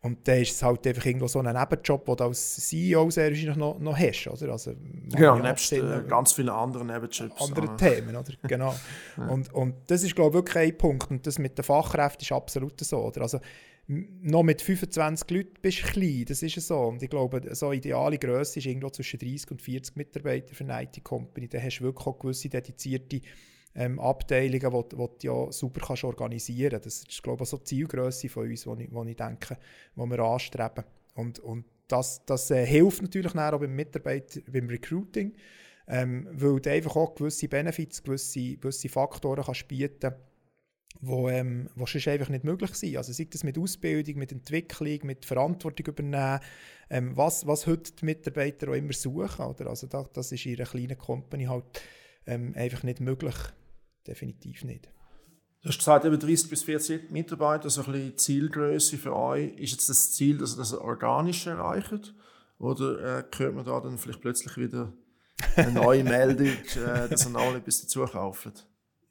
Und 0.00 0.28
dann 0.28 0.38
ist 0.40 0.52
es 0.52 0.62
halt 0.62 0.86
einfach 0.86 1.06
irgendwo 1.06 1.26
so 1.26 1.40
ein 1.40 1.52
Nebenjob, 1.52 2.04
den 2.04 2.16
du 2.16 2.24
als 2.24 2.56
CEO 2.68 3.10
sehr 3.10 3.30
wahrscheinlich 3.30 3.56
noch, 3.56 3.80
noch 3.80 3.98
hast. 3.98 4.28
Oder? 4.28 4.52
Also, 4.52 4.72
genau, 5.08 5.38
nebst 5.38 5.72
äh, 5.72 6.02
ganz 6.08 6.32
vielen 6.32 6.50
anderen 6.50 6.86
Nebenjobs. 6.86 7.20
Andere 7.40 7.68
ah. 7.68 7.76
Themen, 7.76 8.14
oder? 8.14 8.32
genau. 8.48 8.74
ja. 9.16 9.26
und, 9.26 9.52
und 9.52 9.74
das 9.88 10.04
ist, 10.04 10.14
glaube 10.14 10.38
ich, 10.38 10.44
wirklich 10.44 10.56
ein 10.56 10.78
Punkt. 10.78 11.10
Und 11.10 11.26
das 11.26 11.40
mit 11.40 11.58
den 11.58 11.64
Fachkräften 11.64 12.22
ist 12.22 12.30
absolut 12.30 12.80
so. 12.80 12.98
Oder? 12.98 13.22
Also, 13.22 13.40
noch 13.88 14.42
mit 14.42 14.60
25 14.60 15.30
Leuten 15.30 15.54
bist 15.62 15.82
du 15.82 15.86
klein, 15.86 16.24
das 16.28 16.42
ist 16.42 16.60
so. 16.60 16.78
Und 16.78 17.02
ich 17.02 17.08
glaube, 17.08 17.42
so 17.54 17.72
ideale 17.72 18.18
Größe 18.18 18.58
ist 18.58 18.66
irgendwo 18.66 18.90
zwischen 18.90 19.18
30 19.18 19.50
und 19.50 19.62
40 19.62 19.96
Mitarbeiter 19.96 20.54
für 20.54 20.64
eine 20.64 20.82
IT-Company. 20.82 21.48
Da 21.48 21.58
hast 21.58 21.78
du 21.78 21.84
wirklich 21.84 22.06
auch 22.06 22.18
gewisse 22.18 22.50
dedizierte 22.50 23.22
ähm, 23.78 24.00
Abteilungen, 24.00 24.84
die, 24.90 24.96
du 24.96 25.08
ja 25.22 25.52
super 25.52 25.80
kannst 25.86 26.02
organisieren 26.02 26.80
kannst. 26.82 26.86
Das 26.86 27.02
ist, 27.08 27.22
glaube 27.22 27.44
ich, 27.44 27.48
so 27.48 27.58
die 27.58 27.64
Zielgröße 27.64 28.28
von 28.28 28.48
uns, 28.50 28.64
die 28.64 28.70
ich, 28.82 28.90
ich 28.92 29.16
denke, 29.16 29.56
die 29.94 30.00
wir 30.00 30.18
anstreben. 30.18 30.84
Und, 31.14 31.38
und 31.38 31.64
das, 31.86 32.24
das 32.26 32.50
äh, 32.50 32.66
hilft 32.66 33.02
natürlich 33.02 33.34
auch 33.36 33.60
beim 33.60 33.74
Mitarbeiter, 33.74 34.40
beim 34.50 34.68
Recruiting, 34.68 35.32
ähm, 35.86 36.28
weil 36.32 36.60
du 36.60 36.70
einfach 36.70 36.96
auch 36.96 37.14
gewisse 37.14 37.48
Benefits, 37.48 38.02
gewisse, 38.02 38.56
gewisse 38.56 38.88
Faktoren 38.88 39.44
kannst 39.44 39.68
bieten 39.68 40.12
wo, 41.00 41.28
ähm, 41.28 41.68
wo 41.76 41.86
sonst 41.86 42.08
einfach 42.08 42.28
nicht 42.28 42.42
möglich 42.42 42.74
sind. 42.74 42.96
Also 42.96 43.12
sei 43.12 43.28
das 43.30 43.44
mit 43.44 43.56
Ausbildung, 43.56 44.16
mit 44.16 44.32
Entwicklung, 44.32 44.98
mit 45.04 45.24
Verantwortung 45.24 45.86
übernehmen, 45.86 46.40
ähm, 46.90 47.16
was, 47.16 47.46
was 47.46 47.68
heute 47.68 47.92
die 47.92 48.04
Mitarbeiter 48.04 48.68
auch 48.70 48.74
immer 48.74 48.92
suchen. 48.92 49.44
Oder? 49.44 49.68
Also 49.68 49.86
das, 49.86 50.10
das 50.12 50.32
ist 50.32 50.46
in 50.46 50.56
einer 50.56 50.66
kleinen 50.66 50.98
Company 50.98 51.44
halt 51.44 51.82
ähm, 52.26 52.52
einfach 52.56 52.82
nicht 52.82 53.00
möglich. 53.00 53.36
Definitiv 54.08 54.64
nicht. 54.64 54.88
Du 55.60 55.68
hast 55.68 55.78
gesagt, 55.78 56.04
über 56.04 56.16
30 56.16 56.48
bis 56.48 56.62
40 56.62 57.10
Mitarbeiter, 57.10 57.68
so 57.68 57.82
ein 57.82 57.92
bisschen 57.92 58.16
Zielgröße 58.16 58.96
für 58.96 59.14
euch. 59.14 59.52
Ist 59.58 59.72
jetzt 59.72 59.88
das 59.88 60.12
Ziel, 60.12 60.38
dass 60.38 60.54
ihr 60.54 60.58
das 60.58 60.72
organisch 60.72 61.46
erreicht? 61.46 62.14
Oder 62.58 63.18
äh, 63.18 63.24
hört 63.36 63.54
man 63.54 63.64
da 63.64 63.78
dann 63.80 63.98
vielleicht 63.98 64.20
plötzlich 64.20 64.56
wieder 64.56 64.92
eine 65.56 65.72
neue 65.72 66.04
Meldung, 66.04 66.46
äh, 66.46 67.08
dass 67.08 67.28
ihr 67.28 67.36
alle 67.36 67.58
etwas 67.58 67.82
dazu 67.82 68.04
kaufen? 68.04 68.52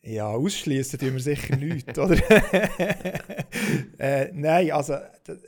Ja, 0.01 0.27
ausschließen 0.27 0.99
tun 0.99 1.13
wir 1.13 1.19
sicher 1.19 1.57
nicht, 1.57 1.97
oder? 1.97 2.17
äh, 3.99 4.31
nein, 4.33 4.71
also 4.71 4.95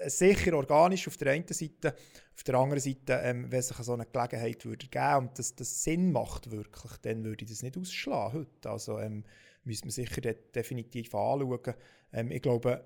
sicher 0.07 0.53
organisch 0.53 1.07
auf 1.07 1.17
der 1.17 1.31
einen 1.31 1.47
Seite, 1.47 1.95
auf 2.39 2.43
der 2.43 2.55
anderen 2.55 2.79
Seite, 2.79 3.19
ähm, 3.21 3.51
wenn 3.51 3.61
sich 3.61 3.75
so 3.75 3.91
eine 3.91 4.05
Gelegenheit 4.05 4.63
würde 4.63 4.87
geben 4.87 5.27
und 5.27 5.37
das, 5.37 5.55
das 5.55 5.83
Sinn 5.83 6.13
macht 6.13 6.49
wirklich, 6.51 6.93
dann 7.01 7.25
würde 7.25 7.43
ich 7.43 7.51
das 7.51 7.63
nicht 7.63 7.77
ausschlagen 7.77 8.39
heute. 8.39 8.69
Also 8.69 8.97
ähm, 8.97 9.25
müsste 9.65 9.87
man 9.87 9.91
sicher 9.91 10.21
definitiv 10.21 11.13
anschauen. 11.13 11.73
Ähm, 12.13 12.31
ich 12.31 12.41
glaube, 12.41 12.85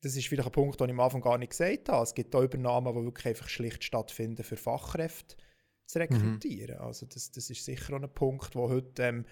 das 0.00 0.14
ist 0.14 0.28
vielleicht 0.28 0.46
ein 0.46 0.52
Punkt, 0.52 0.80
den 0.80 0.90
ich 0.90 0.92
am 0.92 1.00
Anfang 1.00 1.20
gar 1.20 1.38
nicht 1.38 1.50
gesagt 1.50 1.88
habe. 1.88 2.04
Es 2.04 2.14
gibt 2.14 2.32
auch 2.36 2.42
Übernahmen, 2.42 2.94
die 2.94 3.04
wirklich 3.04 3.26
einfach 3.26 3.48
schlicht 3.48 3.82
stattfinden, 3.82 4.44
für 4.44 4.56
Fachkräfte 4.56 5.34
zu 5.84 5.98
rekrutieren. 5.98 6.76
Mhm. 6.76 6.84
Also 6.84 7.04
das, 7.06 7.32
das 7.32 7.50
ist 7.50 7.64
sicher 7.64 7.94
auch 7.94 8.00
ein 8.00 8.14
Punkt, 8.14 8.54
wo 8.54 8.68
heute 8.68 9.02
ähm, 9.02 9.24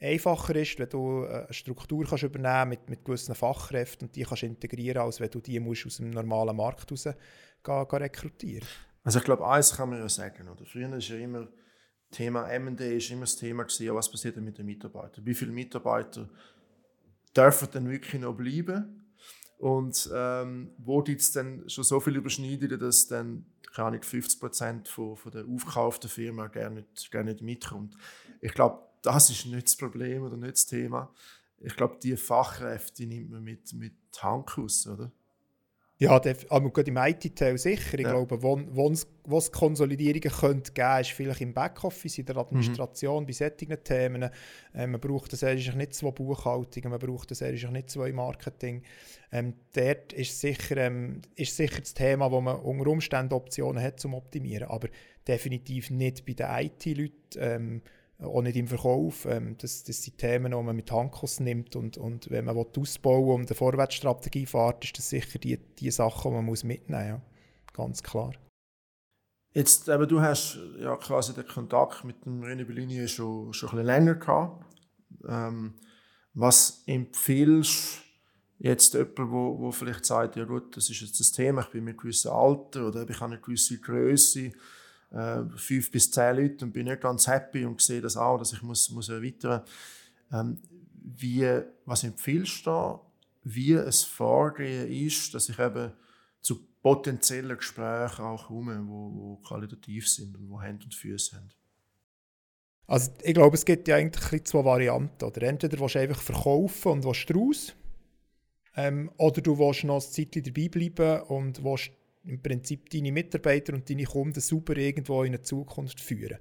einfacher 0.00 0.56
ist, 0.56 0.76
wenn 0.80 0.88
du 0.88 1.22
äh, 1.22 1.44
eine 1.44 1.52
Struktur 1.52 2.04
kannst 2.04 2.24
übernehmen 2.24 2.70
mit, 2.70 2.90
mit 2.90 3.04
gewissen 3.04 3.36
Fachkräften 3.36 4.08
und 4.08 4.16
die 4.16 4.24
kannst 4.24 4.42
integrieren, 4.42 5.02
als 5.02 5.20
wenn 5.20 5.30
du 5.30 5.40
die 5.40 5.60
musst 5.60 5.86
aus 5.86 5.98
dem 5.98 6.10
normalen 6.10 6.56
Markt 6.56 6.90
raus 6.90 7.04
gehen, 7.04 7.14
gehen 7.62 8.02
rekrutieren 8.02 8.66
Also 9.08 9.20
ich 9.20 9.24
glaube, 9.24 9.48
eins 9.48 9.74
kann 9.74 9.88
man 9.88 10.00
ja 10.00 10.08
sagen. 10.10 10.50
Oder? 10.50 10.66
Früher 10.66 10.92
ist 10.92 11.08
ja 11.08 11.16
immer 11.16 11.48
Thema 12.10 12.46
M&A 12.46 12.84
ist 12.84 13.10
immer 13.10 13.22
das 13.22 13.36
Thema 13.36 13.62
gewesen, 13.62 13.94
was 13.94 14.10
passiert 14.10 14.36
denn 14.36 14.44
mit 14.44 14.58
den 14.58 14.66
Mitarbeitern? 14.66 15.24
Wie 15.24 15.32
viele 15.32 15.50
Mitarbeiter 15.50 16.28
dürfen 17.34 17.70
denn 17.72 17.88
wirklich 17.88 18.20
noch 18.20 18.34
bleiben? 18.34 19.14
Und 19.56 20.10
ähm, 20.14 20.72
wo 20.76 21.02
gibt 21.02 21.22
es 21.22 21.32
denn 21.32 21.66
schon 21.70 21.84
so 21.84 22.00
viele 22.00 22.18
Überschneidungen, 22.18 22.78
dass 22.78 23.06
dann 23.06 23.46
keine 23.72 23.88
Ahnung, 23.88 24.02
50 24.02 24.86
von, 24.86 25.16
von 25.16 25.32
der 25.32 25.46
aufgekauften 25.46 26.10
Firma 26.10 26.48
gerne 26.48 26.82
nicht, 26.82 27.10
gerne 27.10 27.30
nicht 27.32 27.42
mitkommt? 27.42 27.96
Ich 28.42 28.52
glaube, 28.52 28.82
das 29.00 29.30
ist 29.30 29.46
nicht 29.46 29.68
das 29.68 29.76
Problem 29.78 30.22
oder 30.22 30.36
nicht 30.36 30.52
das 30.52 30.66
Thema. 30.66 31.14
Ich 31.60 31.74
glaube, 31.74 31.96
die 32.02 32.14
Fachkräfte 32.14 33.06
nimmt 33.06 33.30
man 33.30 33.42
mit, 33.42 33.72
mit 33.72 33.94
Handkuss, 34.20 34.86
oder? 34.86 35.10
Ja, 36.00 36.12
aber 36.12 36.70
gerade 36.70 36.90
im 36.90 36.96
IT-Teil 36.96 37.58
sicher. 37.58 37.98
Ich 37.98 38.04
ja. 38.04 38.12
glaube, 38.12 38.40
wo 38.40 39.38
es 39.38 39.52
Konsolidierungen 39.52 40.30
könnte 40.30 40.72
geben, 40.72 41.00
ist 41.00 41.10
vielleicht 41.10 41.40
im 41.40 41.52
Backoffice, 41.52 42.18
in 42.18 42.26
der 42.26 42.36
Administration, 42.36 43.24
mhm. 43.24 43.26
bei 43.26 43.32
solchen 43.32 43.82
Themen. 43.82 44.30
Äh, 44.74 44.86
man 44.86 45.00
braucht 45.00 45.32
das 45.32 45.42
nicht 45.42 45.94
zwei 45.94 46.12
Buchhaltungen, 46.12 46.90
man 46.90 47.00
braucht 47.00 47.32
das 47.32 47.40
nicht 47.40 47.90
zwei 47.90 48.12
Marketing. 48.12 48.82
Ähm, 49.32 49.54
dort 49.74 50.12
ist 50.12 50.40
sicher, 50.40 50.76
ähm, 50.76 51.20
ist 51.34 51.56
sicher 51.56 51.80
das 51.80 51.94
Thema, 51.94 52.30
wo 52.30 52.40
man 52.40 52.60
unter 52.60 52.86
Umständen 52.86 53.34
Optionen 53.34 53.82
hat 53.82 53.98
zum 53.98 54.14
Optimieren, 54.14 54.68
aber 54.68 54.88
definitiv 55.26 55.90
nicht 55.90 56.24
bei 56.24 56.34
den 56.34 56.46
IT-Leuten. 56.48 57.12
Ähm, 57.38 57.82
auch 58.20 58.42
nicht 58.42 58.56
im 58.56 58.68
Verkauf. 58.68 59.26
Ähm, 59.26 59.56
das, 59.58 59.84
das 59.84 60.02
sind 60.02 60.18
Themen, 60.18 60.52
die 60.52 60.62
man 60.62 60.76
mit 60.76 60.90
Handkuss 60.90 61.40
nimmt 61.40 61.76
und, 61.76 61.96
und 61.98 62.30
wenn 62.30 62.44
man 62.44 62.56
ausbauen 62.56 63.40
und 63.40 63.48
eine 63.48 63.54
Vorwärtsstrategie 63.54 64.46
fährt, 64.46 64.84
ist 64.84 64.98
das 64.98 65.08
sicher 65.08 65.38
die, 65.38 65.56
die 65.56 65.90
Sache, 65.90 66.28
die 66.28 66.34
man 66.34 66.44
muss 66.44 66.64
mitnehmen 66.64 67.12
muss. 67.12 67.20
Ja. 67.20 67.22
Ganz 67.74 68.02
klar. 68.02 68.32
Jetzt, 69.54 69.88
aber 69.88 70.06
du 70.06 70.20
hast 70.20 70.58
ja 70.78 70.96
quasi 70.96 71.32
den 71.32 71.46
Kontakt 71.46 72.04
mit 72.04 72.24
dem 72.24 72.42
René 72.42 72.64
Bellini 72.64 73.08
schon, 73.08 73.52
schon 73.52 73.70
ein 73.70 73.76
bisschen 73.76 73.86
länger 73.86 74.14
gehabt. 74.16 74.64
Ähm, 75.26 75.74
was 76.34 76.82
empfiehlst 76.86 78.02
jetzt 78.58 78.94
jemand, 78.94 79.18
wo, 79.18 79.58
wo 79.58 79.72
vielleicht 79.72 80.04
sagt, 80.04 80.36
ja 80.36 80.44
gut, 80.44 80.76
das 80.76 80.90
ist 80.90 81.00
jetzt 81.00 81.18
das 81.20 81.32
Thema, 81.32 81.62
ich 81.62 81.68
bin 81.68 81.84
mit 81.84 81.98
gewissen 81.98 82.30
Alter 82.30 82.88
oder 82.88 83.08
ich 83.08 83.20
habe 83.20 83.32
eine 83.32 83.40
gewisse 83.40 83.80
Größe, 83.80 84.52
äh, 85.10 85.42
fünf 85.56 85.90
bis 85.90 86.10
zehn 86.10 86.36
Leute 86.36 86.64
und 86.64 86.72
bin 86.72 86.86
nicht 86.86 87.00
ganz 87.00 87.26
happy 87.26 87.64
und 87.64 87.80
sehe 87.80 88.00
das 88.00 88.16
auch, 88.16 88.38
dass 88.38 88.52
ich 88.52 88.62
muss, 88.62 88.90
muss 88.90 89.08
erweitern 89.08 89.62
ähm, 90.32 90.58
wie, 90.92 91.62
Was 91.84 92.04
empfiehlst 92.04 92.66
du 92.66 92.70
da, 92.70 93.00
wie 93.44 93.72
es 93.72 94.04
Vorgehen 94.04 94.90
ist, 94.90 95.32
dass 95.34 95.48
ich 95.48 95.58
eben 95.58 95.92
zu 96.40 96.66
potenziellen 96.82 97.56
Gesprächen 97.56 98.24
auch 98.24 98.48
komme, 98.48 98.82
wo, 98.86 99.12
wo 99.14 99.36
qualitativ 99.36 100.08
sind 100.08 100.36
und 100.36 100.50
wo 100.50 100.60
Hände 100.60 100.84
und 100.84 100.94
Füße 100.94 101.36
haben? 101.36 101.48
Also 102.86 103.10
ich 103.22 103.34
glaube, 103.34 103.54
es 103.54 103.64
gibt 103.64 103.88
ja 103.88 103.96
eigentlich 103.96 104.44
zwei 104.44 104.64
Varianten. 104.64 105.24
Oder 105.24 105.42
entweder 105.42 105.78
willst 105.78 105.94
du 105.94 106.00
einfach 106.00 106.22
verkaufen 106.22 106.92
und 106.92 107.04
willst 107.04 107.34
raus, 107.34 107.74
ähm, 108.76 109.10
oder 109.16 109.40
du 109.40 109.58
willst 109.58 109.84
noch 109.84 109.96
ein 109.96 110.00
Zeitchen 110.00 110.42
dabei 110.42 110.68
bleiben 110.68 111.22
und 111.24 111.64
willst 111.64 111.90
im 112.28 112.42
Prinzip 112.42 112.90
deine 112.90 113.12
Mitarbeiter 113.12 113.74
und 113.74 113.88
deine 113.88 114.04
Kunden 114.04 114.40
super 114.40 114.76
irgendwo 114.76 115.22
in 115.22 115.34
eine 115.34 115.42
Zukunft 115.42 116.00
führen. 116.00 116.38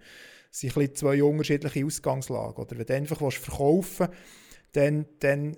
Das 0.50 0.60
sind 0.60 0.97
zwei 0.97 1.23
unterschiedliche 1.23 1.86
Ausgangslagen. 1.86 2.63
Oder 2.63 2.78
wenn 2.78 2.86
du 2.86 2.93
einfach 2.95 3.32
verkaufen 3.32 4.08
willst, 4.10 4.47
dann, 4.73 5.06
dann, 5.19 5.58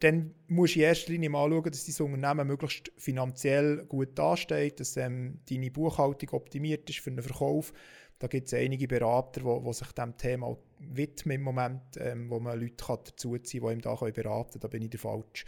dann 0.00 0.34
musst 0.48 0.76
du 0.76 0.80
in 0.80 0.84
erster 0.84 1.12
Linie 1.12 1.30
mal 1.30 1.50
schauen, 1.50 1.70
dass 1.70 1.86
dein 1.86 2.06
Unternehmen 2.06 2.46
möglichst 2.46 2.92
finanziell 2.96 3.84
gut 3.86 4.18
dasteht, 4.18 4.80
dass 4.80 4.96
ähm, 4.96 5.40
deine 5.48 5.70
Buchhaltung 5.70 6.30
optimiert 6.30 6.88
ist 6.88 7.00
für 7.00 7.10
einen 7.10 7.22
Verkauf. 7.22 7.72
Da 8.18 8.28
gibt 8.28 8.46
es 8.46 8.54
einige 8.54 8.86
Berater, 8.86 9.40
die 9.40 9.72
sich 9.72 9.92
diesem 9.92 10.16
Thema 10.16 10.56
widmen 10.78 11.36
im 11.36 11.42
Moment, 11.42 11.82
ähm, 11.98 12.30
wo 12.30 12.38
man 12.38 12.60
Leute 12.60 12.76
dazu 12.86 13.36
ziehen 13.38 13.62
kann, 13.62 13.70
die 13.70 13.74
ihm 13.74 13.80
da 13.80 13.94
beraten 13.94 14.50
können. 14.50 14.60
Da 14.60 14.68
bin 14.68 14.82
ich 14.82 14.90
der 14.90 15.00
Falsch. 15.00 15.44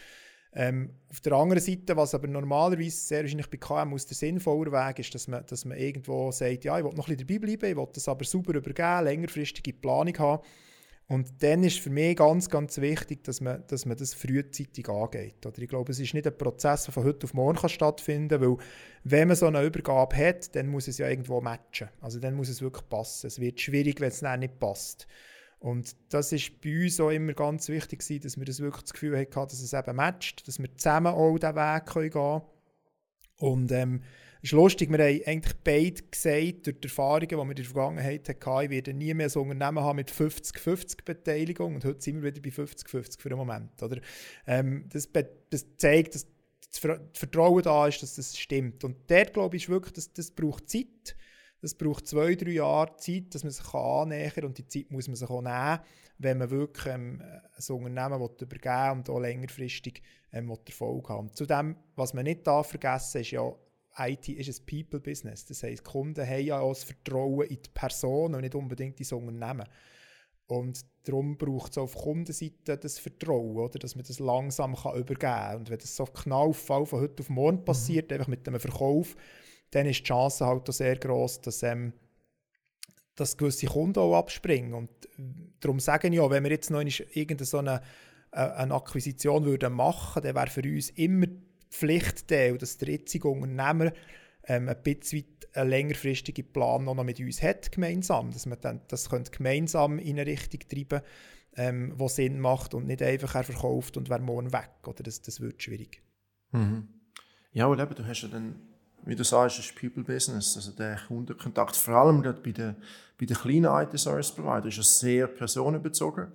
Ähm, 0.58 0.90
auf 1.10 1.20
der 1.20 1.34
anderen 1.34 1.62
Seite, 1.62 1.94
was 1.98 2.14
aber 2.14 2.26
normalerweise 2.28 2.96
sehr 2.96 3.20
wahrscheinlich 3.20 3.50
bei 3.50 3.58
KMUs 3.58 4.06
der 4.06 4.16
sinnvoller 4.16 4.72
Weg 4.72 5.00
ist, 5.00 5.14
dass 5.14 5.28
man, 5.28 5.44
dass 5.46 5.66
man 5.66 5.76
irgendwo 5.76 6.32
sagt, 6.32 6.64
ja, 6.64 6.78
ich 6.78 6.84
will 6.84 6.94
noch 6.94 7.08
ein 7.08 7.16
bisschen 7.16 7.28
dabei 7.28 7.56
bleiben, 7.56 7.70
ich 7.70 7.76
will 7.76 7.88
das 7.92 8.08
aber 8.08 8.24
sauber 8.24 8.54
übergeben, 8.54 9.04
längerfristige 9.04 9.74
Planung 9.74 10.16
haben. 10.18 10.42
Und 11.08 11.40
dann 11.40 11.62
ist 11.62 11.78
für 11.78 11.90
mich 11.90 12.16
ganz, 12.16 12.48
ganz 12.48 12.78
wichtig, 12.78 13.22
dass 13.22 13.40
man, 13.40 13.64
dass 13.68 13.84
man 13.84 13.96
das 13.96 14.14
frühzeitig 14.14 14.88
angeht. 14.88 15.44
Oder 15.44 15.58
ich 15.60 15.68
glaube, 15.68 15.92
es 15.92 16.00
ist 16.00 16.14
nicht 16.14 16.26
ein 16.26 16.36
Prozess, 16.36 16.84
der 16.84 16.94
von 16.94 17.04
heute 17.04 17.24
auf 17.24 17.34
morgen 17.34 17.58
kann 17.58 17.68
stattfinden 17.68 18.40
weil 18.40 18.56
wenn 19.04 19.28
man 19.28 19.36
so 19.36 19.46
eine 19.46 19.62
Übergabe 19.62 20.16
hat, 20.16 20.56
dann 20.56 20.66
muss 20.68 20.88
es 20.88 20.98
ja 20.98 21.08
irgendwo 21.08 21.40
matchen. 21.40 21.90
Also 22.00 22.18
dann 22.18 22.34
muss 22.34 22.48
es 22.48 22.60
wirklich 22.60 22.88
passen. 22.88 23.28
Es 23.28 23.38
wird 23.38 23.60
schwierig, 23.60 24.00
wenn 24.00 24.08
es 24.08 24.20
dann 24.20 24.40
nicht 24.40 24.58
passt. 24.58 25.06
Und 25.58 25.96
das 26.10 26.32
ist 26.32 26.60
bei 26.60 26.84
uns 26.84 27.00
auch 27.00 27.10
immer 27.10 27.32
ganz 27.32 27.68
wichtig 27.68 28.00
gewesen, 28.00 28.22
dass 28.22 28.36
wir 28.36 28.44
das 28.44 28.60
wirklich 28.60 28.82
das 28.82 28.92
Gefühl 28.92 29.18
hatten, 29.18 29.32
dass 29.32 29.60
es 29.60 29.72
eben 29.72 29.96
matcht, 29.96 30.46
dass 30.46 30.58
wir 30.58 30.74
zusammen 30.76 31.08
auch 31.08 31.38
diesen 31.38 31.56
Weg 31.56 31.86
gehen 31.86 32.10
können. 32.10 32.42
Und 33.38 33.72
ähm, 33.72 34.02
es 34.42 34.52
ist 34.52 34.52
lustig, 34.52 34.90
wir 34.90 34.98
haben 34.98 35.22
eigentlich 35.26 35.54
beide 35.64 36.02
gesagt, 36.02 36.66
durch 36.66 36.80
die 36.80 36.88
Erfahrungen, 36.88 37.28
die 37.28 37.36
wir 37.36 37.42
in 37.42 37.54
der 37.56 37.64
Vergangenheit 37.64 38.28
hatten, 38.28 38.64
ich 38.64 38.70
werde 38.70 38.94
nie 38.94 39.14
mehr 39.14 39.30
so 39.30 39.42
ein 39.42 39.50
Unternehmen 39.50 39.82
haben 39.82 39.96
mit 39.96 40.10
50-50 40.10 41.04
Beteiligung 41.04 41.74
und 41.74 41.84
heute 41.84 42.00
sind 42.00 42.22
wir 42.22 42.34
wieder 42.34 42.42
bei 42.42 42.50
50-50 42.50 43.20
für 43.20 43.28
den 43.30 43.38
Moment. 43.38 43.82
Oder? 43.82 44.00
Ähm, 44.46 44.88
das, 44.92 45.08
das, 45.50 45.66
zeigt, 45.78 46.14
dass 46.14 46.26
das 46.70 46.98
Vertrauen 47.14 47.62
da 47.62 47.88
ist, 47.88 48.02
dass 48.02 48.14
das 48.16 48.38
stimmt. 48.38 48.84
Und 48.84 48.96
dort, 49.08 49.32
glaube 49.32 49.56
ich, 49.56 49.68
wirklich, 49.68 49.94
dass 49.94 50.12
das 50.12 50.30
braucht 50.30 50.68
Zeit 50.68 51.16
das 51.66 51.74
braucht 51.74 52.06
zwei, 52.06 52.36
drei 52.36 52.52
Jahre 52.52 52.96
Zeit, 52.96 53.34
dass 53.34 53.42
man 53.42 53.50
sich 53.50 53.74
annähern 53.74 54.32
kann 54.32 54.44
und 54.44 54.56
die 54.56 54.68
Zeit 54.68 54.92
muss 54.92 55.08
man 55.08 55.16
sich 55.16 55.28
auch 55.28 55.42
nehmen, 55.42 55.80
wenn 56.18 56.38
man 56.38 56.50
wirklich 56.50 56.86
ähm, 56.86 57.20
ein 57.20 57.74
Unternehmen 57.74 58.22
übergeben 58.22 58.62
will 58.62 58.92
und 58.92 59.10
auch 59.10 59.18
längerfristig 59.18 60.00
ähm, 60.32 60.56
Erfolg 60.64 61.08
haben 61.08 61.34
Zudem, 61.34 61.74
was 61.96 62.14
man 62.14 62.22
nicht 62.22 62.46
darf 62.46 62.68
vergessen 62.68 63.20
ist 63.20 63.32
ja, 63.32 63.52
IT 63.98 64.28
ist 64.28 64.60
ein 64.60 64.66
People-Business. 64.66 65.46
Das 65.46 65.64
heisst, 65.64 65.82
Kunden 65.82 66.24
haben 66.24 66.44
ja 66.44 66.60
auch 66.60 66.72
das 66.72 66.84
Vertrauen 66.84 67.48
in 67.48 67.60
die 67.60 67.70
Person 67.74 68.34
und 68.36 68.42
nicht 68.42 68.54
unbedingt 68.54 69.00
in 69.00 69.04
das 69.04 69.12
Unternehmen. 69.12 69.66
Und 70.46 70.84
darum 71.02 71.36
braucht 71.36 71.72
es 71.72 71.78
auf 71.78 71.96
Kundenseite 71.96 72.78
das 72.78 73.00
Vertrauen, 73.00 73.56
oder? 73.56 73.80
dass 73.80 73.96
man 73.96 74.04
das 74.06 74.20
langsam 74.20 74.76
kann 74.76 74.96
übergeben 74.96 75.18
kann. 75.18 75.56
Und 75.56 75.70
wenn 75.70 75.78
das 75.78 75.96
so 75.96 76.04
knallfall 76.04 76.86
von 76.86 77.00
heute 77.00 77.22
auf 77.24 77.28
morgen 77.30 77.58
mhm. 77.58 77.64
passiert, 77.64 78.10
mhm. 78.10 78.14
einfach 78.14 78.28
mit 78.28 78.46
einem 78.46 78.60
Verkauf, 78.60 79.16
dann 79.76 79.86
ist 79.86 80.00
die 80.00 80.04
Chance 80.04 80.46
halt 80.46 80.68
auch 80.68 80.72
sehr 80.72 80.96
groß, 80.96 81.42
dass, 81.42 81.62
ähm, 81.62 81.92
dass 83.14 83.36
gewisse 83.36 83.66
Kunden 83.66 83.98
auch 83.98 84.16
abspringen. 84.16 84.72
Und 84.72 84.90
darum 85.60 85.80
sagen 85.80 86.14
ja, 86.14 86.28
wenn 86.30 86.44
wir 86.44 86.50
jetzt 86.50 86.70
noch 86.70 86.80
irgendeine 86.80 87.44
so 87.44 87.58
eine, 87.58 87.82
äh, 88.32 88.38
eine 88.38 88.74
Akquisition 88.74 89.44
würden 89.44 89.74
machen, 89.74 90.22
dann 90.22 90.34
wäre 90.34 90.48
für 90.48 90.62
uns 90.62 90.90
immer 90.90 91.26
die 91.26 91.40
Pflicht, 91.70 92.30
dass 92.30 92.78
der 92.78 92.88
jetzige 92.88 93.28
Unternehmer 93.28 93.92
ähm, 94.44 94.68
ein 94.68 94.82
bisschen 94.82 95.26
einen 95.52 95.70
längerfristigen 95.70 96.52
Plan 96.52 96.84
noch 96.84 97.02
mit 97.02 97.20
uns 97.20 97.42
hat, 97.42 97.70
gemeinsam. 97.70 98.30
Dass 98.30 98.46
man 98.46 98.60
dann 98.60 98.80
das 98.88 99.10
gemeinsam 99.30 99.98
in 99.98 100.18
eine 100.18 100.26
Richtung 100.26 100.60
treiben 100.68 101.02
ähm, 101.56 101.96
die 101.98 102.08
Sinn 102.08 102.40
macht 102.40 102.72
und 102.72 102.86
nicht 102.86 103.02
einfach 103.02 103.34
er 103.34 103.44
verkauft 103.44 103.96
und 103.96 104.08
wäre 104.08 104.20
morgen 104.20 104.52
weg. 104.52 104.70
Oder 104.86 105.02
das, 105.02 105.20
das 105.20 105.40
wird 105.40 105.62
schwierig. 105.62 106.02
Mhm. 106.52 106.88
Ja, 107.52 107.66
und 107.66 107.80
eben, 107.80 107.94
du 107.94 108.06
hast 108.06 108.22
ja 108.22 108.28
dann, 108.28 108.65
wie 109.06 109.16
du 109.16 109.24
sagst, 109.24 109.58
das 109.58 109.72
People-Business, 109.72 110.56
also 110.56 110.72
der 110.72 110.98
Kundenkontakt, 111.06 111.76
vor 111.76 111.94
allem 111.94 112.22
bei 112.22 112.52
den, 112.52 112.76
bei 113.18 113.26
den 113.26 113.36
kleinen 113.36 113.64
IT-Service-Providern, 113.64 114.68
ist 114.68 114.76
ja 114.76 114.82
sehr 114.82 115.26
personenbezogen 115.26 116.32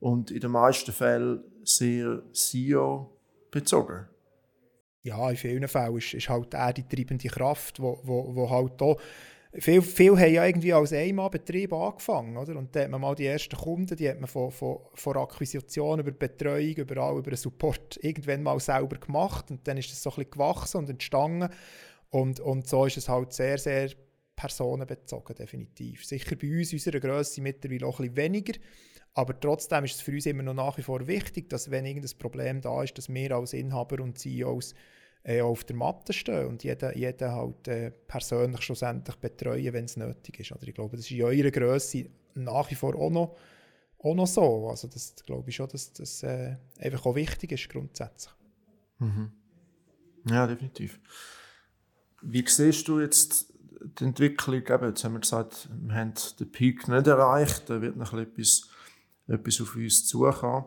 und 0.00 0.30
in 0.30 0.40
den 0.40 0.50
meisten 0.50 0.92
Fällen 0.92 1.42
sehr 1.64 2.22
CEO-bezogen 2.32 4.06
ja, 5.06 5.30
in 5.30 5.36
vielen 5.36 5.68
Fällen 5.68 5.96
ist, 5.96 6.14
ist 6.14 6.28
halt 6.28 6.52
er 6.52 6.72
die 6.72 6.82
treibende 6.82 7.28
Kraft, 7.28 7.80
wo, 7.80 8.00
wo, 8.02 8.34
wo 8.34 8.50
halt 8.50 8.82
auch 8.82 9.00
Viele 9.58 9.80
viel 9.80 10.18
haben 10.18 10.34
ja 10.34 10.44
irgendwie 10.44 10.74
als 10.74 10.92
Einmalbetrieb 10.92 11.72
angefangen, 11.72 12.36
oder? 12.36 12.56
Und 12.56 12.76
da 12.76 12.80
hat 12.82 12.90
man 12.90 13.00
mal 13.00 13.14
die 13.14 13.24
ersten 13.24 13.56
Kunden, 13.56 13.96
die 13.96 14.06
hat 14.06 14.20
man 14.20 14.28
von, 14.28 14.50
von, 14.50 14.80
von 14.92 15.16
Akquisition 15.16 16.00
über 16.00 16.10
Betreuung, 16.10 16.74
überall 16.74 17.16
über 17.16 17.30
den 17.30 17.38
Support 17.38 17.98
irgendwann 18.02 18.42
mal 18.42 18.60
selber 18.60 18.98
gemacht 18.98 19.50
und 19.50 19.66
dann 19.66 19.78
ist 19.78 19.90
das 19.90 20.02
so 20.02 20.10
ein 20.10 20.16
bisschen 20.16 20.30
gewachsen 20.32 20.76
und 20.78 20.90
entstanden 20.90 21.48
und, 22.10 22.40
und 22.40 22.68
so 22.68 22.86
ist 22.86 22.96
es 22.96 23.08
halt 23.08 23.32
sehr, 23.32 23.58
sehr 23.58 23.90
personenbezogen, 24.34 25.34
definitiv. 25.34 26.04
Sicher 26.04 26.36
bei 26.36 26.58
uns, 26.58 26.72
unserer 26.72 27.00
Größe 27.00 27.40
mittlerweile 27.40 27.86
auch 27.86 28.00
ein 28.00 28.12
bisschen 28.12 28.16
weniger, 28.16 28.52
aber 29.14 29.38
trotzdem 29.40 29.84
ist 29.84 29.96
es 29.96 30.00
für 30.02 30.12
uns 30.12 30.26
immer 30.26 30.42
noch 30.42 30.54
nach 30.54 30.76
wie 30.76 30.82
vor 30.82 31.06
wichtig, 31.06 31.48
dass 31.48 31.70
wenn 31.70 31.86
irgendein 31.86 32.18
Problem 32.18 32.60
da 32.60 32.82
ist, 32.82 32.98
dass 32.98 33.08
wir 33.08 33.34
als 33.34 33.54
Inhaber 33.54 34.02
und 34.02 34.18
CEOs 34.18 34.74
äh, 35.22 35.40
auf 35.40 35.64
der 35.64 35.74
Matte 35.74 36.12
stehen 36.12 36.46
und 36.46 36.62
jeden, 36.62 36.96
jeden 36.96 37.32
halt 37.32 37.66
äh, 37.66 37.90
persönlich 37.90 38.60
schlussendlich 38.60 39.16
betreuen, 39.16 39.72
wenn 39.72 39.86
es 39.86 39.96
nötig 39.96 40.38
ist. 40.40 40.52
Oder 40.52 40.68
ich 40.68 40.74
glaube, 40.74 40.96
das 40.96 41.06
ist 41.06 41.12
in 41.12 41.22
eurer 41.22 41.50
Größe 41.50 42.06
nach 42.34 42.70
wie 42.70 42.74
vor 42.74 42.94
auch 42.94 43.10
noch, 43.10 43.36
auch 43.98 44.14
noch 44.14 44.26
so. 44.26 44.68
Also 44.68 44.86
das 44.86 45.14
glaube 45.24 45.48
ich 45.48 45.56
schon, 45.56 45.68
dass 45.68 45.92
das 45.94 46.22
äh, 46.22 46.56
einfach 46.78 47.06
auch 47.06 47.14
wichtig 47.14 47.52
ist 47.52 47.68
grundsätzlich. 47.68 48.34
Mhm. 48.98 49.32
Ja, 50.28 50.46
definitiv. 50.46 51.00
Wie 52.28 52.44
siehst 52.46 52.88
du 52.88 53.00
jetzt 53.00 53.52
die 53.98 54.04
Entwicklung? 54.04 54.62
Eben, 54.66 54.88
jetzt 54.88 55.04
haben 55.04 55.14
wir 55.14 55.20
gesagt, 55.20 55.68
wir 55.70 55.94
haben 55.94 56.14
den 56.40 56.50
Peak 56.50 56.88
nicht 56.88 57.06
erreicht, 57.06 57.70
da 57.70 57.80
wird 57.80 57.96
noch 57.96 58.12
etwas 58.12 58.68
etwas 59.28 59.60
auf 59.60 59.76
uns 59.76 60.06
zukommen. 60.06 60.64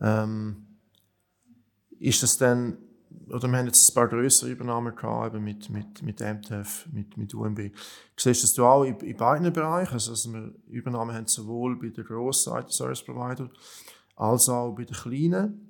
Ähm, 0.00 0.66
ist 1.98 2.22
das 2.22 2.38
dann, 2.38 2.78
oder 3.28 3.48
wir 3.48 3.58
haben 3.58 3.66
jetzt 3.66 3.90
ein 3.90 3.94
paar 3.94 4.08
größere 4.08 4.50
Übernahmen 4.50 4.94
gehabt, 4.94 5.34
eben 5.34 5.44
mit, 5.44 5.68
mit, 5.70 6.02
mit 6.02 6.20
MTF, 6.20 6.86
mit, 6.92 7.16
mit 7.16 7.34
UMB. 7.34 7.72
Siehst 8.16 8.42
du 8.42 8.46
das 8.46 8.58
auch 8.58 8.84
in, 8.84 8.96
in 9.00 9.16
beiden 9.16 9.52
Bereichen? 9.52 9.94
Also, 9.94 10.12
dass 10.12 10.32
wir 10.32 10.54
Übernahmen 10.68 11.14
haben 11.14 11.26
sowohl 11.26 11.78
bei 11.78 11.88
den 11.88 12.04
grossen 12.04 12.56
IT-Service-Providern 12.56 13.50
als 14.16 14.48
auch 14.48 14.74
bei 14.74 14.84
den 14.84 14.96
kleinen? 14.96 15.67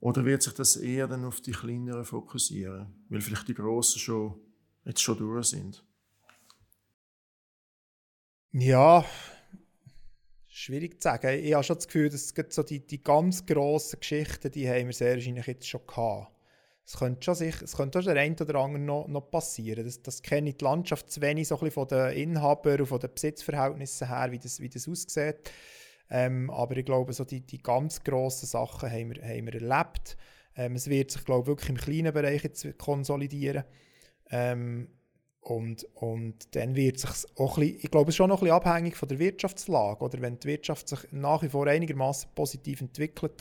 Oder 0.00 0.24
wird 0.24 0.42
sich 0.42 0.54
das 0.54 0.76
eher 0.76 1.08
dann 1.08 1.24
auf 1.24 1.40
die 1.40 1.52
kleineren 1.52 2.04
fokussieren? 2.04 2.94
Weil 3.08 3.20
vielleicht 3.20 3.48
die 3.48 3.54
grossen 3.54 3.98
schon, 3.98 4.34
jetzt 4.84 5.02
schon 5.02 5.18
durch 5.18 5.48
sind? 5.48 5.84
Ja, 8.52 9.04
Schwierig 10.58 11.00
zu 11.00 11.06
sagen. 11.06 11.38
Ich 11.38 11.54
habe 11.54 11.62
schon 11.62 11.76
das 11.76 11.86
Gefühl, 11.86 12.10
dass 12.10 12.34
so 12.48 12.64
die, 12.64 12.84
die 12.84 13.00
ganz 13.00 13.46
grossen 13.46 14.00
Geschichten, 14.00 14.50
die 14.50 14.68
haben 14.68 14.86
wir 14.86 14.92
sehr 14.92 15.14
wahrscheinlich 15.14 15.46
jetzt 15.46 15.68
schon 15.68 15.86
gehabt. 15.86 16.32
Es 16.84 16.96
könnte 16.98 17.22
schon 17.22 17.36
sich, 17.36 17.62
es 17.62 17.76
könnte 17.76 18.02
der 18.02 18.16
eine 18.16 18.34
oder 18.34 18.56
andere 18.56 18.82
noch, 18.82 19.06
noch 19.06 19.30
passieren. 19.30 19.84
Das, 19.84 20.02
das 20.02 20.20
kenne 20.20 20.50
ich 20.50 20.56
die 20.56 20.64
Landschaft 20.64 21.12
zu 21.12 21.20
wenig 21.20 21.46
so 21.46 21.54
ein 21.54 21.60
bisschen 21.60 21.74
von 21.74 21.86
den 21.86 22.10
Inhabern 22.10 22.80
und 22.80 22.86
von 22.86 22.98
den 22.98 23.14
Besitzverhältnissen 23.14 24.08
her, 24.08 24.32
wie 24.32 24.40
das, 24.40 24.58
wie 24.58 24.68
das 24.68 24.88
aussieht. 24.88 25.52
Ähm, 26.10 26.50
aber 26.50 26.76
ich 26.76 26.84
glaube, 26.84 27.12
so 27.12 27.24
die, 27.24 27.40
die 27.40 27.58
ganz 27.58 28.02
grossen 28.02 28.46
Sachen 28.46 28.90
haben 28.90 29.14
wir, 29.14 29.22
haben 29.22 29.46
wir 29.46 29.54
erlebt. 29.54 30.16
Ähm, 30.56 30.74
es 30.74 30.88
wird 30.88 31.10
sich, 31.10 31.24
glaube 31.24 31.42
ich, 31.42 31.46
wirklich 31.48 31.70
im 31.70 31.76
kleinen 31.76 32.12
Bereich 32.12 32.42
jetzt 32.42 32.78
konsolidieren. 32.78 33.64
Ähm, 34.30 34.88
und, 35.40 35.86
und 35.94 36.54
dann 36.56 36.74
wird 36.74 36.98
sich 36.98 37.10
auch 37.36 37.56
ein 37.56 37.62
bisschen, 37.62 37.80
ich 37.82 37.90
glaube, 37.90 38.10
es 38.10 38.14
ist 38.14 38.16
schon 38.16 38.28
noch 38.28 38.42
ein 38.42 38.44
bisschen 38.44 38.56
abhängig 38.56 38.96
von 38.96 39.08
der 39.08 39.18
Wirtschaftslage. 39.18 40.04
Oder 40.04 40.20
wenn 40.20 40.38
die 40.38 40.48
Wirtschaft 40.48 40.88
sich 40.88 41.00
nach 41.10 41.42
wie 41.42 41.48
vor 41.48 41.66
einigermaßen 41.66 42.30
positiv 42.34 42.82
entwickelt, 42.82 43.32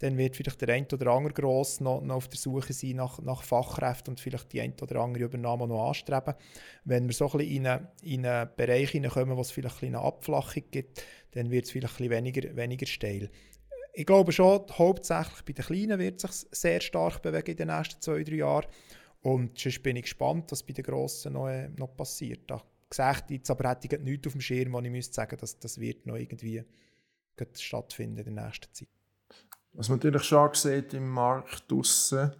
dann 0.00 0.18
wird 0.18 0.36
vielleicht 0.36 0.60
der 0.60 0.74
ein 0.74 0.86
oder 0.92 1.12
andere 1.12 1.32
Gross 1.32 1.80
noch, 1.80 2.02
noch 2.02 2.16
auf 2.16 2.28
der 2.28 2.38
Suche 2.38 2.74
sein 2.74 2.96
nach, 2.96 3.18
nach 3.22 3.42
Fachkräften 3.42 4.12
und 4.12 4.20
vielleicht 4.20 4.52
die 4.52 4.60
ein 4.60 4.74
oder 4.82 5.00
andere 5.00 5.24
Übernahme 5.24 5.66
noch 5.66 5.88
anstreben. 5.88 6.34
Wenn 6.84 7.06
wir 7.06 7.14
so 7.14 7.30
ein 7.30 7.38
bisschen 7.38 7.56
in 7.56 7.66
einen, 7.66 7.88
in 8.02 8.26
einen 8.26 8.50
Bereich 8.56 8.90
hineinkommen, 8.90 9.36
wo 9.36 9.40
es 9.40 9.52
vielleicht 9.52 9.82
ein 9.82 9.94
eine 9.94 10.04
Abflachung 10.04 10.64
gibt, 10.70 11.02
dann 11.34 11.50
wird 11.50 11.64
es 11.64 11.70
vielleicht 11.70 11.94
ein 11.94 12.08
bisschen 12.08 12.10
weniger, 12.10 12.56
weniger 12.56 12.86
steil. 12.86 13.30
Ich 13.92 14.06
glaube 14.06 14.32
schon, 14.32 14.64
hauptsächlich 14.72 15.42
bei 15.44 15.52
den 15.52 15.64
Kleinen 15.64 15.98
wird 15.98 16.24
es 16.24 16.40
sich 16.40 16.48
sehr 16.50 16.80
stark 16.80 17.22
bewegen 17.22 17.52
in 17.52 17.56
den 17.56 17.68
nächsten 17.68 18.00
zwei, 18.00 18.24
drei 18.24 18.36
Jahren. 18.36 18.66
Und 19.22 19.58
sonst 19.58 19.82
bin 19.82 19.96
ich 19.96 20.02
gespannt, 20.02 20.50
was 20.50 20.62
bei 20.62 20.72
den 20.72 20.84
Grossen 20.84 21.34
noch, 21.34 21.48
äh, 21.48 21.68
noch 21.76 21.96
passiert. 21.96 22.50
Da 22.50 22.62
gesagt, 22.90 23.30
jetzt 23.30 23.50
aber 23.50 23.70
hätte 23.70 23.88
ich 23.90 24.00
nichts 24.00 24.26
auf 24.26 24.32
dem 24.32 24.40
Schirm, 24.40 24.72
wo 24.72 24.80
ich 24.80 24.90
müsste 24.90 25.14
sagen, 25.14 25.36
dass 25.38 25.58
das 25.58 25.78
wird 25.80 26.06
noch 26.06 26.16
irgendwie 26.16 26.62
stattfinden 27.58 28.26
in 28.26 28.34
der 28.34 28.44
nächsten 28.44 28.72
Zeit. 28.72 28.88
Was 29.72 29.88
man 29.88 29.98
natürlich 29.98 30.22
schon 30.22 30.54
sieht 30.54 30.94
im 30.94 31.08
Markt 31.08 31.70
draussen, 31.70 32.32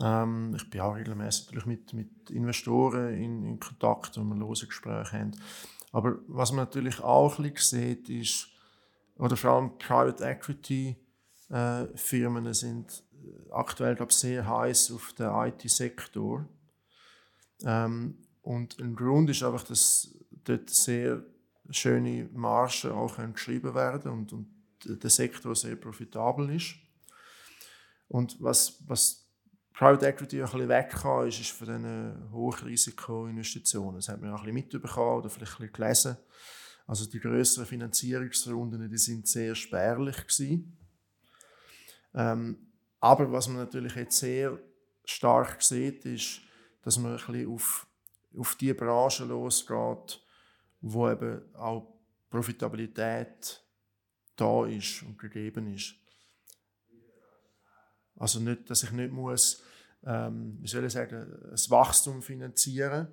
ähm, 0.00 0.54
ich 0.56 0.70
bin 0.70 0.80
auch 0.80 0.94
regelmäßig 0.94 1.66
mit, 1.66 1.92
mit 1.92 2.30
Investoren 2.30 3.14
in, 3.14 3.44
in 3.44 3.60
Kontakt, 3.60 4.16
wo 4.16 4.22
wir 4.22 4.36
lose 4.36 4.66
Gespräche 4.66 5.12
haben. 5.12 5.32
Aber 5.92 6.18
was 6.26 6.52
man 6.52 6.64
natürlich 6.66 7.00
auch 7.00 7.38
sieht, 7.56 8.08
ist, 8.08 8.48
oder 9.16 9.36
vor 9.36 9.50
allem 9.50 9.78
Private 9.78 10.24
Equity 10.24 10.96
äh, 11.50 11.86
Firmen 11.96 12.52
sind 12.54 13.02
aktuell 13.50 13.94
glaube 13.96 14.12
sehr 14.12 14.46
heiß 14.48 14.92
auf 14.92 15.12
den 15.12 15.30
IT-Sektor. 15.30 16.48
Ähm, 17.64 18.16
und 18.42 18.78
ein 18.78 18.96
Grund 18.96 19.28
ist 19.30 19.42
einfach, 19.42 19.64
dass 19.64 20.16
dort 20.44 20.70
sehr 20.70 21.22
schöne 21.70 22.28
Margen 22.32 22.92
auch 22.92 23.16
geschrieben 23.32 23.74
werden 23.74 24.12
und, 24.12 24.32
und 24.32 24.48
der 24.84 25.10
Sektor 25.10 25.54
sehr 25.54 25.76
profitabel 25.76 26.50
ist. 26.54 26.74
Und 28.08 28.40
was, 28.40 28.82
was 28.86 29.19
Private 29.80 30.08
Equity 30.08 30.42
ein 30.42 30.44
bisschen 30.44 30.68
weg 30.68 30.92
ist, 31.26 31.40
ist 31.40 31.50
von 31.52 31.66
diesen 31.66 32.30
Hochrisiko-Investitionen. 32.32 33.94
Das 33.94 34.10
hat 34.10 34.20
man 34.20 34.30
auch 34.30 34.40
ein 34.44 34.52
bisschen 34.54 34.82
mitbekommen 34.82 35.20
oder 35.20 35.30
vielleicht 35.30 35.52
ein 35.52 35.70
bisschen 35.70 35.72
gelesen. 35.72 36.16
Also 36.86 37.06
die 37.06 37.18
größeren 37.18 37.64
Finanzierungsrunden, 37.64 38.90
die 38.90 38.98
sind 38.98 39.26
sehr 39.26 39.54
spärlich 39.54 40.18
gewesen. 40.18 40.76
Ähm, 42.12 42.58
aber 43.00 43.32
was 43.32 43.48
man 43.48 43.56
natürlich 43.56 43.94
jetzt 43.94 44.18
sehr 44.18 44.58
stark 45.06 45.62
sieht, 45.62 46.04
ist, 46.04 46.42
dass 46.82 46.98
man 46.98 47.12
ein 47.12 47.16
bisschen 47.16 47.50
auf, 47.50 47.86
auf 48.36 48.56
die 48.56 48.74
Branche 48.74 49.24
losgeht, 49.24 50.22
wo 50.82 51.08
eben 51.08 51.54
auch 51.54 51.90
Profitabilität 52.28 53.64
da 54.36 54.66
ist 54.66 55.04
und 55.04 55.18
gegeben 55.18 55.72
ist. 55.72 55.94
Also 58.16 58.40
nicht, 58.40 58.68
dass 58.68 58.82
ich 58.82 58.92
nicht 58.92 59.10
muss, 59.10 59.62
ähm, 60.04 60.58
wie 60.60 60.68
soll 60.68 60.84
ich 60.84 60.92
sagen, 60.92 61.16
ein 61.16 61.70
Wachstum 61.70 62.22
finanzieren, 62.22 63.08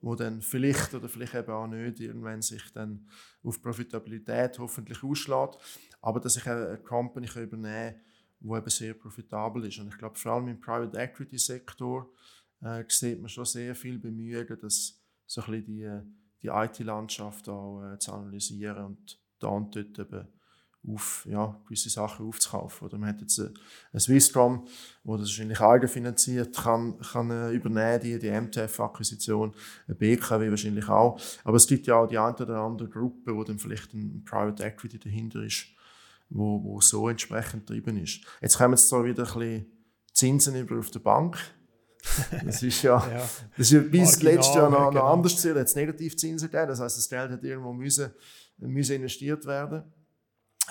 wo 0.00 0.14
dann 0.14 0.40
vielleicht 0.40 0.94
oder 0.94 1.08
vielleicht 1.08 1.34
eben 1.34 1.52
auch 1.52 1.66
nicht 1.66 2.00
irgendwann 2.00 2.42
sich 2.42 2.72
dann 2.72 3.06
auf 3.42 3.60
Profitabilität 3.60 4.58
hoffentlich 4.58 5.02
ausschlägt, 5.02 5.58
aber 6.00 6.20
dass 6.20 6.36
ich 6.36 6.46
eine 6.46 6.78
Company 6.78 7.26
übernehmen 7.36 7.92
kann, 7.92 8.00
wo 8.40 8.56
eben 8.56 8.70
sehr 8.70 8.94
profitabel 8.94 9.66
ist. 9.66 9.78
Und 9.78 9.88
ich 9.88 9.98
glaube, 9.98 10.18
vor 10.18 10.32
allem 10.32 10.48
im 10.48 10.60
Private 10.60 10.96
Equity 10.98 11.38
Sektor 11.38 12.10
äh, 12.62 12.84
sieht 12.88 13.20
man 13.20 13.28
schon 13.28 13.44
sehr 13.44 13.74
viel 13.74 13.98
Bemühungen, 13.98 14.58
das 14.60 14.98
so 15.26 15.42
die, 15.42 15.88
die 16.42 16.48
IT-Landschaft 16.48 17.48
auch 17.48 17.82
äh, 17.82 17.98
zu 17.98 18.12
analysieren 18.12 18.84
und 18.84 19.20
da 19.38 19.48
und 19.48 19.74
dort 19.76 19.98
eben 19.98 20.28
auf, 20.86 21.26
ja, 21.28 21.58
gewisse 21.66 21.90
Sachen 21.90 22.26
aufzukaufen. 22.26 22.86
Oder 22.88 22.98
man 22.98 23.10
hat 23.10 23.20
jetzt 23.20 23.38
eine, 23.38 23.52
eine 23.92 24.00
Swisscom, 24.00 24.66
wo 25.04 25.16
das 25.16 25.28
wahrscheinlich 25.28 25.60
eigenfinanziert 25.60 26.56
kann, 26.56 26.98
kann 27.00 27.30
äh, 27.30 27.50
übernehmen, 27.50 28.00
die, 28.00 28.18
die 28.18 28.30
MTF-Akquisition, 28.30 29.54
eine 29.86 29.94
BKW 29.94 30.50
wahrscheinlich 30.50 30.88
auch. 30.88 31.20
Aber 31.44 31.56
es 31.56 31.66
gibt 31.66 31.86
ja 31.86 31.96
auch 31.96 32.06
die 32.06 32.18
eine 32.18 32.34
oder 32.34 32.60
andere 32.60 32.88
Gruppe, 32.88 33.34
wo 33.34 33.44
dann 33.44 33.58
vielleicht 33.58 33.92
ein 33.92 34.24
Private 34.24 34.62
Equity 34.64 34.98
dahinter 34.98 35.42
ist, 35.42 35.66
wo, 36.30 36.62
wo 36.64 36.80
so 36.80 37.08
entsprechend 37.08 37.66
getrieben 37.66 37.98
ist. 37.98 38.20
Jetzt 38.40 38.56
kommen 38.56 38.72
jetzt 38.72 38.88
zwar 38.88 39.04
wieder 39.04 39.24
ein 39.24 39.38
bisschen 39.38 39.66
Zinsen 40.12 40.56
über 40.56 40.78
auf 40.78 40.90
der 40.90 41.00
Bank. 41.00 41.38
Das 42.42 42.62
ist 42.62 42.80
ja, 42.80 42.96
ja. 43.10 43.28
Das 43.58 43.70
ist 43.70 43.90
bis 43.90 44.22
letztes 44.22 44.54
Jahr 44.54 44.70
noch, 44.70 44.88
genau. 44.88 45.04
noch 45.04 45.12
anders 45.12 45.34
gesehen, 45.34 45.58
hat 45.58 45.66
es 45.66 45.74
Negativzinsen 45.74 46.50
gegeben. 46.50 46.68
Das 46.68 46.80
heißt, 46.80 46.96
das 46.96 47.08
Geld 47.10 47.30
hat 47.30 47.44
irgendwo 47.44 47.74
müssen, 47.74 48.10
müssen 48.56 48.96
investiert 48.96 49.44
werden. 49.44 49.84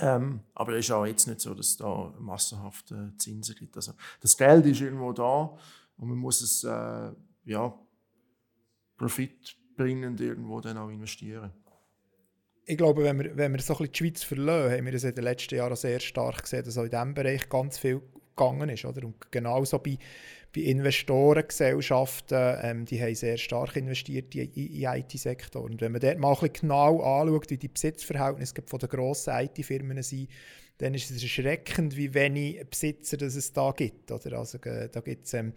Ähm, 0.02 0.42
aber 0.54 0.74
es 0.74 0.86
ist 0.86 0.92
auch 0.92 1.06
jetzt 1.06 1.28
nicht 1.28 1.42
so, 1.42 1.54
dass 1.54 1.68
es 1.68 1.78
da 1.78 2.14
massenhafte 2.20 3.14
Zinsen 3.18 3.56
gibt. 3.56 3.76
Also 3.76 3.94
das 4.22 4.38
Geld 4.38 4.66
ist 4.66 4.82
irgendwo 4.82 5.12
da 5.14 5.58
und 5.98 6.10
man 6.10 6.18
muss 6.18 6.42
es 6.42 6.64
äh, 6.64 7.12
ja, 7.46 7.74
profitbringend 8.98 10.22
irgendwo 10.22 10.62
dann 10.62 10.78
auch 10.78 10.90
investieren. 10.90 11.52
Ich 12.66 12.78
glaube, 12.78 13.04
wenn 13.04 13.20
wir, 13.20 13.36
wenn 13.36 13.52
wir 13.52 13.62
so 13.62 13.74
ein 13.74 13.78
bisschen 13.80 13.92
die 13.92 13.98
Schweiz 13.98 14.24
verlassen, 14.24 14.72
haben 14.72 14.86
wir 14.86 14.92
das 14.92 15.04
in 15.04 15.16
den 15.16 15.24
letzten 15.24 15.56
Jahren 15.56 15.76
sehr 15.76 16.00
stark 16.00 16.44
gesehen, 16.44 16.64
dass 16.64 16.78
auch 16.78 16.84
in 16.84 16.92
diesem 16.92 17.14
Bereich 17.16 17.50
ganz 17.50 17.80
viel 17.80 18.02
gegangen 18.40 18.70
ist. 18.70 18.86
Oder? 18.86 19.06
Und 19.06 19.32
genauso 19.32 19.80
bei, 19.80 19.98
bei 20.56 20.62
Investorengesellschaften, 20.62 22.58
ähm, 22.62 22.86
die 22.86 23.02
haben 23.02 23.16
sehr 23.16 23.38
stark 23.38 23.76
investiert 23.76 24.34
in 24.34 24.52
den 24.54 24.84
IT-Sektor. 24.84 25.64
Und 25.64 25.82
wenn 25.82 25.92
man 25.92 26.02
dort 26.02 26.18
mal 26.18 26.36
ein 26.42 26.54
genau 26.54 27.02
anschaut, 27.02 27.50
wie 27.50 27.58
die 27.58 27.68
Besitzverhältnisse 27.68 28.56
von 28.66 28.80
den 28.80 28.90
grossen 28.90 29.34
IT-Firmen 29.36 30.02
sind, 30.02 30.30
dann 30.80 30.94
ist 30.94 31.12
es 31.12 31.22
erschreckend, 31.22 31.96
wie 31.96 32.14
wenig 32.14 32.66
Besitzer 32.70 33.18
das 33.18 33.36
es 33.36 33.52
da 33.52 33.72
gibt. 33.72 34.12
Oder? 34.12 34.40
Also, 34.40 34.58
äh, 34.60 34.90
da 34.90 35.02
gibt 35.02 35.28
es 35.28 35.34
ähm, 35.34 35.54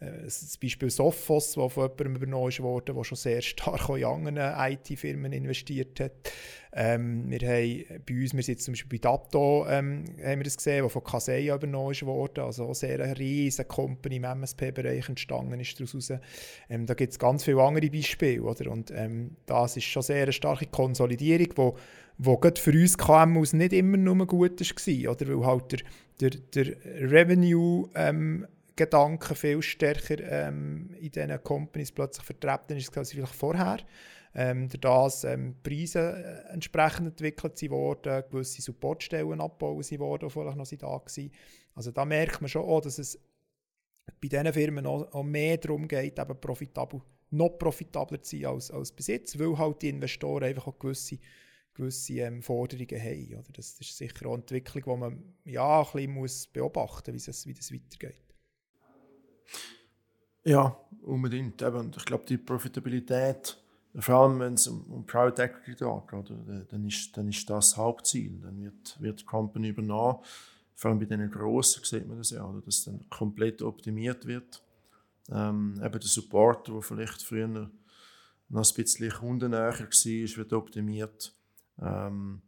äh, 0.00 0.24
das 0.24 0.56
Beispiel 0.58 0.90
Sophos, 0.90 1.52
das 1.52 1.72
von 1.72 1.82
jemandem 1.82 2.16
übernommen 2.16 2.58
wurde, 2.60 2.92
der 2.94 3.04
schon 3.04 3.16
sehr 3.16 3.42
stark 3.42 3.88
in 3.90 4.04
anderen 4.04 4.38
IT-Firmen 4.38 5.32
investiert 5.32 6.00
hat. 6.00 6.32
Ähm, 6.76 7.30
wir 7.30 7.38
haben 7.48 7.84
bei 8.04 8.14
uns, 8.14 8.34
wir 8.34 8.42
sind 8.42 8.60
zum 8.60 8.72
Beispiel 8.72 8.98
bei 8.98 9.02
Dato, 9.02 9.64
ähm, 9.68 10.04
haben 10.22 10.40
wir 10.40 10.44
das 10.44 10.56
gesehen, 10.56 10.82
das 10.82 10.92
von 10.92 11.04
Kaseya 11.04 11.54
übernommen 11.54 11.94
wurde, 12.02 12.42
also 12.42 12.66
auch 12.66 12.74
sehr 12.74 13.00
eine 13.00 13.16
riesige 13.16 13.68
Company 13.68 14.16
im 14.16 14.24
MSP-Bereich 14.24 15.08
entstanden 15.08 15.60
ist 15.60 15.78
daraus. 15.78 16.10
Ähm, 16.68 16.86
da 16.86 16.94
gibt 16.94 17.12
es 17.12 17.18
ganz 17.18 17.44
viele 17.44 17.62
andere 17.62 17.88
Beispiele, 17.90 18.42
oder? 18.42 18.72
Und 18.72 18.90
ähm, 18.90 19.36
das 19.46 19.76
ist 19.76 19.84
schon 19.84 20.02
sehr 20.02 20.24
eine 20.24 20.32
starke 20.32 20.66
Konsolidierung, 20.66 21.48
wo 21.56 21.76
wo 22.18 22.36
gerade 22.36 22.60
für 22.60 22.70
uns 22.70 22.96
KMUs 22.96 23.52
nicht 23.54 23.72
immer 23.72 23.96
nur 23.96 24.26
gut 24.26 24.60
war, 24.60 25.10
oder? 25.10 25.28
weil 25.28 25.46
halt 25.46 25.84
der, 26.20 26.30
der, 26.30 26.40
der 26.64 27.10
Revenue 27.10 27.88
ähm, 27.94 28.46
Gedanken 28.76 29.36
viel 29.36 29.62
stärker 29.62 30.20
ähm, 30.20 30.90
in 30.98 31.10
diesen 31.10 31.42
Companies 31.42 31.92
plötzlich 31.92 32.24
vertreten 32.24 32.76
ist 32.76 32.96
als 32.96 33.12
vielleicht 33.12 33.34
vorher. 33.34 33.78
Ähm, 34.34 34.68
das 34.80 35.22
ähm, 35.24 35.54
Preise 35.62 36.00
äh, 36.48 36.52
entsprechend 36.52 37.06
entwickelt 37.06 37.70
worden, 37.70 38.24
gewisse 38.30 38.62
Supportstellen 38.62 39.40
abgebaut 39.40 39.98
worden, 39.98 40.28
die 40.28 40.32
vielleicht 40.32 40.56
noch 40.56 40.68
da 40.68 40.86
waren. 40.88 41.30
Also 41.76 41.90
da 41.92 42.04
merkt 42.04 42.40
man 42.40 42.48
schon 42.48 42.64
auch, 42.64 42.80
dass 42.80 42.98
es 42.98 43.18
bei 44.20 44.28
diesen 44.28 44.52
Firmen 44.52 44.86
auch, 44.86 45.12
auch 45.12 45.22
mehr 45.22 45.56
darum 45.58 45.86
geht, 45.86 46.18
eben 46.18 46.40
profitabel, 46.40 47.00
noch 47.30 47.58
profitabler 47.58 48.22
zu 48.22 48.36
sein 48.36 48.46
als, 48.46 48.70
als 48.70 48.92
Besitz, 48.92 49.38
weil 49.38 49.56
halt 49.56 49.82
die 49.82 49.88
Investoren 49.88 50.44
einfach 50.44 50.66
auch 50.66 50.78
gewisse, 50.78 51.18
gewisse 51.72 52.14
ähm, 52.14 52.42
Forderungen 52.42 53.00
haben. 53.00 53.34
Oder? 53.34 53.52
Das, 53.52 53.76
das, 53.76 53.88
ist 53.88 53.96
sicher 53.96 54.26
auch 54.26 54.34
eine 54.34 54.42
Entwicklung, 54.42 54.82
die 54.84 55.00
man 55.00 55.34
ja, 55.44 55.80
ein 55.80 55.92
bisschen 55.92 56.12
muss 56.12 56.46
beobachten 56.48 57.12
muss, 57.14 57.46
wie 57.46 57.54
das 57.54 57.72
weitergeht. 57.72 58.23
Ja, 60.44 60.76
unbedingt. 61.02 61.62
Eben. 61.62 61.90
Ich 61.96 62.04
glaube, 62.04 62.24
die 62.26 62.38
Profitabilität, 62.38 63.56
vor 63.96 64.14
allem 64.16 64.40
wenn 64.40 64.54
es 64.54 64.66
um, 64.66 64.82
um 64.90 65.06
Private 65.06 65.42
Equity 65.42 65.84
geht, 65.84 66.72
dann, 66.72 66.86
ist, 66.86 67.16
dann 67.16 67.28
ist 67.28 67.48
das 67.48 67.76
Hauptziel. 67.76 68.40
Dann 68.40 68.62
wird, 68.62 69.00
wird 69.00 69.20
die 69.20 69.24
Company 69.24 69.68
übernommen. 69.68 70.18
Vor 70.74 70.90
allem 70.90 70.98
bei 70.98 71.06
den 71.06 71.30
Grossen 71.30 71.84
sieht 71.84 72.06
man 72.06 72.18
das 72.18 72.30
ja, 72.30 72.44
oder, 72.44 72.60
dass 72.60 72.84
dann 72.84 73.08
komplett 73.08 73.62
optimiert 73.62 74.26
wird. 74.26 74.62
Ähm, 75.30 75.80
eben 75.82 75.92
der 75.92 76.02
Support, 76.02 76.68
der 76.68 76.82
vielleicht 76.82 77.22
früher 77.22 77.48
noch 77.48 77.70
ein 78.50 78.74
bisschen 78.74 79.10
kundennäher 79.10 79.72
war, 79.72 80.36
wird 80.36 80.52
optimiert. 80.52 81.34
Ähm, 81.80 82.42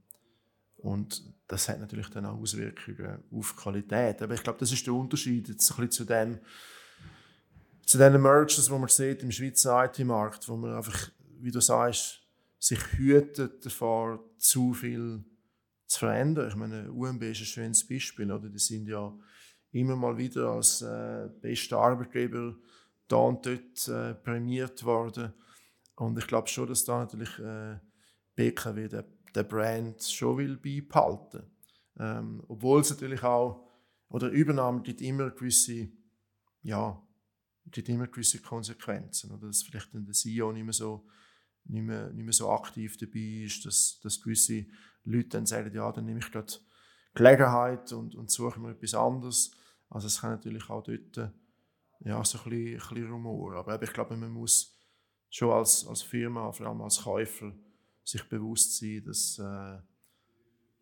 und 0.78 1.22
das 1.48 1.68
hat 1.68 1.80
natürlich 1.80 2.08
dann 2.10 2.26
auch 2.26 2.38
Auswirkungen 2.38 3.22
auf 3.30 3.54
die 3.56 3.62
Qualität. 3.62 4.20
Aber 4.20 4.34
ich 4.34 4.42
glaube, 4.42 4.58
das 4.58 4.72
ist 4.72 4.86
der 4.86 4.94
Unterschied 4.94 5.48
jetzt 5.48 5.70
ein 5.70 5.76
bisschen 5.76 5.90
zu 5.90 6.04
dem, 6.04 6.38
zu 7.86 7.98
den 7.98 8.20
Mergers, 8.20 8.66
die 8.66 8.72
man 8.72 8.88
sieht 8.88 9.22
im 9.22 9.30
Schweizer 9.30 9.84
IT-Markt, 9.84 10.48
wo 10.48 10.56
man 10.56 10.74
einfach, 10.74 11.10
wie 11.38 11.52
du 11.52 11.60
sagst, 11.60 12.20
sich 12.58 12.80
hütet 12.98 13.64
davor, 13.64 14.22
zu 14.38 14.74
viel 14.74 15.24
zu 15.86 16.00
verändern. 16.00 16.48
Ich 16.48 16.56
meine, 16.56 16.90
UMB 16.90 17.22
ist 17.22 17.40
ein 17.40 17.46
schönes 17.46 17.86
Beispiel. 17.86 18.30
Oder? 18.30 18.48
Die 18.48 18.58
sind 18.58 18.88
ja 18.88 19.16
immer 19.70 19.94
mal 19.94 20.18
wieder 20.18 20.50
als 20.50 20.82
äh, 20.82 21.28
bester 21.40 21.78
Arbeitgeber 21.78 22.56
da 23.06 23.16
und 23.16 23.46
dort 23.46 23.88
äh, 23.88 24.14
prämiert 24.14 24.84
worden. 24.84 25.32
Und 25.94 26.18
ich 26.18 26.26
glaube 26.26 26.48
schon, 26.48 26.66
dass 26.66 26.84
da 26.84 26.98
natürlich 26.98 27.38
äh, 27.38 27.78
BKW 28.34 28.88
den, 28.88 29.04
den 29.32 29.48
Brand 29.48 30.02
schon 30.02 30.38
will 30.38 30.56
beibehalten. 30.56 31.44
Ähm, 32.00 32.42
obwohl 32.48 32.80
es 32.80 32.90
natürlich 32.90 33.22
auch, 33.22 33.64
oder 34.08 34.28
Übernahme 34.28 34.82
gibt 34.82 35.00
immer 35.00 35.30
gewisse 35.30 35.88
ja, 36.62 37.00
gibt 37.70 37.88
immer 37.88 38.06
gewisse 38.06 38.40
Konsequenzen. 38.40 39.32
Oder 39.32 39.48
dass 39.48 39.62
vielleicht 39.62 39.92
der 39.92 40.12
CEO 40.12 40.52
nicht 40.52 40.64
mehr 40.64 40.72
so, 40.72 41.06
nicht 41.64 41.82
mehr, 41.82 42.12
nicht 42.12 42.24
mehr 42.24 42.32
so 42.32 42.50
aktiv 42.50 42.96
dabei 42.96 43.44
ist, 43.44 43.66
dass, 43.66 44.00
dass 44.02 44.22
gewisse 44.22 44.66
Leute 45.04 45.30
dann 45.30 45.46
sagen, 45.46 45.74
ja, 45.74 45.90
dann 45.92 46.04
nehme 46.04 46.20
ich 46.20 46.30
gerade 46.30 46.52
Gelegenheit 47.14 47.92
und, 47.92 48.14
und 48.14 48.30
suche 48.30 48.60
mir 48.60 48.70
etwas 48.70 48.94
anderes. 48.94 49.50
Also 49.88 50.06
es 50.06 50.20
kann 50.20 50.30
natürlich 50.30 50.68
auch 50.68 50.82
dort 50.82 51.32
ja, 52.00 52.24
so 52.24 52.38
ein 52.38 52.50
bisschen, 52.50 52.74
ein 52.74 52.78
bisschen 52.78 53.10
Rumor. 53.10 53.54
Aber 53.54 53.82
ich 53.82 53.92
glaube, 53.92 54.16
man 54.16 54.30
muss 54.30 54.76
schon 55.30 55.50
als, 55.50 55.86
als 55.86 56.02
Firma, 56.02 56.52
vor 56.52 56.66
allem 56.66 56.82
als 56.82 57.02
Käufer, 57.02 57.52
sich 58.04 58.22
bewusst 58.28 58.78
sein, 58.78 59.02
dass, 59.04 59.38
äh, 59.38 59.78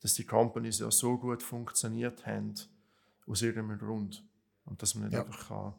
dass 0.01 0.15
die 0.15 0.25
Companies 0.25 0.81
ja 0.81 0.91
so 0.91 1.17
gut 1.17 1.43
funktioniert 1.43 2.27
haben, 2.27 2.55
aus 3.27 3.41
irgendeinem 3.41 3.79
Grund. 3.79 4.23
Und 4.65 4.83
dass 4.83 4.95
man 4.95 5.05
nicht 5.05 5.15
ja. 5.15 5.25
einfach 5.25 5.49
kann 5.49 5.75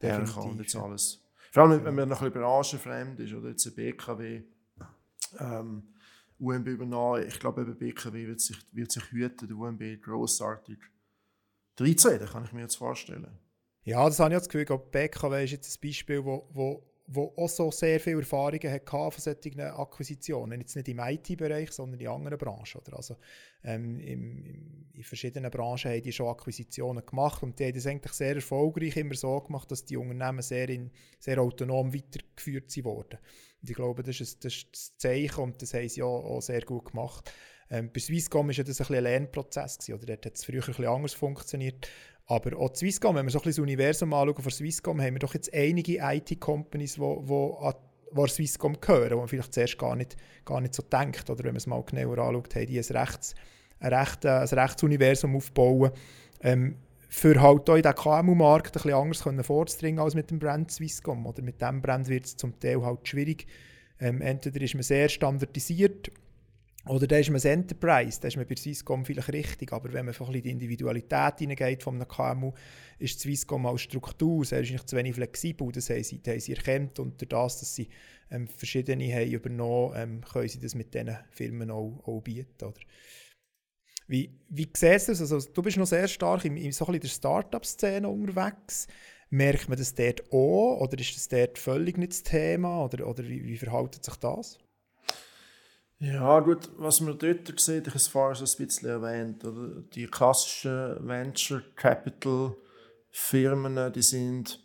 herkommen 0.00 0.52
und 0.52 0.60
jetzt 0.60 0.76
alles. 0.76 1.22
Vor 1.50 1.64
allem, 1.64 1.84
wenn 1.84 1.94
man 1.94 2.08
noch 2.08 2.20
ein 2.20 2.30
bisschen 2.30 2.42
branchenfremd 2.42 3.20
ist, 3.20 3.32
oder 3.32 3.48
jetzt 3.48 3.66
ein 3.66 3.74
BKW, 3.74 4.42
ähm, 5.38 5.82
UMB 6.38 6.66
übernommen. 6.66 7.24
Ich 7.26 7.40
glaube, 7.40 7.62
eben 7.62 7.76
BKW 7.76 8.26
wird 8.26 8.40
sich, 8.40 8.58
wird 8.72 8.92
sich 8.92 9.10
hüten, 9.10 9.48
der 9.48 9.56
UMB 9.56 10.02
grossartig 10.02 10.78
13, 11.76 12.18
das 12.18 12.32
kann 12.32 12.44
ich 12.44 12.52
mir 12.52 12.62
jetzt 12.62 12.76
vorstellen. 12.76 13.38
Ja, 13.84 14.04
das 14.06 14.18
habe 14.18 14.34
ich 14.34 14.38
das 14.38 14.48
Gefühl. 14.48 14.78
BKW 14.78 15.44
ist 15.44 15.52
jetzt 15.52 15.76
ein 15.76 15.88
Beispiel, 15.88 16.24
wo, 16.24 16.48
wo 16.52 16.82
wo 17.08 17.32
auch 17.36 17.48
so 17.48 17.70
sehr 17.70 18.00
viele 18.00 18.20
Erfahrungen 18.20 18.70
hatte 18.70 18.90
von 18.90 19.12
solchen 19.16 19.60
Akquisitionen. 19.60 20.60
Jetzt 20.60 20.76
nicht 20.76 20.88
im 20.88 20.98
IT-Bereich, 20.98 21.70
sondern 21.70 22.00
in 22.00 22.08
anderen 22.08 22.38
Branchen. 22.38 22.80
Oder? 22.80 22.96
Also, 22.96 23.16
ähm, 23.62 24.00
im, 24.00 24.86
in 24.92 25.02
verschiedenen 25.04 25.50
Branchen 25.50 25.92
haben 25.92 26.02
die 26.02 26.12
schon 26.12 26.28
Akquisitionen 26.28 27.04
gemacht 27.06 27.42
und 27.42 27.58
die 27.58 27.66
haben 27.66 27.74
das 27.74 27.86
eigentlich 27.86 28.12
sehr 28.12 28.34
erfolgreich 28.34 28.96
immer 28.96 29.14
so 29.14 29.40
gemacht, 29.40 29.70
dass 29.70 29.84
die 29.84 29.96
Unternehmen 29.96 30.42
sehr, 30.42 30.68
in, 30.68 30.90
sehr 31.18 31.40
autonom 31.40 31.94
weitergeführt 31.94 32.76
wurden. 32.84 33.18
Und 33.62 33.70
ich 33.70 33.76
glaube, 33.76 34.02
das 34.02 34.20
ist, 34.20 34.44
das 34.44 34.54
ist 34.54 34.68
das 34.72 34.96
Zeichen 34.98 35.40
und 35.40 35.62
das 35.62 35.74
haben 35.74 35.88
sie 35.88 36.02
auch, 36.02 36.24
auch 36.24 36.42
sehr 36.42 36.62
gut 36.62 36.90
gemacht. 36.90 37.30
Ähm, 37.70 37.90
bei 37.92 38.00
Swisscom 38.00 38.48
war 38.48 38.64
das 38.64 38.80
ein, 38.80 38.96
ein 38.96 39.02
Lernprozess. 39.02 39.78
Gewesen, 39.78 39.94
oder? 39.94 40.06
Dort 40.06 40.26
hat 40.26 40.34
es 40.36 40.44
früher 40.44 40.62
ein 40.62 40.66
bisschen 40.66 40.86
anders 40.86 41.14
funktioniert. 41.14 41.88
Aber 42.26 42.58
auch 42.58 42.74
Swisscom, 42.74 43.14
wenn 43.14 43.26
wir 43.26 43.30
so 43.30 43.38
ein 43.38 43.44
bisschen 43.44 43.62
das 43.64 43.70
Universum 43.70 44.12
anschauen 44.12 44.42
von 44.42 44.50
Swisscom, 44.52 45.00
haben 45.00 45.14
wir 45.14 45.20
doch 45.20 45.34
jetzt 45.34 45.52
einige 45.54 45.98
IT-Companies, 45.98 46.94
die 46.94 47.00
wo, 47.00 47.22
wo 47.24 47.54
an 47.58 48.28
Swisscom 48.28 48.80
gehören, 48.80 49.12
wo 49.12 49.18
man 49.18 49.28
vielleicht 49.28 49.54
zuerst 49.54 49.78
gar 49.78 49.94
nicht, 49.94 50.16
gar 50.44 50.60
nicht 50.60 50.74
so 50.74 50.82
denkt. 50.82 51.30
Oder 51.30 51.44
wenn 51.44 51.52
man 51.52 51.56
es 51.56 51.66
mal 51.66 51.82
genauer 51.84 52.18
anschaut, 52.18 52.54
haben 52.56 52.66
die 52.66 52.78
ein, 52.78 52.96
Rechts, 52.96 53.34
ein, 53.78 53.94
Recht, 53.94 54.26
ein 54.26 54.46
Rechtsuniversum 54.48 55.36
aufbauen, 55.36 55.92
ähm, 56.40 56.76
für 57.08 57.40
halt 57.40 57.70
auch 57.70 57.76
in 57.76 57.82
diesen 57.82 57.94
KMU-Markt 57.94 58.68
ein 58.68 58.72
bisschen 58.82 58.94
anders 58.94 59.22
können 59.22 59.44
vorzudringen 59.44 60.00
als 60.00 60.16
mit 60.16 60.30
dem 60.30 60.40
Brand 60.40 60.72
Swisscom. 60.72 61.24
Oder 61.26 61.42
mit 61.42 61.60
dem 61.60 61.80
Brand 61.80 62.08
wird 62.08 62.26
es 62.26 62.36
zum 62.36 62.58
Teil 62.58 62.82
halt 62.82 63.06
schwierig. 63.06 63.46
Ähm, 64.00 64.20
entweder 64.20 64.60
ist 64.60 64.74
man 64.74 64.82
sehr 64.82 65.08
standardisiert 65.08 66.10
oder 66.88 67.06
da 67.06 67.16
ist 67.16 67.30
man 67.30 67.40
ein 67.40 67.46
Enterprise, 67.46 68.20
da 68.20 68.28
ist 68.28 68.36
man 68.36 68.46
bei 68.46 68.54
Swisscom 68.54 69.04
vielleicht 69.04 69.32
richtig, 69.32 69.72
aber 69.72 69.92
wenn 69.92 70.06
man 70.06 70.14
ein 70.14 70.18
bisschen 70.18 70.42
die 70.42 70.50
Individualität 70.50 71.38
hineingeht 71.38 71.82
von 71.82 71.96
einem 71.96 72.06
KMU, 72.06 72.52
ist 72.98 73.20
Swisscom 73.20 73.66
als 73.66 73.82
Struktur 73.82 74.44
sehr 74.44 74.58
wahrscheinlich 74.58 74.86
zu 74.86 74.96
wenig 74.96 75.14
flexibel. 75.14 75.72
Das 75.72 75.90
haben 75.90 76.04
sie, 76.04 76.20
haben 76.24 76.40
sie 76.40 76.52
erkannt 76.52 76.98
und 77.00 77.20
durch 77.20 77.28
das, 77.28 77.60
dass 77.60 77.74
sie 77.74 77.88
ähm, 78.30 78.46
verschiedene 78.46 79.12
haben 79.12 79.30
übernommen 79.30 79.94
ähm, 79.96 80.20
können 80.20 80.48
sie 80.48 80.60
das 80.60 80.74
mit 80.74 80.94
diesen 80.94 81.16
Firmen 81.30 81.70
auch, 81.70 82.00
auch 82.04 82.20
bieten. 82.20 82.64
Oder? 82.64 82.80
Wie, 84.06 84.38
wie 84.48 84.68
siehst 84.72 85.08
du 85.08 85.12
das? 85.12 85.20
Also, 85.20 85.40
du 85.52 85.62
bist 85.62 85.76
noch 85.76 85.86
sehr 85.86 86.06
stark 86.06 86.44
in, 86.44 86.56
in 86.56 86.70
so 86.70 86.84
der 86.84 87.08
Startup-Szene 87.08 88.08
unterwegs. 88.08 88.86
Merkt 89.28 89.68
man 89.68 89.76
das 89.76 89.92
dort 89.92 90.22
auch 90.32 90.80
oder 90.80 90.96
ist 91.00 91.16
das 91.16 91.26
dort 91.26 91.58
völlig 91.58 91.98
nicht 91.98 92.12
das 92.12 92.22
Thema 92.22 92.84
oder, 92.84 93.08
oder 93.08 93.24
wie, 93.24 93.42
wie 93.44 93.56
verhält 93.56 94.04
sich 94.04 94.14
das? 94.16 94.58
Ja, 95.98 96.40
gut, 96.40 96.68
was 96.76 97.00
man 97.00 97.18
dort 97.18 97.58
sieht, 97.58 97.86
ich 97.86 97.88
habe 97.88 97.96
es 97.96 98.08
vorher 98.08 98.34
schon 98.34 98.46
ein 98.46 98.66
bisschen 98.66 98.88
erwähnt, 98.88 99.44
oder? 99.44 99.80
die 99.94 100.06
klassischen 100.06 101.08
Venture 101.08 101.62
Capital 101.74 102.54
Firmen, 103.10 103.92
die 103.94 104.02
sind 104.02 104.62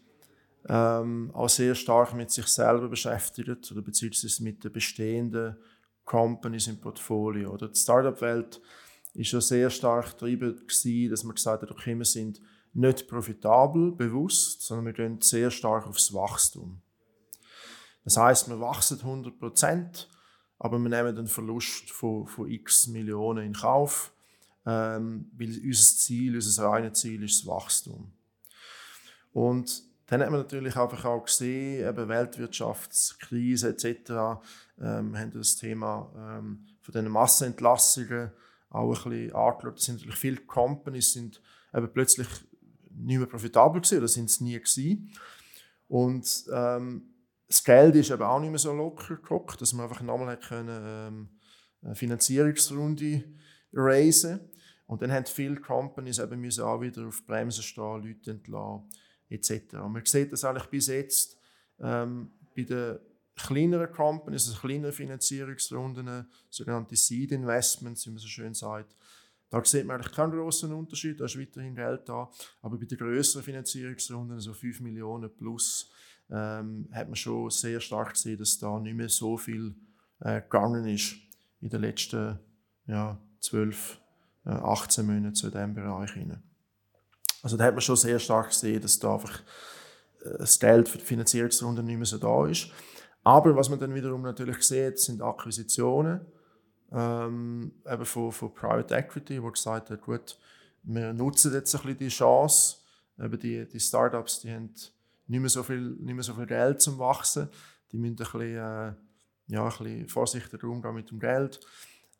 ähm, 0.67 1.31
auch 1.33 1.47
sehr 1.47 1.73
stark 1.73 2.13
mit 2.13 2.31
sich 2.31 2.47
selber 2.47 2.89
beschäftigt 2.89 3.71
oder 3.71 3.81
beziehungsweise 3.81 4.43
mit 4.43 4.61
den 4.63 4.73
bestehenden 4.73 5.55
Companies 6.03 6.67
im 6.67 6.81
Portfolio. 6.81 7.53
Oder 7.53 7.69
die 7.69 7.79
Startup-Welt 7.79 8.61
ist 9.13 9.29
schon 9.29 9.39
sehr 9.39 9.69
stark 9.69 10.17
getrieben 10.17 10.61
dass 11.09 11.23
man 11.23 11.35
gesagt 11.35 11.63
hat, 11.63 11.71
okay, 11.71 11.95
wir 11.95 12.05
sind 12.05 12.41
nicht 12.73 13.07
profitabel, 13.07 13.93
bewusst, 13.93 14.63
sondern 14.63 14.87
wir 14.87 14.93
gehen 14.93 15.21
sehr 15.21 15.49
stark 15.49 15.87
aufs 15.87 16.13
Wachstum. 16.13 16.81
Das 18.03 18.17
heißt, 18.17 18.49
wir 18.49 18.59
wachsen 18.59 18.99
100 18.99 19.39
Prozent, 19.39 20.09
aber 20.63 20.77
wir 20.77 20.89
nehmen 20.89 21.15
den 21.15 21.25
Verlust 21.25 21.89
von, 21.89 22.27
von 22.27 22.47
x 22.47 22.85
Millionen 22.85 23.47
in 23.47 23.53
Kauf, 23.53 24.13
ähm, 24.63 25.31
weil 25.35 25.59
unser 25.65 25.97
Ziel, 25.97 26.35
unser 26.35 26.65
reines 26.65 26.99
Ziel 26.99 27.23
ist 27.23 27.39
das 27.39 27.47
Wachstum. 27.47 28.11
Und 29.33 29.83
dann 30.05 30.21
hat 30.21 30.29
man 30.29 30.41
natürlich 30.41 30.75
einfach 30.75 31.03
auch 31.05 31.25
gesehen, 31.25 31.89
eben 31.89 32.07
Weltwirtschaftskrise 32.07 33.69
etc. 33.69 34.11
Ähm, 34.79 35.17
haben 35.17 35.31
das 35.33 35.55
Thema 35.55 36.11
ähm, 36.15 36.67
von 36.79 36.93
den 36.93 37.07
Massenentlassungen 37.07 38.29
auch 38.69 39.03
ein 39.03 39.09
bisschen 39.09 39.33
angeschaut. 39.33 39.79
Es 39.79 39.85
sind 39.85 39.95
natürlich 39.95 40.19
viele 40.19 40.41
Companies 40.41 41.13
sind 41.13 41.41
eben 41.73 41.91
plötzlich 41.91 42.27
nicht 42.91 43.17
mehr 43.17 43.25
profitabel 43.25 43.81
gewesen, 43.81 43.97
oder 43.97 44.07
sind 44.07 44.29
es 44.29 44.39
nie 44.39 44.59
gewesen. 44.59 45.11
Und 45.87 46.45
ähm, 46.53 47.10
das 47.51 47.65
Geld 47.65 47.95
ist 47.95 48.11
eben 48.11 48.23
auch 48.23 48.39
nicht 48.39 48.49
mehr 48.49 48.59
so 48.59 48.71
locker 48.71 49.15
geguckt, 49.15 49.59
dass 49.59 49.73
man 49.73 49.83
einfach 49.89 50.01
nochmal 50.01 50.39
können, 50.39 50.81
ähm, 50.85 51.29
eine 51.81 51.95
Finanzierungsrunde 51.95 53.25
raisen 53.73 54.39
Und 54.87 55.01
dann 55.01 55.11
haben 55.11 55.25
viele 55.25 55.57
Companies 55.57 56.19
eben 56.19 56.39
müssen 56.39 56.63
auch 56.63 56.79
wieder 56.79 57.05
auf 57.05 57.25
Bremsen 57.25 57.63
stehen, 57.63 58.03
Leute 58.03 58.31
entlassen, 58.31 58.87
etc. 59.29 59.73
Und 59.83 59.91
man 59.91 60.05
sieht 60.05 60.31
das 60.31 60.45
eigentlich 60.45 60.67
bis 60.67 60.87
jetzt 60.87 61.37
ähm, 61.81 62.31
bei 62.55 62.63
den 62.63 62.99
kleineren 63.35 63.91
Companies, 63.91 64.47
also 64.47 64.59
kleineren 64.59 64.93
Finanzierungsrunden, 64.93 66.27
sogenannte 66.49 66.95
Seed 66.95 67.33
Investments, 67.33 68.05
wie 68.05 68.11
man 68.11 68.19
so 68.19 68.27
schön 68.27 68.53
sagt, 68.53 68.95
da 69.49 69.61
sieht 69.65 69.85
man 69.85 69.97
eigentlich 69.97 70.15
keinen 70.15 70.31
großen 70.31 70.71
Unterschied, 70.71 71.19
da 71.19 71.25
ist 71.25 71.37
weiterhin 71.37 71.75
Geld 71.75 72.07
da. 72.07 72.31
Aber 72.61 72.77
bei 72.77 72.85
den 72.85 72.97
größeren 72.97 73.43
Finanzierungsrunden, 73.43 74.39
so 74.39 74.53
5 74.53 74.79
Millionen 74.79 75.29
plus, 75.35 75.91
ähm, 76.31 76.87
hat 76.91 77.07
man 77.07 77.15
schon 77.15 77.49
sehr 77.49 77.79
stark 77.79 78.13
gesehen, 78.13 78.37
dass 78.37 78.57
da 78.57 78.79
nicht 78.79 78.95
mehr 78.95 79.09
so 79.09 79.37
viel 79.37 79.75
äh, 80.21 80.41
gegangen 80.41 80.87
ist 80.87 81.15
in 81.59 81.69
den 81.69 81.81
letzten 81.81 82.39
ja, 82.87 83.17
12, 83.41 83.99
äh, 84.45 84.49
18 84.49 85.05
Monaten 85.05 85.35
zu 85.35 85.49
diesem 85.49 85.73
Bereich. 85.73 86.15
Rein. 86.15 86.41
Also 87.43 87.57
da 87.57 87.65
hat 87.65 87.73
man 87.73 87.81
schon 87.81 87.95
sehr 87.95 88.19
stark 88.19 88.49
gesehen, 88.49 88.81
dass 88.81 88.99
da 88.99 89.13
einfach 89.13 89.39
äh, 90.23 90.37
das 90.37 90.59
Geld 90.59 90.87
für 90.87 90.97
die 90.97 91.05
Finanzierungsrunden 91.05 91.85
nicht 91.85 91.97
mehr 91.97 92.05
so 92.05 92.17
da 92.17 92.47
ist. 92.47 92.69
Aber 93.23 93.55
was 93.55 93.69
man 93.69 93.79
dann 93.79 93.93
wiederum 93.93 94.21
natürlich 94.21 94.63
sieht, 94.63 94.99
sind 94.99 95.21
Akquisitionen 95.21 96.21
ähm, 96.91 97.71
eben 97.85 98.05
von, 98.05 98.31
von 98.31 98.53
Private 98.53 98.95
Equity, 98.95 99.41
wo 99.41 99.51
gesagt 99.51 99.89
hat, 99.89 100.01
gut, 100.01 100.37
wir 100.83 101.13
nutzen 101.13 101.53
jetzt 101.53 101.75
ein 101.75 101.81
bisschen 101.81 101.97
die 101.97 102.07
Chance, 102.07 102.77
eben 103.19 103.39
die, 103.39 103.67
die 103.67 103.79
Startups, 103.79 104.41
die 104.41 104.51
haben 104.51 104.73
nicht 105.31 105.39
mehr 105.39 105.49
so 105.49 105.63
viel, 105.63 105.79
nicht 105.79 106.13
mehr 106.13 106.23
so 106.23 106.33
viel 106.33 106.45
Geld 106.45 106.81
zum 106.81 106.99
Wachsen, 106.99 107.49
die 107.91 107.97
müssen 107.97 108.13
ein 108.13 108.15
bisschen, 108.17 108.41
äh, 108.41 108.93
ja, 109.47 109.69
bisschen 109.69 110.07
vorsichtiger 110.07 110.67
umgehen 110.67 110.93
mit 110.93 111.09
dem 111.09 111.19
Geld. 111.19 111.59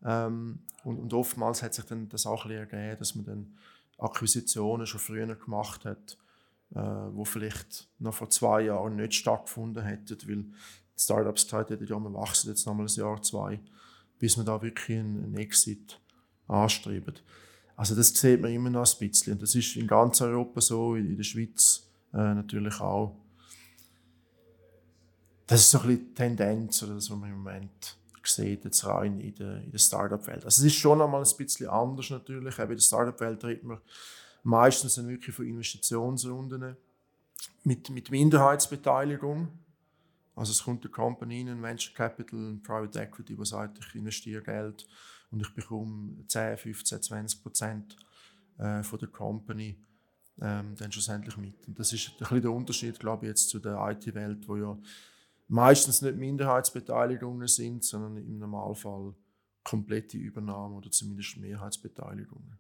Ähm, 0.03 0.59
und, 0.84 0.97
und, 0.97 1.14
oftmals 1.14 1.62
hat 1.62 1.74
sich 1.74 1.86
dann 1.86 2.09
das 2.09 2.26
auch 2.26 2.45
ergeben, 2.45 2.97
dass 2.97 3.16
man 3.16 3.26
dann 3.26 3.57
Akquisitionen 3.97 4.88
schon 4.88 4.99
früher 4.99 5.36
gemacht 5.36 5.86
hat, 5.86 6.18
äh, 6.74 6.80
wo 6.80 7.24
vielleicht 7.26 7.88
noch 7.99 8.14
vor 8.14 8.30
zwei 8.30 8.62
Jahren 8.62 8.95
nicht 8.95 9.14
stattgefunden 9.14 9.84
hätten, 9.84 10.18
weil 10.28 10.43
die 10.43 11.01
Startups 11.01 11.43
gesagt 11.43 11.70
ja, 11.70 11.78
wir 11.80 12.14
wachsen 12.14 12.49
jetzt 12.49 12.66
noch 12.66 12.74
mal 12.74 12.84
ein 12.84 12.95
Jahr, 12.95 13.22
zwei 13.22 13.59
bis 14.22 14.38
man 14.38 14.45
da 14.45 14.62
wirklich 14.62 14.99
einen 14.99 15.36
Exit 15.36 15.99
anstrebt. 16.47 17.24
Also 17.76 17.95
das 17.95 18.09
sieht 18.09 18.39
man 18.39 18.51
immer 18.51 18.70
noch 18.70 18.88
ein 18.88 19.09
bisschen. 19.09 19.34
Und 19.34 19.41
das 19.41 19.55
ist 19.55 19.76
in 19.76 19.88
ganz 19.88 20.22
Europa 20.22 20.62
so, 20.62 20.93
in 20.93 21.18
der 21.18 21.24
Schweiz 21.24 21.90
äh, 22.14 22.34
natürlich 22.34 22.80
auch. 22.80 23.16
Das 25.47 25.62
ist 25.62 25.72
so 25.72 25.80
ein 25.80 25.88
bisschen 25.88 26.07
die 26.07 26.14
Tendenz, 26.14 26.84
oder 26.84 26.95
das, 26.95 27.09
was 27.09 27.18
man 27.18 27.30
im 27.30 27.38
Moment 27.38 27.97
sieht, 28.24 28.64
jetzt 28.64 28.86
rein 28.86 29.20
in 29.20 29.36
der, 29.36 29.62
in 29.64 29.72
der 29.72 29.80
Startup-Welt. 29.80 30.45
Also 30.45 30.62
es 30.62 30.74
ist 30.74 30.76
schon 30.76 31.01
einmal 31.01 31.24
ein 31.24 31.38
bisschen 31.38 31.68
anders 31.68 32.09
natürlich. 32.09 32.59
Auch 32.59 32.64
in 32.64 32.70
der 32.70 32.78
Startup-Welt 32.80 33.43
redet 33.43 33.64
man 33.64 33.80
meistens 34.43 34.95
dann 34.95 35.07
wirklich 35.07 35.36
von 35.36 35.45
Investitionsrunden 35.45 36.78
mit, 37.64 37.89
mit 37.89 38.12
Minderheitsbeteiligung. 38.12 39.49
Also 40.36 40.51
es 40.51 40.64
kommt 40.64 40.84
eine 40.84 40.91
Company 40.91 41.41
in, 41.41 41.62
Venture 41.62 41.93
Capital, 41.93 42.39
ein 42.39 42.64
Private 42.64 42.99
Equity, 42.99 43.36
die 43.36 43.45
sagt, 43.45 43.80
ich 43.80 43.95
investiere 43.95 44.41
Geld 44.41 44.88
und 45.30 45.41
ich 45.41 45.53
bekomme 45.53 46.26
10, 46.28 46.57
15, 46.57 47.01
20 47.01 47.43
Prozent 47.43 47.97
äh, 48.57 48.82
von 48.84 48.99
der 48.99 49.09
Company 49.09 49.78
ähm, 50.41 50.75
dann 50.77 50.91
schlussendlich 50.91 51.37
mit. 51.37 51.67
Und 51.67 51.79
das 51.79 51.93
ist 51.93 52.09
ein 52.09 52.17
bisschen 52.19 52.41
der 52.41 52.51
Unterschied, 52.51 52.99
glaube 52.99 53.25
ich, 53.25 53.29
jetzt 53.29 53.49
zu 53.49 53.59
der 53.59 53.77
IT-Welt, 53.91 54.47
wo 54.47 54.57
ja 54.57 54.77
meistens 55.47 56.01
nicht 56.01 56.17
Minderheitsbeteiligungen 56.17 57.47
sind, 57.47 57.83
sondern 57.83 58.17
im 58.17 58.39
Normalfall 58.39 59.13
komplette 59.63 60.17
Übernahme 60.17 60.75
oder 60.75 60.89
zumindest 60.89 61.37
Mehrheitsbeteiligungen. 61.37 62.57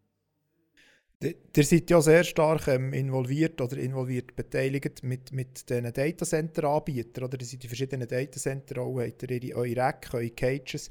Ihr 1.23 1.63
seid 1.63 1.89
ja 1.89 2.01
sehr 2.01 2.23
stark 2.23 2.67
ähm, 2.67 2.93
involviert 2.93 3.61
oder 3.61 3.77
involviert 3.77 4.35
beteiligt 4.35 5.03
mit, 5.03 5.31
mit 5.31 5.69
den 5.69 5.83
Datacenter-Anbietern. 5.93 7.25
Oder 7.25 7.39
ihr 7.39 7.45
seid 7.45 7.63
in 7.63 7.69
verschiedenen 7.69 8.07
Datacenter 8.07 8.81
auch, 8.81 8.99
habt 8.99 9.21
ihr 9.21 9.55
eure 9.55 9.75
Rack, 9.77 10.09
eure 10.13 10.31
Cages. 10.31 10.89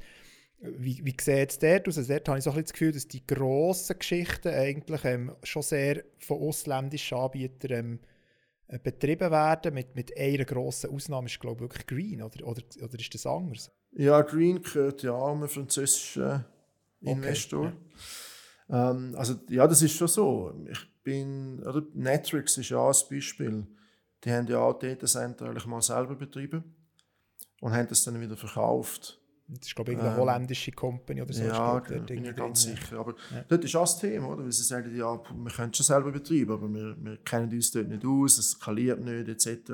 Wie, 0.63 1.03
wie 1.03 1.15
sieht 1.19 1.49
es 1.51 1.59
dort 1.59 1.87
aus? 1.87 1.97
Also 1.97 2.13
dort 2.13 2.27
habe 2.29 2.37
ich 2.37 2.43
so 2.43 2.51
ein 2.51 2.61
das 2.61 2.71
Gefühl, 2.71 2.91
dass 2.91 3.07
die 3.07 3.25
grossen 3.25 3.97
Geschichten 3.97 4.49
eigentlich 4.49 5.03
ähm, 5.05 5.35
schon 5.41 5.63
sehr 5.63 6.03
von 6.19 6.39
ausländischen 6.39 7.17
Anbietern 7.17 7.71
ähm, 7.71 7.99
äh, 8.67 8.77
betrieben 8.77 9.31
werden. 9.31 9.73
Mit, 9.73 9.95
mit 9.95 10.15
einer 10.15 10.45
grossen 10.45 10.91
Ausnahme 10.91 11.27
ist, 11.27 11.39
glaube 11.39 11.55
ich, 11.55 11.61
wirklich 11.61 11.87
Green. 11.87 12.21
Oder, 12.21 12.45
oder, 12.45 12.61
oder 12.79 12.99
ist 12.99 13.13
das 13.13 13.25
anders? 13.25 13.71
Ja, 13.93 14.21
Green 14.21 14.61
gehört 14.61 15.01
ja 15.01 15.13
auch 15.13 15.35
einem 15.35 15.49
französischen 15.49 16.45
Investor. 17.01 17.67
Okay. 17.67 17.75
Ja. 18.69 18.91
Ähm, 18.91 19.15
also 19.17 19.35
ja, 19.49 19.67
das 19.67 19.81
ist 19.81 19.95
schon 19.95 20.07
so. 20.07 20.53
Ich 20.69 21.03
bin, 21.03 21.61
oder 21.63 21.83
Netflix 21.93 22.57
ist 22.57 22.69
ja 22.69 22.85
ein 22.85 22.95
Beispiel. 23.09 23.67
Die 24.23 24.31
haben 24.31 24.47
ja 24.47 24.59
auch 24.59 24.77
Datacenter 24.77 25.47
eigentlich 25.47 25.65
mal 25.65 25.81
selber 25.81 26.15
betrieben 26.15 26.75
und 27.61 27.73
haben 27.73 27.87
das 27.87 28.03
dann 28.03 28.21
wieder 28.21 28.37
verkauft. 28.37 29.20
Das 29.59 29.67
ist, 29.67 29.75
glaube 29.75 29.91
ich, 29.91 29.99
eine 29.99 30.09
ähm, 30.09 30.15
holländische 30.15 30.71
Company 30.71 31.21
oder 31.21 31.33
so. 31.33 31.43
Ja, 31.43 31.79
genau, 31.79 32.05
bin 32.05 32.25
ich 32.25 32.35
ganz 32.35 32.63
sicher. 32.63 32.99
Aber 32.99 33.15
ja. 33.33 33.43
dort 33.47 33.65
ist 33.65 33.75
auch 33.75 33.81
das 33.81 33.99
Thema, 33.99 34.29
oder? 34.29 34.45
Weil 34.45 34.51
sie 34.51 34.63
sagen, 34.63 34.95
ja, 34.95 35.21
wir 35.21 35.51
können 35.51 35.73
schon 35.73 35.85
selber 35.85 36.11
betreiben, 36.11 36.51
aber 36.51 36.73
wir, 36.73 36.95
wir 36.99 37.17
kennen 37.17 37.51
uns 37.51 37.71
dort 37.71 37.89
nicht 37.89 38.05
aus, 38.05 38.37
es 38.37 38.51
skaliert 38.51 39.03
nicht, 39.03 39.27
etc. 39.27 39.71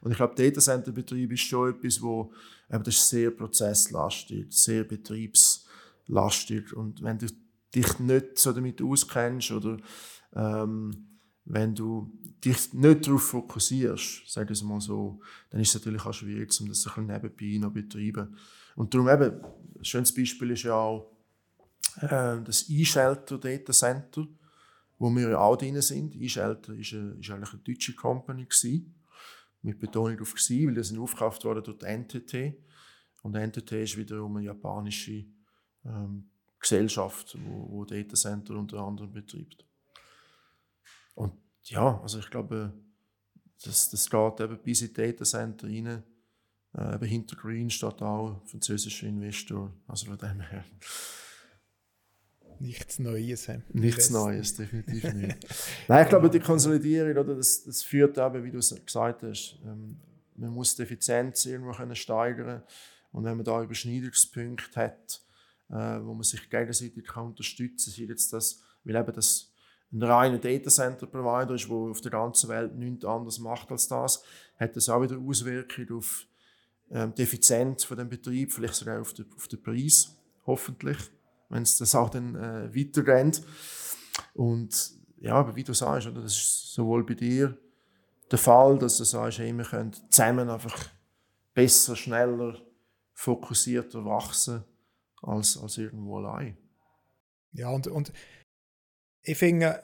Und 0.00 0.12
ich 0.12 0.16
glaube, 0.16 0.34
Datacenter-Betrieb 0.36 1.32
ist 1.32 1.42
schon 1.42 1.74
etwas, 1.74 2.00
wo, 2.00 2.32
aber 2.70 2.84
das 2.84 2.94
ist 2.94 3.08
sehr 3.10 3.30
prozesslastig, 3.30 4.46
sehr 4.50 4.84
betriebslastig. 4.84 6.72
Und 6.72 7.02
wenn 7.02 7.18
du 7.18 7.26
dich 7.74 7.98
nicht 7.98 8.38
so 8.38 8.52
damit 8.52 8.80
auskennst 8.80 9.50
oder 9.50 9.76
ähm, 10.34 11.18
wenn 11.44 11.74
du 11.74 12.10
dich 12.44 12.72
nicht 12.72 13.06
darauf 13.06 13.22
fokussierst, 13.22 14.30
sage 14.30 14.52
ich 14.52 14.60
es 14.60 14.64
mal 14.64 14.80
so, 14.80 15.20
dann 15.50 15.60
ist 15.60 15.68
es 15.68 15.74
natürlich 15.74 16.04
auch 16.04 16.14
schwierig, 16.14 16.58
um 16.60 16.68
das 16.68 16.86
ein 16.86 17.06
nebenbei 17.06 17.58
noch 17.58 17.68
zu 17.68 17.74
betreiben. 17.74 18.36
Und 18.76 18.94
darum 18.94 19.08
eben, 19.08 19.44
ein 19.78 19.84
schönes 19.84 20.14
Beispiel 20.14 20.50
ist 20.50 20.64
ja 20.64 20.74
auch 20.74 21.10
äh, 22.00 22.40
das 22.42 22.68
E-Shelter 22.68 23.38
Data 23.38 23.72
Center, 23.72 24.26
wo 24.98 25.10
wir 25.10 25.30
ja 25.30 25.38
auch 25.38 25.56
drin 25.56 25.80
sind. 25.80 26.14
E-Shelter 26.14 26.74
ist, 26.74 26.92
ist 26.92 27.30
eigentlich 27.30 27.52
eine 27.52 27.62
deutsche 27.64 27.94
Company 27.94 28.44
gewesen, 28.44 28.94
mit 29.62 29.78
Betonung 29.78 30.20
auf 30.20 30.34
gewesen, 30.34 30.68
weil 30.68 30.74
das 30.74 30.88
sind 30.88 30.98
aufgekauft 30.98 31.44
worden 31.44 31.64
durch 31.64 31.82
NTT. 31.82 32.54
Und 33.22 33.34
NTT 33.34 33.72
ist 33.72 33.96
wiederum 33.96 34.36
eine 34.36 34.46
japanische 34.46 35.24
ähm, 35.84 36.30
Gesellschaft, 36.58 37.36
wo, 37.44 37.70
wo 37.70 37.84
Datacenter 37.84 38.54
unter 38.54 38.78
anderem 38.78 39.12
betreibt. 39.12 39.64
Und 41.14 41.32
ja, 41.64 42.00
also 42.00 42.18
ich 42.18 42.30
glaube, 42.30 42.72
das, 43.62 43.90
das 43.90 44.08
geht 44.08 44.40
eben 44.40 44.58
bis 44.62 44.82
in 44.82 44.92
Datacenter 44.92 45.66
rein. 45.66 46.02
Äh, 46.76 46.94
eben 46.94 47.06
hinter 47.06 47.36
Green 47.36 47.70
steht 47.70 48.00
auch 48.02 48.40
französischer 48.46 49.06
Investor. 49.06 49.72
Also 49.86 50.06
von 50.06 50.18
dem 50.18 50.40
her. 50.40 50.64
Nichts 52.60 52.98
Neues. 52.98 53.46
He. 53.46 53.62
Nichts 53.72 54.10
Neues, 54.10 54.54
definitiv 54.54 55.14
nicht. 55.14 55.38
Nein, 55.88 56.04
ich 56.04 56.08
glaube, 56.10 56.28
die 56.28 56.40
Konsolidierung, 56.40 57.16
oder, 57.16 57.34
das, 57.34 57.64
das 57.64 57.82
führt 57.82 58.18
eben, 58.18 58.44
wie 58.44 58.50
du 58.50 58.58
es 58.58 58.74
gesagt 58.84 59.22
hast, 59.22 59.58
ähm, 59.64 59.98
man 60.36 60.50
muss 60.50 60.76
die 60.76 60.82
Effizienz 60.82 61.46
irgendwo 61.46 61.72
können 61.72 61.96
steigern 61.96 62.62
und 63.12 63.24
wenn 63.24 63.36
man 63.36 63.44
da 63.44 63.62
Überschneidungspunkte 63.62 64.78
hat, 64.80 65.22
äh, 65.70 66.04
wo 66.04 66.14
man 66.14 66.22
sich 66.22 66.48
gegenseitig 66.50 67.04
kann 67.06 67.28
unterstützen 67.28 67.92
kann, 67.94 68.08
jetzt 68.08 68.32
das, 68.32 68.62
weil 68.84 68.96
eben 68.96 69.12
das 69.12 69.52
ein 69.92 70.02
reiner 70.02 70.38
Datacenter-Provider 70.38 71.54
ist, 71.54 71.68
der 71.68 71.76
auf 71.76 72.00
der 72.00 72.12
ganzen 72.12 72.48
Welt 72.48 72.76
nichts 72.76 73.04
anderes 73.04 73.38
macht 73.38 73.70
als 73.72 73.88
das, 73.88 74.22
hat 74.58 74.76
das 74.76 74.88
auch 74.88 75.02
wieder 75.02 75.18
Auswirkungen 75.18 75.92
auf 75.92 76.26
ähm, 76.90 77.14
die 77.14 77.22
Effizienz 77.22 77.84
von 77.84 77.96
dem 77.96 78.08
Betrieb, 78.08 78.52
vielleicht 78.52 78.74
sogar 78.74 79.00
auf 79.00 79.12
den, 79.12 79.26
auf 79.36 79.48
den 79.48 79.62
Preis, 79.62 80.16
hoffentlich, 80.46 80.98
wenn 81.48 81.62
es 81.62 81.78
das 81.78 81.94
auch 81.94 82.10
dann 82.10 82.34
äh, 82.34 82.74
weitergeht. 82.74 83.42
Und 84.34 84.92
ja, 85.18 85.34
aber 85.34 85.54
wie 85.54 85.64
du 85.64 85.72
sagst, 85.72 86.08
oder, 86.08 86.22
das 86.22 86.32
ist 86.32 86.74
sowohl 86.74 87.04
bei 87.04 87.14
dir 87.14 87.56
der 88.30 88.38
Fall, 88.38 88.78
dass 88.78 88.96
du 88.96 89.04
sagst, 89.04 89.38
hey, 89.38 89.52
wir 89.52 89.64
können 89.64 89.92
zusammen 90.08 90.48
einfach 90.48 90.90
besser, 91.52 91.96
schneller, 91.96 92.56
fokussierter 93.12 94.04
wachsen 94.04 94.64
als, 95.22 95.58
als 95.58 95.78
irgendwo 95.78 96.18
allein. 96.18 96.56
Ja, 97.52 97.70
und, 97.70 97.88
und 97.88 98.12
ich 99.22 99.36
finde, 99.36 99.82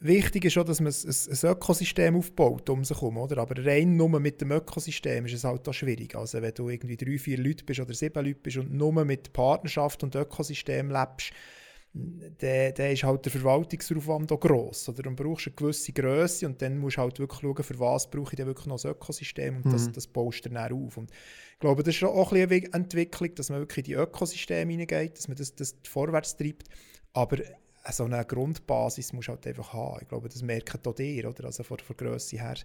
wichtig 0.00 0.44
ist 0.44 0.52
schon, 0.52 0.66
dass 0.66 0.80
man 0.80 0.92
ein, 0.92 1.14
ein 1.30 1.50
Ökosystem 1.50 2.16
aufbaut 2.16 2.68
um 2.68 2.84
sich 2.84 3.00
herum, 3.00 3.16
oder? 3.16 3.38
Aber 3.38 3.64
rein 3.64 3.96
nur 3.96 4.20
mit 4.20 4.40
dem 4.42 4.52
Ökosystem 4.52 5.24
ist 5.24 5.34
es 5.34 5.44
halt 5.44 5.66
auch 5.66 5.72
schwierig. 5.72 6.14
Also 6.14 6.42
wenn 6.42 6.52
du 6.52 6.68
irgendwie 6.68 6.96
drei, 6.96 7.18
vier 7.18 7.38
Leute 7.38 7.64
bist 7.64 7.80
oder 7.80 7.94
sieben 7.94 8.24
Leute 8.24 8.40
bist 8.40 8.58
und 8.58 8.74
nur 8.74 8.92
mit 9.04 9.32
Partnerschaft 9.32 10.02
und 10.02 10.14
Ökosystem 10.14 10.90
lebst, 10.90 11.32
dann, 11.94 12.74
dann 12.74 12.90
ist 12.90 13.04
halt 13.04 13.24
der 13.24 13.32
Verwaltungsaufwand 13.32 14.32
auch 14.32 14.40
gross. 14.40 14.88
Oder 14.88 15.04
dann 15.04 15.16
brauchst 15.16 15.46
du 15.46 15.50
eine 15.50 15.56
gewisse 15.56 15.92
Größe 15.92 16.44
und 16.44 16.60
dann 16.60 16.76
musst 16.76 16.96
du 16.98 17.02
halt 17.02 17.18
wirklich 17.18 17.40
schauen, 17.40 17.62
für 17.62 17.78
was 17.78 18.10
brauche 18.10 18.32
ich 18.32 18.36
denn 18.36 18.46
wirklich 18.46 18.66
noch 18.66 18.84
ein 18.84 18.90
Ökosystem 18.90 19.56
und 19.56 19.66
mhm. 19.66 19.70
das, 19.70 19.92
das 19.92 20.06
baust 20.08 20.44
du 20.44 20.50
dann 20.50 20.72
auf. 20.72 20.96
Und 20.98 21.10
ich 21.10 21.58
glaube, 21.60 21.82
das 21.84 21.94
ist 21.94 22.02
auch 22.02 22.32
ein 22.32 22.48
bisschen 22.48 22.72
eine 22.72 22.82
Entwicklung, 22.82 23.34
dass 23.36 23.48
man 23.48 23.60
wirklich 23.60 23.88
in 23.88 23.94
die 23.94 23.94
Ökosysteme 23.94 24.72
hineingeht, 24.72 25.16
dass 25.16 25.28
man 25.28 25.38
das, 25.38 25.54
das 25.54 25.76
vorwärts 25.84 26.36
treibt. 26.36 26.64
Aber 27.12 27.38
so 27.92 28.04
eine 28.04 28.24
Grundbasis 28.24 29.12
musst 29.12 29.28
du 29.28 29.32
halt 29.32 29.46
einfach 29.46 29.72
haben. 29.72 29.98
Ich 30.02 30.08
glaube, 30.08 30.28
das 30.28 30.42
merkt 30.42 30.86
auch 30.86 30.94
dir, 30.94 31.28
oder? 31.28 31.44
Also 31.44 31.62
von 31.62 31.76
der 31.76 31.96
Größe 31.96 32.36
her, 32.38 32.56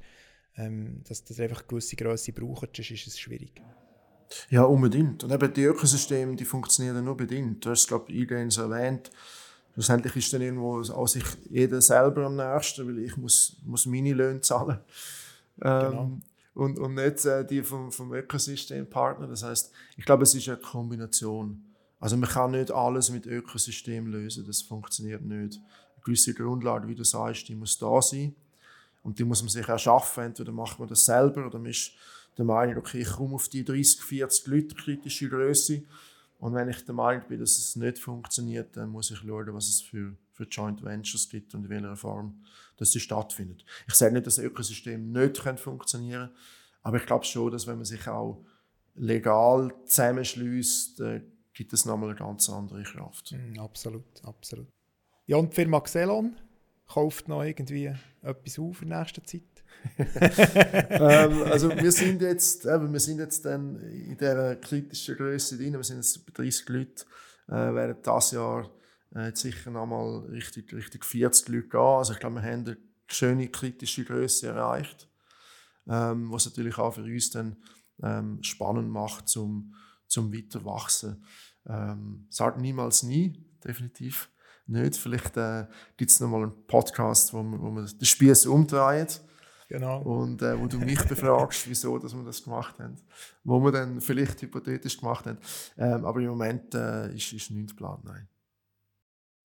ähm, 0.56 1.02
dass 1.08 1.24
du 1.24 1.42
einfach 1.42 1.60
eine 1.60 1.68
gewisse 1.68 1.96
Größe 1.96 2.32
braucht, 2.34 2.76
sonst 2.76 2.92
ist 2.92 3.08
es 3.08 3.20
schwierig. 3.20 3.62
Ja, 4.50 4.64
unbedingt. 4.64 5.24
Und 5.24 5.32
eben 5.32 5.54
die 5.54 5.64
Ökosysteme, 5.64 6.36
die 6.36 6.46
funktionieren 6.46 7.04
nur 7.04 7.18
bedingt. 7.18 7.66
Du 7.66 7.72
hast 7.72 7.82
es, 7.82 7.88
glaube 7.88 8.12
ich, 8.12 8.22
eingangs 8.22 8.58
erwähnt. 8.58 9.10
Schlussendlich 9.74 10.16
ist 10.16 10.34
dann 10.34 10.42
irgendwo 10.42 10.82
auch 10.82 11.08
sich 11.08 11.24
jeder 11.50 11.82
selber 11.82 12.26
am 12.26 12.36
nächsten, 12.36 12.88
weil 12.88 13.00
ich 13.00 13.18
muss, 13.18 13.58
muss 13.66 13.86
meine 13.86 14.14
Löhne 14.14 14.42
zahlen. 14.42 14.80
Ähm, 15.62 15.90
genau. 15.90 16.18
und, 16.54 16.80
und 16.80 16.94
nicht 16.96 17.26
äh, 17.26 17.46
die 17.46 17.64
vom, 17.64 17.92
vom 17.92 18.14
Ökosystempartner. 18.14 19.28
Das 19.28 19.44
heißt, 19.44 19.72
ich 19.98 20.06
glaube, 20.06 20.24
es 20.24 20.34
ist 20.36 20.48
eine 20.48 20.58
Kombination. 20.58 21.69
Also 22.00 22.16
man 22.18 22.30
kann 22.30 22.52
nicht 22.52 22.72
alles 22.72 23.10
mit 23.10 23.26
Ökosystem 23.26 24.08
lösen, 24.08 24.46
das 24.48 24.62
funktioniert 24.62 25.22
nicht. 25.22 25.56
Eine 25.58 26.04
gewisse 26.04 26.34
Grundlage, 26.34 26.88
wie 26.88 26.96
du 26.96 27.04
sagst, 27.04 27.48
die 27.50 27.56
muss 27.56 27.78
da 27.78 28.02
sein 28.02 28.36
und 29.04 29.20
die 29.20 29.26
muss 29.26 29.42
man 29.42 29.50
sich 29.50 29.68
erschaffen. 29.68 30.26
Entweder 30.26 30.52
macht 30.52 30.80
man 30.80 30.88
das 30.88 31.06
selber 31.06 31.46
oder 31.46 31.60
man 31.60 31.72
ist 31.72 31.92
der 32.38 32.46
Meinung, 32.46 32.78
okay, 32.78 33.02
ich 33.02 33.12
komme 33.12 33.36
auf 33.36 33.50
die 33.50 33.66
30, 33.66 34.02
40 34.02 34.48
Leute 34.48 34.76
kritische 34.76 35.28
Größe 35.28 35.84
und 36.40 36.54
wenn 36.54 36.70
ich 36.70 36.86
der 36.86 36.96
Meinung 36.96 37.28
bin, 37.28 37.40
dass 37.40 37.58
es 37.58 37.76
nicht 37.76 38.00
funktioniert, 38.00 38.78
dann 38.78 38.90
muss 38.90 39.12
ich 39.12 39.20
schauen, 39.20 39.54
was 39.54 39.68
es 39.68 39.82
für, 39.82 40.16
für 40.32 40.46
Joint 40.46 40.82
Ventures 40.84 41.28
gibt 41.28 41.54
und 41.54 41.66
in 41.66 41.70
welcher 41.70 41.98
Form 41.98 42.42
dass 42.78 42.94
sie 42.94 43.02
stattfindet. 43.02 43.66
Ich 43.90 43.96
sage 43.96 44.14
nicht, 44.14 44.26
dass 44.26 44.38
das 44.38 44.46
Ökosystem 44.46 45.12
nicht 45.12 45.38
funktionieren 45.60 46.30
kann, 46.30 46.38
aber 46.82 46.98
ich 46.98 47.06
glaube 47.06 47.26
schon, 47.26 47.52
dass 47.52 47.68
wenn 47.68 47.76
man 47.76 47.84
sich 47.84 48.08
auch 48.08 48.42
legal 48.96 49.74
zusammenschließt, 49.86 51.02
äh, 51.02 51.22
gibt 51.60 51.74
es 51.74 51.84
nochmal 51.84 52.12
eine 52.12 52.18
ganz 52.18 52.50
andere 52.50 52.84
Kraft. 52.84 53.34
Mm, 53.34 53.60
absolut, 53.60 54.24
absolut. 54.24 54.70
Ja, 55.26 55.36
und 55.36 55.52
die 55.52 55.56
Firma 55.56 55.82
Xelon 55.82 56.38
kauft 56.88 57.28
noch 57.28 57.44
irgendwie 57.44 57.94
etwas 58.22 58.60
auf 58.60 58.82
in 58.82 58.88
nächster 58.88 59.22
Zeit? 59.26 59.42
ähm, 59.98 61.44
also 61.44 61.70
wir 61.70 61.92
sind 61.92 62.22
jetzt, 62.22 62.66
äh, 62.66 62.80
wir 62.80 63.00
sind 63.02 63.20
jetzt 63.20 63.44
dann 63.44 63.76
in 63.82 64.18
dieser 64.18 64.56
kritischen 64.56 65.18
Größe 65.18 65.58
drin, 65.58 65.74
wir 65.74 65.84
sind 65.84 65.98
jetzt 65.98 66.26
bei 66.26 66.32
30 66.44 66.70
Leuten, 66.70 67.02
äh, 67.50 67.52
werden 67.52 67.98
dieses 68.06 68.32
Jahr 68.32 68.70
äh, 69.14 69.32
sicher 69.34 69.70
nochmal 69.70 70.20
richtig, 70.30 70.72
richtig 70.74 71.04
40 71.04 71.50
Leute 71.50 71.68
gehen. 71.68 71.80
Also 71.82 72.14
ich 72.14 72.20
glaube, 72.20 72.36
wir 72.36 72.44
haben 72.44 72.66
eine 72.66 72.78
schöne 73.08 73.50
kritische 73.50 74.06
Größe 74.06 74.48
erreicht, 74.48 75.10
ähm, 75.90 76.32
was 76.32 76.46
natürlich 76.46 76.78
auch 76.78 76.94
für 76.94 77.04
uns 77.04 77.32
dann 77.32 77.58
ähm, 78.02 78.42
spannend 78.44 78.90
macht, 78.90 79.28
zum, 79.28 79.76
zum 80.08 80.34
Weiterwachsen. 80.34 81.22
Ähm, 81.68 82.28
sag 82.30 82.60
niemals 82.60 83.04
nie, 83.04 83.46
definitiv 83.64 84.30
nicht. 84.68 84.96
Vielleicht 84.96 85.38
äh, 85.38 85.66
gibt 85.98 86.12
es 86.12 86.20
nochmal 86.20 86.44
einen 86.44 86.66
Podcast, 86.68 87.34
wo 87.34 87.44
man, 87.44 87.62
wo 87.62 87.70
man 87.70 87.86
den 87.86 88.06
Spieß 88.06 88.46
umdreht. 88.46 89.22
Genau. 89.68 90.02
Und 90.02 90.42
äh, 90.42 90.60
wo 90.60 90.66
du 90.66 90.80
mich 90.80 91.02
befragst, 91.04 91.68
wieso 91.70 92.00
dass 92.00 92.16
wir 92.16 92.24
das 92.24 92.44
gemacht 92.44 92.80
haben. 92.80 92.96
Wo 93.44 93.60
wir 93.60 93.72
dann 93.72 94.02
vielleicht 94.02 94.42
hypothetisch 94.42 95.00
gemacht 95.00 95.26
haben. 95.28 95.38
Ähm, 95.78 96.06
aber 96.06 96.20
im 96.20 96.30
Moment 96.30 96.74
äh, 96.74 97.14
ist, 97.14 97.34
ist 97.34 97.52
nichts 97.52 97.74
geplant, 97.76 98.04
nein. 98.04 98.28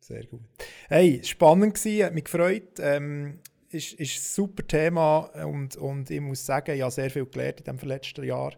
Sehr 0.01 0.25
gut. 0.27 0.43
Hey, 0.89 1.21
spannend 1.25 1.75
gewesen, 1.75 2.05
hat 2.05 2.15
mich 2.15 2.25
gefreut. 2.25 2.79
Ähm, 2.79 3.41
ist, 3.71 3.95
ist 3.95 4.17
ein 4.17 4.23
super 4.23 4.67
Thema 4.67 5.19
und, 5.45 5.77
und 5.77 6.11
ich 6.11 6.21
muss 6.21 6.47
sagen, 6.47 6.75
ich 6.75 6.83
habe 6.83 6.91
sehr 6.91 7.11
viel 7.11 7.27
gelernt 7.27 7.61
in 7.61 7.77
dem 7.77 7.89
letzten 7.89 8.25
Jahr. 8.25 8.53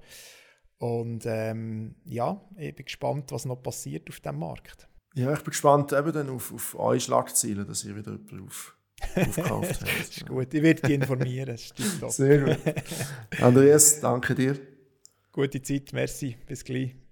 Und 0.78 1.24
ähm, 1.26 1.94
ja, 2.04 2.40
ich 2.56 2.74
bin 2.74 2.84
gespannt, 2.84 3.32
was 3.32 3.44
noch 3.44 3.62
passiert 3.62 4.08
auf 4.10 4.20
dem 4.20 4.38
Markt. 4.38 4.88
Ja, 5.14 5.32
ich 5.32 5.38
bin 5.38 5.50
gespannt 5.50 5.92
eben 5.92 6.12
dann 6.12 6.28
auf, 6.28 6.52
auf 6.52 6.78
eure 6.78 7.00
Schlagziele, 7.00 7.64
dass 7.64 7.84
ihr 7.84 7.96
wieder 7.96 8.12
jemanden 8.12 8.46
auf, 8.46 8.76
aufgekauft 9.16 9.80
habt. 9.80 9.98
das 9.98 10.08
ist 10.08 10.26
gut, 10.26 10.52
ich 10.52 10.62
werde 10.62 10.82
dich 10.82 10.90
informieren. 10.90 11.56
Sehr 12.08 12.56
gut. 12.56 12.74
Andreas, 13.40 14.00
danke 14.00 14.34
dir. 14.34 14.58
Gute 15.32 15.62
Zeit, 15.62 15.92
merci, 15.92 16.36
bis 16.46 16.64
gleich. 16.64 17.05